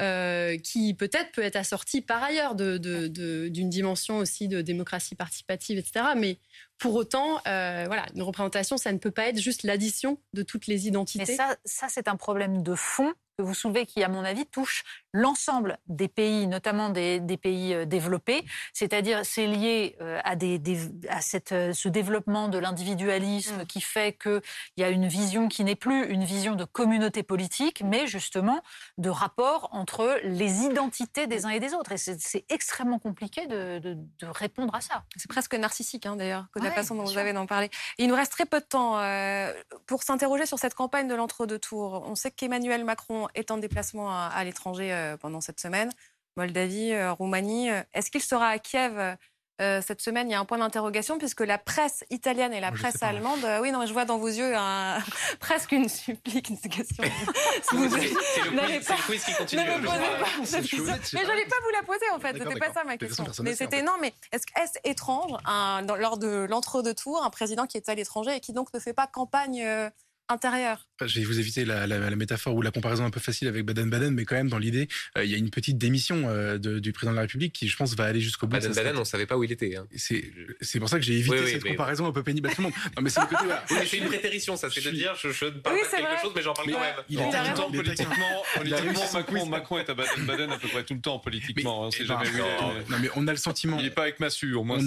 euh, 0.00 0.56
qui 0.58 0.94
peut-être 0.94 1.32
peut 1.32 1.42
être 1.42 1.56
assortie 1.56 2.00
par 2.00 2.22
ailleurs 2.22 2.54
d'une 2.54 2.78
de, 2.78 3.48
d'une 3.48 3.70
dimension 3.70 4.18
aussi 4.18 4.48
de 4.48 4.62
démocratie 4.62 5.14
participative, 5.14 5.78
etc. 5.78 6.06
Mais 6.16 6.38
pour 6.78 6.94
autant, 6.94 7.40
euh, 7.46 7.84
voilà, 7.86 8.06
une 8.14 8.22
représentation, 8.22 8.76
ça 8.76 8.92
ne 8.92 8.98
peut 8.98 9.10
pas 9.10 9.28
être 9.28 9.38
juste 9.38 9.64
l'addition 9.64 10.18
de 10.32 10.42
toutes 10.42 10.66
les 10.66 10.86
identités. 10.86 11.24
Mais 11.26 11.36
ça, 11.36 11.56
ça 11.64 11.88
c'est 11.88 12.08
un 12.08 12.16
problème 12.16 12.62
de 12.62 12.74
fond 12.74 13.12
que 13.38 13.42
vous 13.44 13.54
soulevez 13.54 13.86
qui, 13.86 14.02
à 14.02 14.08
mon 14.08 14.24
avis, 14.24 14.46
touche 14.46 14.82
l'ensemble 15.12 15.78
des 15.86 16.08
pays, 16.08 16.48
notamment 16.48 16.90
des, 16.90 17.20
pays 17.40 17.72
euh, 17.72 17.84
développés. 17.84 18.44
C'est-à-dire, 18.72 19.20
c'est 19.24 19.46
lié 19.46 19.96
euh, 20.00 20.20
à, 20.24 20.34
des, 20.34 20.60
à 21.08 21.20
cette, 21.20 21.52
euh, 21.52 21.72
ce 21.72 21.88
développement 21.88 22.48
de 22.48 22.58
l'individualisme 22.58 23.62
mm. 23.62 23.66
qui 23.66 23.80
fait 23.80 24.18
qu'il 24.20 24.42
y 24.76 24.82
a 24.82 24.90
une 24.90 25.06
vision 25.06 25.48
qui 25.48 25.62
n'est 25.62 25.76
plus 25.76 26.06
une 26.08 26.24
vision 26.24 26.56
de 26.56 26.64
communauté 26.64 27.22
politique, 27.22 27.82
mais 27.84 28.08
justement 28.08 28.60
de 28.98 29.08
rapport 29.08 29.68
entre 29.72 30.18
les 30.24 30.64
identités 30.64 31.28
des 31.28 31.46
uns 31.46 31.50
et 31.50 31.60
des 31.60 31.74
autres. 31.74 31.92
Et 31.92 31.96
c'est 31.96 32.44
extrêmement 32.48 32.98
compliqué 32.98 33.46
de, 33.46 33.78
de, 33.78 34.26
répondre 34.26 34.74
à 34.74 34.80
ça. 34.80 35.04
C'est 35.16 35.28
presque 35.28 35.54
narcissique, 35.54 36.06
hein, 36.06 36.16
d'ailleurs, 36.16 36.46
que 36.52 36.58
la 36.58 36.72
façon 36.72 36.96
dont 36.96 37.04
vous 37.04 37.18
avez 37.18 37.32
d'en 37.32 37.46
parler. 37.46 37.70
il 37.98 38.08
nous 38.08 38.16
reste 38.16 38.32
très 38.32 38.46
peu 38.46 38.60
de 38.60 38.64
temps 38.64 38.98
pour 39.86 40.02
s'interroger 40.02 40.44
sur 40.44 40.58
cette 40.58 40.74
campagne 40.74 41.08
de 41.08 41.14
l'entre-deux 41.14 41.58
tours. 41.58 42.02
On 42.06 42.14
sait 42.14 42.30
qu'Emmanuel 42.30 42.84
Macron 42.84 43.27
est 43.34 43.50
en 43.50 43.58
déplacement 43.58 44.10
à 44.10 44.44
l'étranger 44.44 44.92
euh, 44.92 45.16
pendant 45.16 45.40
cette 45.40 45.60
semaine. 45.60 45.90
Moldavie, 46.36 46.92
euh, 46.92 47.12
Roumanie. 47.12 47.70
Euh, 47.70 47.82
est-ce 47.94 48.10
qu'il 48.10 48.22
sera 48.22 48.48
à 48.48 48.58
Kiev 48.58 49.16
cette 49.82 50.00
semaine, 50.00 50.28
il 50.28 50.30
y 50.30 50.36
a 50.36 50.38
un 50.38 50.44
point 50.44 50.58
d'interrogation 50.58 51.18
puisque 51.18 51.40
la 51.40 51.58
presse 51.58 52.04
italienne 52.10 52.52
et 52.52 52.60
la 52.60 52.70
presse 52.70 53.02
allemande, 53.02 53.44
oui, 53.60 53.72
non, 53.72 53.84
je 53.86 53.92
vois 53.92 54.04
dans 54.04 54.16
vos 54.16 54.28
yeux 54.28 54.52
presque 55.40 55.72
une 55.72 55.88
supplique, 55.88 56.50
une 56.50 56.60
question. 56.60 57.02
c'est 57.62 57.74
le, 57.74 59.04
quiz 59.04 59.24
qui 59.24 59.34
continue. 59.34 59.62
mais 59.66 60.62
je 60.62 61.26
n'allais 61.26 61.46
pas 61.46 61.56
vous 61.64 61.72
la 61.72 61.82
poser 61.82 62.08
en 62.14 62.20
fait, 62.20 62.38
c'était 62.38 62.60
pas 62.60 62.72
ça 62.72 62.84
ma 62.84 62.96
question. 62.98 63.26
Mais 63.42 63.56
c'était 63.56 63.82
non, 63.82 63.94
mais 64.00 64.14
est-ce 64.30 64.46
est 64.46 64.88
étrange 64.88 65.32
lors 65.98 66.18
de 66.18 66.46
l'entre-deux 66.48 66.94
tours, 66.94 67.24
un 67.24 67.30
président 67.30 67.66
qui 67.66 67.78
est 67.78 67.88
à 67.88 67.96
l'étranger 67.96 68.36
et 68.36 68.40
qui 68.40 68.52
donc 68.52 68.72
ne 68.72 68.78
fait 68.78 68.92
pas 68.92 69.08
campagne 69.08 69.90
intérieur. 70.28 70.86
Je 71.04 71.20
vais 71.20 71.24
vous 71.24 71.38
éviter 71.38 71.64
la, 71.64 71.86
métaphore 72.16 72.54
ou 72.54 72.62
la 72.62 72.70
comparaison 72.70 73.04
un 73.04 73.10
peu 73.10 73.20
facile 73.20 73.48
avec 73.48 73.64
Baden-Baden, 73.64 74.12
mais 74.12 74.24
quand 74.24 74.34
même, 74.34 74.48
dans 74.48 74.58
l'idée, 74.58 74.88
euh, 75.16 75.24
il 75.24 75.30
y 75.30 75.34
a 75.34 75.38
une 75.38 75.50
petite 75.50 75.78
démission 75.78 76.24
euh, 76.26 76.58
du 76.58 76.92
président 76.92 77.12
de 77.12 77.16
la 77.16 77.22
République 77.22 77.52
qui, 77.52 77.68
je 77.68 77.76
pense, 77.76 77.94
va 77.94 78.04
aller 78.04 78.20
jusqu'au 78.20 78.46
bout. 78.46 78.56
Baden-Baden, 78.56 78.96
on 78.96 79.00
ne 79.00 79.04
savait 79.04 79.26
pas 79.26 79.36
où 79.36 79.44
il 79.44 79.52
était. 79.52 79.76
Hein. 79.76 79.86
C'est 79.94 80.80
pour 80.80 80.88
ça 80.88 80.98
que 80.98 81.04
j'ai 81.04 81.18
évité 81.18 81.46
cette 81.46 81.64
comparaison 81.64 82.06
un 82.06 82.12
peu 82.12 82.22
pénible 82.22 82.48
à 82.48 82.50
tout 82.50 82.62
le 82.62 82.64
monde. 82.64 82.74
Non, 82.96 83.02
mais 83.02 83.10
c'est 83.10 83.98
une 83.98 84.06
prétérition, 84.06 84.56
ça. 84.56 84.68
C'est 84.70 84.84
de 84.84 84.90
dire, 84.90 85.14
je, 85.20 85.30
je, 85.30 85.46
ne 85.46 85.50
parle 85.50 85.76
pas 85.76 85.96
de 85.96 86.02
quelque 86.02 86.22
chose, 86.22 86.32
mais 86.34 86.42
j'en 86.42 86.54
parle 86.54 86.70
quand 86.70 86.80
même. 86.80 86.94
Il, 87.08 87.20
est 87.20 87.22
tout 87.22 87.30
le 87.30 87.54
temps 87.54 87.70
politiquement. 87.70 88.42
politiquement 88.54 89.46
Macron, 89.46 89.78
est 89.78 89.88
à 89.88 89.94
Baden-Baden 89.94 90.50
à 90.50 90.58
peu 90.58 90.68
près 90.68 90.84
tout 90.84 90.94
le 90.94 91.00
temps 91.00 91.18
politiquement. 91.18 91.86
On 91.86 91.90
sait 91.90 92.04
jamais 92.04 92.26
Non, 92.88 92.98
mais 93.00 93.08
on 93.16 93.26
a 93.28 93.32
le 93.32 93.38
sentiment. 93.38 93.78
Il 93.78 93.84
n'est 93.84 93.90
pas 93.90 94.02
avec 94.02 94.20
Massu, 94.20 94.54
au 94.54 94.64
moins. 94.64 94.78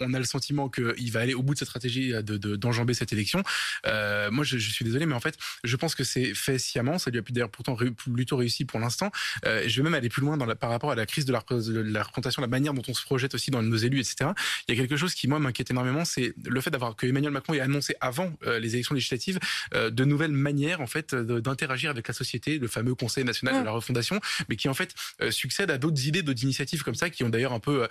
On 0.00 0.14
a 0.14 0.18
le 0.18 0.24
sentiment 0.24 0.68
qu'il 0.68 1.12
va 1.12 1.20
aller 1.20 1.34
au 1.34 1.42
bout 1.42 1.54
de 1.54 1.58
sa 1.58 1.64
stratégie 1.64 2.12
d'enjamber 2.22 2.94
cette 2.94 3.12
élection. 3.12 3.42
Euh, 3.86 4.30
moi, 4.30 4.44
je 4.44 4.58
suis 4.58 4.84
désolé, 4.90 5.06
mais 5.06 5.14
en 5.14 5.20
fait, 5.20 5.38
je 5.64 5.76
pense 5.76 5.94
que 5.94 6.04
c'est 6.04 6.34
fait 6.34 6.58
sciemment. 6.58 6.98
Ça 6.98 7.10
lui 7.10 7.18
a 7.18 7.22
d'ailleurs 7.30 7.50
pourtant 7.50 7.76
plutôt 7.76 8.36
réussi 8.36 8.64
pour 8.64 8.80
l'instant. 8.80 9.10
Euh, 9.44 9.64
je 9.66 9.76
vais 9.76 9.84
même 9.84 9.94
aller 9.94 10.08
plus 10.08 10.22
loin 10.22 10.36
dans 10.36 10.46
la, 10.46 10.54
par 10.54 10.70
rapport 10.70 10.90
à 10.90 10.94
la 10.94 11.06
crise 11.06 11.24
de 11.24 11.32
la, 11.32 11.40
représentation, 11.40 12.42
la 12.42 12.48
manière 12.48 12.74
dont 12.74 12.82
on 12.88 12.94
se 12.94 13.02
projette 13.02 13.34
aussi 13.34 13.50
dans 13.50 13.62
nos 13.62 13.76
élus, 13.76 14.00
etc. 14.00 14.30
Il 14.68 14.74
y 14.74 14.78
a 14.78 14.80
quelque 14.80 14.96
chose 14.96 15.14
qui 15.14 15.28
moi 15.28 15.38
m'inquiète 15.38 15.70
énormément, 15.70 16.04
c'est 16.04 16.34
le 16.44 16.60
fait 16.60 16.70
d'avoir 16.70 16.96
que 16.96 17.06
Emmanuel 17.06 17.32
Macron 17.32 17.54
ait 17.54 17.60
annoncé 17.60 17.94
avant 18.00 18.32
euh, 18.44 18.58
les 18.58 18.74
élections 18.74 18.94
législatives 18.94 19.38
euh, 19.74 19.90
de 19.90 20.04
nouvelles 20.04 20.32
manières 20.32 20.80
en 20.80 20.86
fait 20.86 21.14
d'interagir 21.14 21.90
avec 21.90 22.08
la 22.08 22.14
société, 22.14 22.58
le 22.58 22.68
fameux 22.68 22.94
Conseil 22.94 23.24
national 23.24 23.60
de 23.60 23.64
la 23.64 23.70
refondation, 23.70 24.20
mais 24.48 24.56
qui 24.56 24.68
en 24.68 24.74
fait 24.74 24.94
succède 25.30 25.70
à 25.70 25.78
d'autres 25.78 26.06
idées, 26.06 26.22
d'autres 26.22 26.42
initiatives 26.42 26.82
comme 26.82 26.94
ça 26.94 27.08
qui 27.10 27.24
ont 27.24 27.28
d'ailleurs 27.28 27.52
un 27.52 27.60
peu, 27.60 27.88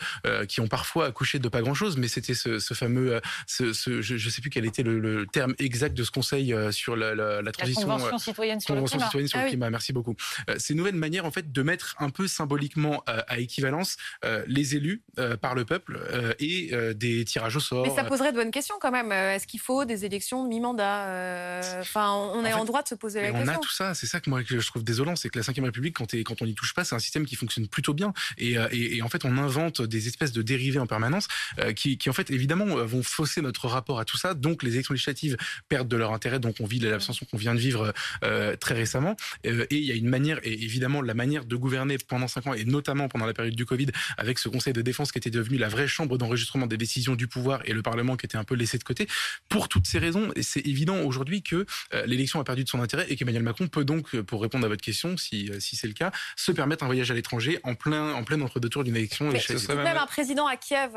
qui 0.48 0.62
ont 0.62 0.68
parfois 0.68 1.08
accouché 1.08 1.40
de 1.40 1.48
pas 1.48 1.62
grand 1.62 1.74
chose, 1.74 1.98
mais 1.98 2.08
c'était 2.08 2.34
ce, 2.34 2.60
fameux, 2.74 3.20
ce, 3.48 3.74
je, 3.74 4.14
ne 4.14 4.30
sais 4.30 4.42
plus 4.42 4.50
quel 4.50 4.66
était 4.66 4.84
le, 4.84 5.26
terme 5.32 5.56
exact 5.58 5.96
de 5.96 6.04
ce 6.04 6.12
Conseil 6.12 6.56
sur 6.72 6.89
la, 6.96 7.16
la, 7.16 7.52
transition. 7.52 7.88
La 7.88 7.96
Convention 7.96 8.18
citoyenne 8.18 8.60
sur 8.60 8.76
le 8.76 8.84
climat. 8.84 9.06
Citoyenne 9.06 9.28
sur 9.28 9.40
le 9.40 9.46
ah 9.46 9.50
climat. 9.50 9.70
Merci 9.70 9.94
beaucoup. 9.94 10.16
Euh, 10.50 10.56
c'est 10.58 10.74
une 10.74 10.80
nouvelle 10.80 10.96
manière 10.96 11.26
en 11.26 11.32
fait 11.32 11.52
de 11.52 11.62
mettre 11.62 11.96
un 12.00 12.10
peu 12.10 12.28
symboliquement 12.28 13.04
euh, 13.10 13.22
à 13.28 13.40
équivalence 13.40 13.98
euh, 14.26 14.44
les 14.48 14.76
élus 14.76 15.02
par 15.42 15.56
le 15.56 15.66
peuple 15.66 16.00
et 16.40 16.72
des 16.96 17.26
tirages 17.26 17.56
au 17.58 17.60
sort. 17.60 17.86
Mais 17.86 17.94
ça 17.94 18.04
poserait 18.04 18.32
de 18.32 18.38
bonnes 18.38 18.52
questions 18.52 18.76
quand 18.80 18.92
même. 18.92 19.12
Est-ce 19.12 19.48
qu'il 19.48 19.60
faut 19.60 19.84
des 19.86 20.06
élections 20.06 20.48
mi-mandat 20.48 21.80
Enfin, 21.80 22.14
on 22.14 22.46
est 22.46 22.54
en, 22.54 22.66
droit 22.66 22.84
de 22.84 22.88
se 22.88 22.96
poser 22.96 23.22
la 23.22 23.32
question. 23.32 23.54
On 23.54 23.56
a 23.56 23.58
tout 23.58 23.72
ça. 23.72 23.94
C'est 23.94 24.06
ça 24.06 24.20
que 24.20 24.30
moi 24.30 24.44
que 24.44 24.60
je 24.60 24.68
trouve 24.68 24.84
désolant, 24.84 25.16
c'est 25.16 25.30
que 25.30 25.38
la 25.38 25.44
Ve 25.44 25.64
République, 25.66 25.96
quand, 25.96 26.14
quand 26.24 26.42
on 26.42 26.46
n'y 26.46 26.56
touche 26.56 26.74
pas, 26.74 26.84
c'est 26.84 26.96
un 26.96 27.00
système 27.00 27.26
qui 27.26 27.36
fonctionne 27.36 27.68
plutôt 27.68 27.94
bien. 27.94 28.14
Et, 28.38 28.56
et, 28.72 29.02
en 29.02 29.10
fait, 29.10 29.26
on 29.26 29.38
invente 29.38 29.82
des 29.82 30.08
espèces 30.08 30.32
de 30.32 30.42
dérivés 30.42 30.80
en 30.80 30.88
permanence 30.88 31.28
qui, 31.76 31.98
qui, 31.98 32.10
en 32.10 32.14
fait, 32.14 32.32
évidemment, 32.32 32.66
vont 32.66 33.04
fausser 33.04 33.42
notre 33.42 33.68
rapport 33.68 34.00
à 34.00 34.06
tout 34.06 34.18
ça. 34.18 34.34
Donc, 34.34 34.64
les 34.64 34.74
élections 34.74 34.94
législatives 34.94 35.38
perdent 35.68 35.88
de 35.88 35.98
leur 35.98 36.14
intérêt. 36.14 36.40
Donc, 36.40 36.56
on 36.60 36.66
vit 36.66 36.79
l'abstention 36.88 37.26
qu'on 37.30 37.38
vient 37.38 37.54
de 37.54 37.60
vivre 37.60 37.94
euh, 38.24 38.56
très 38.56 38.76
récemment. 38.76 39.16
Euh, 39.46 39.66
et 39.70 39.76
il 39.76 39.84
y 39.84 39.92
a 39.92 39.96
une 39.96 40.08
manière, 40.08 40.40
et 40.44 40.54
évidemment 40.54 41.02
la 41.02 41.14
manière 41.14 41.46
de 41.46 41.56
gouverner 41.56 41.98
pendant 41.98 42.28
cinq 42.28 42.48
ans, 42.48 42.54
et 42.54 42.66
notamment 42.66 43.08
pendant 43.08 43.26
la 43.26 43.34
période 43.34 43.56
du 43.56 43.66
Covid, 43.66 43.88
avec 44.18 44.40
ce 44.40 44.50
Conseil 44.50 44.74
de 44.74 44.82
défense 44.82 45.12
qui 45.12 45.18
était 45.18 45.30
devenu 45.30 45.58
la 45.58 45.70
vraie 45.70 45.88
chambre 45.88 46.18
d'enregistrement 46.18 46.68
des 46.68 46.78
décisions 46.78 47.16
du 47.16 47.28
pouvoir 47.28 47.62
et 47.66 47.74
le 47.74 47.82
Parlement 47.82 48.18
qui 48.18 48.26
était 48.26 48.38
un 48.38 48.44
peu 48.44 48.56
laissé 48.56 48.78
de 48.78 48.84
côté. 48.84 49.08
Pour 49.50 49.70
toutes 49.70 49.88
ces 49.88 50.00
raisons, 50.00 50.32
c'est 50.42 50.66
évident 50.66 51.02
aujourd'hui 51.02 51.44
que 51.44 51.66
euh, 51.94 52.06
l'élection 52.06 52.40
a 52.40 52.44
perdu 52.44 52.64
de 52.64 52.70
son 52.70 52.82
intérêt 52.82 53.06
et 53.10 53.16
qu'Emmanuel 53.16 53.44
Macron 53.44 53.68
peut 53.68 53.86
donc, 53.86 54.16
pour 54.22 54.42
répondre 54.42 54.66
à 54.66 54.70
votre 54.70 54.82
question, 54.82 55.18
si, 55.18 55.52
si 55.60 55.76
c'est 55.76 55.88
le 55.88 55.94
cas, 55.94 56.12
se 56.36 56.52
permettre 56.52 56.84
un 56.84 56.88
voyage 56.88 57.12
à 57.12 57.14
l'étranger 57.14 57.60
en 57.64 57.76
plein, 57.76 58.14
en 58.14 58.24
plein 58.24 58.40
entre-deux 58.42 58.70
tours 58.70 58.84
d'une 58.84 58.96
élection. 58.96 59.30
Mais 59.30 59.76
même 59.76 59.98
un 59.98 60.06
président 60.06 60.48
à 60.48 60.56
Kiev 60.56 60.92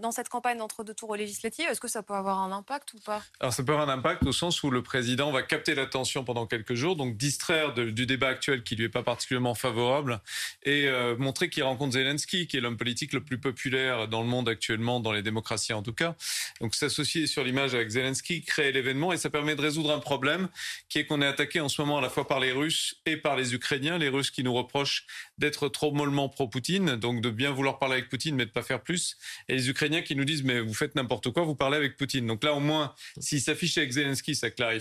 dans 0.00 0.12
cette 0.12 0.28
campagne 0.28 0.58
d'entre-deux 0.58 0.94
tours 0.94 1.16
législatives, 1.16 1.66
est-ce 1.70 1.80
que 1.80 1.88
ça 1.88 2.02
peut 2.02 2.14
avoir 2.14 2.38
un 2.38 2.52
impact 2.52 2.94
ou 2.94 2.98
pas? 2.98 3.22
Alors 3.40 3.52
ça 3.52 3.62
peut 3.62 3.72
avoir 3.72 3.88
un 3.88 3.92
impact 3.92 4.24
au 4.24 4.32
sens 4.32 4.62
où 4.62 4.70
le 4.70 4.82
président 4.90 5.30
va 5.30 5.44
capter 5.44 5.76
l'attention 5.76 6.24
pendant 6.24 6.48
quelques 6.48 6.74
jours, 6.74 6.96
donc 6.96 7.16
distraire 7.16 7.74
du 7.74 8.06
débat 8.06 8.26
actuel 8.26 8.64
qui 8.64 8.74
lui 8.74 8.86
est 8.86 8.88
pas 8.88 9.04
particulièrement 9.04 9.54
favorable 9.54 10.20
et 10.64 10.88
euh, 10.88 11.16
montrer 11.16 11.48
qu'il 11.48 11.62
rencontre 11.62 11.92
Zelensky, 11.92 12.48
qui 12.48 12.56
est 12.56 12.60
l'homme 12.60 12.76
politique 12.76 13.12
le 13.12 13.20
plus 13.20 13.38
populaire 13.38 14.08
dans 14.08 14.20
le 14.20 14.26
monde 14.26 14.48
actuellement, 14.48 14.98
dans 14.98 15.12
les 15.12 15.22
démocraties 15.22 15.74
en 15.74 15.84
tout 15.84 15.92
cas. 15.92 16.16
Donc 16.60 16.74
s'associer 16.74 17.28
sur 17.28 17.44
l'image 17.44 17.72
avec 17.72 17.88
Zelensky, 17.88 18.42
créer 18.42 18.72
l'événement 18.72 19.12
et 19.12 19.16
ça 19.16 19.30
permet 19.30 19.54
de 19.54 19.62
résoudre 19.62 19.92
un 19.92 20.00
problème 20.00 20.48
qui 20.88 20.98
est 20.98 21.06
qu'on 21.06 21.22
est 21.22 21.26
attaqué 21.26 21.60
en 21.60 21.68
ce 21.68 21.80
moment 21.80 21.98
à 21.98 22.00
la 22.00 22.10
fois 22.10 22.26
par 22.26 22.40
les 22.40 22.50
Russes 22.50 22.96
et 23.06 23.16
par 23.16 23.36
les 23.36 23.54
Ukrainiens. 23.54 23.96
Les 23.96 24.08
Russes 24.08 24.32
qui 24.32 24.42
nous 24.42 24.52
reprochent 24.52 25.06
d'être 25.38 25.68
trop 25.68 25.92
mollement 25.92 26.28
pro-Poutine, 26.28 26.96
donc 26.96 27.20
de 27.20 27.30
bien 27.30 27.52
vouloir 27.52 27.78
parler 27.78 27.94
avec 27.94 28.08
Poutine 28.08 28.34
mais 28.34 28.44
de 28.44 28.50
pas 28.50 28.64
faire 28.64 28.82
plus, 28.82 29.16
et 29.48 29.54
les 29.54 29.70
Ukrainiens 29.70 30.02
qui 30.02 30.16
nous 30.16 30.24
disent 30.24 30.42
mais 30.42 30.58
vous 30.58 30.74
faites 30.74 30.96
n'importe 30.96 31.30
quoi, 31.30 31.44
vous 31.44 31.54
parlez 31.54 31.76
avec 31.76 31.96
Poutine. 31.96 32.26
Donc 32.26 32.42
là 32.42 32.54
au 32.54 32.60
moins, 32.60 32.92
s'il 33.20 33.40
s'affiche 33.40 33.78
avec 33.78 33.92
Zelensky, 33.92 34.34
ça 34.34 34.50
clarifie, 34.50 34.79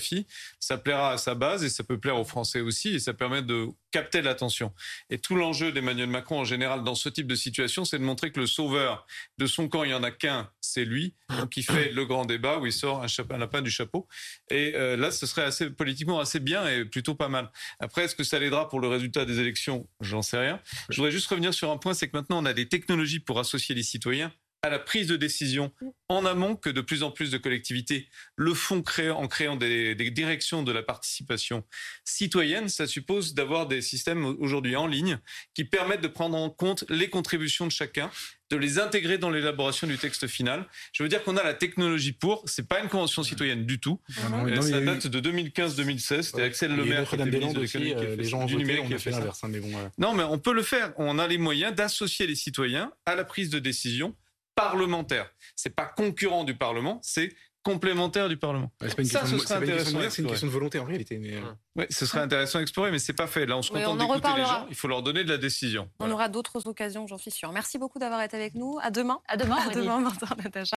ça 0.59 0.77
plaira 0.77 1.13
à 1.13 1.17
sa 1.17 1.35
base 1.35 1.63
et 1.63 1.69
ça 1.69 1.83
peut 1.83 1.99
plaire 1.99 2.17
aux 2.17 2.25
Français 2.25 2.61
aussi 2.61 2.89
et 2.89 2.99
ça 2.99 3.13
permet 3.13 3.41
de 3.41 3.67
capter 3.91 4.21
l'attention. 4.21 4.73
Et 5.09 5.19
tout 5.19 5.35
l'enjeu 5.35 5.71
d'Emmanuel 5.71 6.09
Macron 6.09 6.39
en 6.39 6.45
général 6.45 6.83
dans 6.83 6.95
ce 6.95 7.09
type 7.09 7.27
de 7.27 7.35
situation, 7.35 7.85
c'est 7.85 7.99
de 7.99 8.03
montrer 8.03 8.31
que 8.31 8.39
le 8.39 8.47
sauveur 8.47 9.05
de 9.37 9.45
son 9.45 9.67
camp, 9.67 9.83
il 9.83 9.91
y 9.91 9.93
en 9.93 10.03
a 10.03 10.11
qu'un, 10.11 10.49
c'est 10.61 10.85
lui. 10.85 11.15
Donc 11.29 11.57
il 11.57 11.63
fait 11.63 11.91
le 11.91 12.05
grand 12.05 12.25
débat 12.25 12.57
où 12.59 12.65
il 12.65 12.73
sort 12.73 13.03
un, 13.03 13.37
lapin 13.37 13.61
du 13.61 13.71
chapeau. 13.71 14.07
Et 14.49 14.73
euh, 14.75 14.95
là, 14.95 15.11
ce 15.11 15.25
serait 15.25 15.43
assez 15.43 15.69
politiquement 15.69 16.19
assez 16.19 16.39
bien 16.39 16.67
et 16.67 16.85
plutôt 16.85 17.15
pas 17.15 17.29
mal. 17.29 17.51
Après, 17.79 18.03
est-ce 18.03 18.15
que 18.15 18.23
ça 18.23 18.39
l'aidera 18.39 18.69
pour 18.69 18.79
le 18.79 18.87
résultat 18.87 19.25
des 19.25 19.39
élections? 19.39 19.87
J'en 20.01 20.21
sais 20.21 20.37
rien. 20.37 20.59
Je 20.89 20.97
voudrais 20.97 21.11
juste 21.11 21.27
revenir 21.27 21.53
sur 21.53 21.71
un 21.71 21.77
point, 21.77 21.93
c'est 21.93 22.07
que 22.07 22.17
maintenant 22.17 22.41
on 22.41 22.45
a 22.45 22.53
des 22.53 22.67
technologies 22.67 23.19
pour 23.19 23.39
associer 23.39 23.75
les 23.75 23.83
citoyens 23.83 24.31
à 24.61 24.69
la 24.69 24.79
prise 24.79 25.07
de 25.07 25.15
décision 25.15 25.71
en 26.09 26.25
amont 26.25 26.55
que 26.55 26.69
de 26.69 26.81
plus 26.81 27.03
en 27.03 27.11
plus 27.11 27.31
de 27.31 27.37
collectivités 27.37 28.09
le 28.35 28.53
font 28.53 28.83
en 29.11 29.27
créant 29.27 29.55
des, 29.55 29.95
directions 30.11 30.63
de 30.63 30.71
la 30.71 30.83
participation 30.83 31.63
citoyenne. 32.03 32.67
Ça 32.67 32.87
suppose 32.87 33.33
d'avoir 33.33 33.67
des 33.67 33.81
systèmes 33.81 34.25
aujourd'hui 34.25 34.75
en 34.75 34.87
ligne 34.87 35.19
qui 35.53 35.63
permettent 35.63 36.01
de 36.01 36.07
prendre 36.07 36.37
en 36.37 36.49
compte 36.49 36.83
les 36.89 37.09
contributions 37.09 37.65
de 37.65 37.71
chacun 37.71 38.11
de 38.49 38.57
les 38.57 38.79
intégrer 38.79 39.19
dans 39.19 39.29
l'élaboration 39.29 39.85
du 39.85 39.99
texte 39.99 40.25
final. 40.25 40.65
Je 40.91 41.03
veux 41.03 41.09
dire 41.09 41.23
qu'on 41.23 41.37
a 41.37 41.43
la 41.43 41.53
technologie 41.53 42.13
pour. 42.13 42.43
C'est 42.47 42.67
pas 42.67 42.79
une 42.81 42.89
convention 42.89 43.21
citoyenne 43.21 43.65
du 43.65 43.79
tout. 43.79 44.01
Euh, 44.33 44.61
ça 44.61 44.81
date 44.81 45.05
de 45.05 45.21
2015-2016. 45.21 46.21
C'était 46.23 46.41
Axel 46.41 46.75
Lemaire 46.75 47.07
qui 47.07 47.15
était 47.15 47.25
ministre 47.25 47.59
de 47.59 48.05
euh, 48.05 48.15
les 48.15 48.23
gens 48.23 48.41
ont 48.41 48.47
voté, 48.47 48.79
on 48.79 48.91
a 48.91 48.97
fait 48.97 49.11
l'inverse. 49.11 49.43
Hein, 49.43 49.51
non, 49.99 50.15
mais 50.15 50.23
on 50.23 50.39
peut 50.39 50.53
le 50.53 50.63
faire. 50.63 50.93
On 50.97 51.19
a 51.19 51.27
les 51.27 51.37
moyens 51.37 51.75
d'associer 51.75 52.25
les 52.25 52.35
citoyens 52.35 52.91
à 53.05 53.13
la 53.13 53.23
prise 53.23 53.51
de 53.51 53.59
décision 53.59 54.15
parlementaire. 54.61 55.31
C'est 55.55 55.75
pas 55.75 55.85
concurrent 55.85 56.43
du 56.43 56.55
Parlement, 56.55 56.99
c'est 57.01 57.33
complémentaire 57.63 58.29
du 58.29 58.37
Parlement. 58.37 58.71
c'est 58.81 58.95
pas 58.95 59.01
une, 59.01 59.07
ça, 59.07 59.19
question, 59.19 59.37
de, 59.37 60.21
une, 60.21 60.27
question 60.27 60.47
de 60.47 60.51
volonté 60.51 60.79
en 60.79 60.85
réalité. 60.85 61.17
Mais... 61.19 61.35
Euh. 61.35 61.85
ce 61.89 62.05
serait 62.05 62.21
intéressant 62.21 62.59
à 62.59 62.61
explorer, 62.61 62.89
mais 62.91 62.99
c'est 62.99 63.13
pas 63.13 63.27
fait. 63.27 63.45
Là, 63.45 63.57
on 63.57 63.61
se 63.61 63.71
contente 63.71 63.97
d'écouter 63.97 64.29
les 64.37 64.43
gens. 64.43 64.65
Il 64.69 64.75
faut 64.75 64.87
leur 64.87 65.03
donner 65.03 65.23
de 65.23 65.29
la 65.29 65.37
décision. 65.37 65.89
On 65.99 66.09
aura 66.09 66.29
d'autres 66.29 66.67
occasions, 66.67 67.05
j'en 67.07 67.17
suis 67.17 67.31
sûr. 67.31 67.51
Merci 67.51 67.77
beaucoup 67.77 67.99
d'avoir 67.99 68.21
été 68.21 68.37
avec 68.37 68.55
nous. 68.55 68.77
À 68.81 68.91
demain. 68.91 69.19
À 69.27 69.37
demain. 69.37 69.57
À 69.57 69.69
demain, 69.69 69.99
Martin 69.99 70.35
Natacha. 70.37 70.65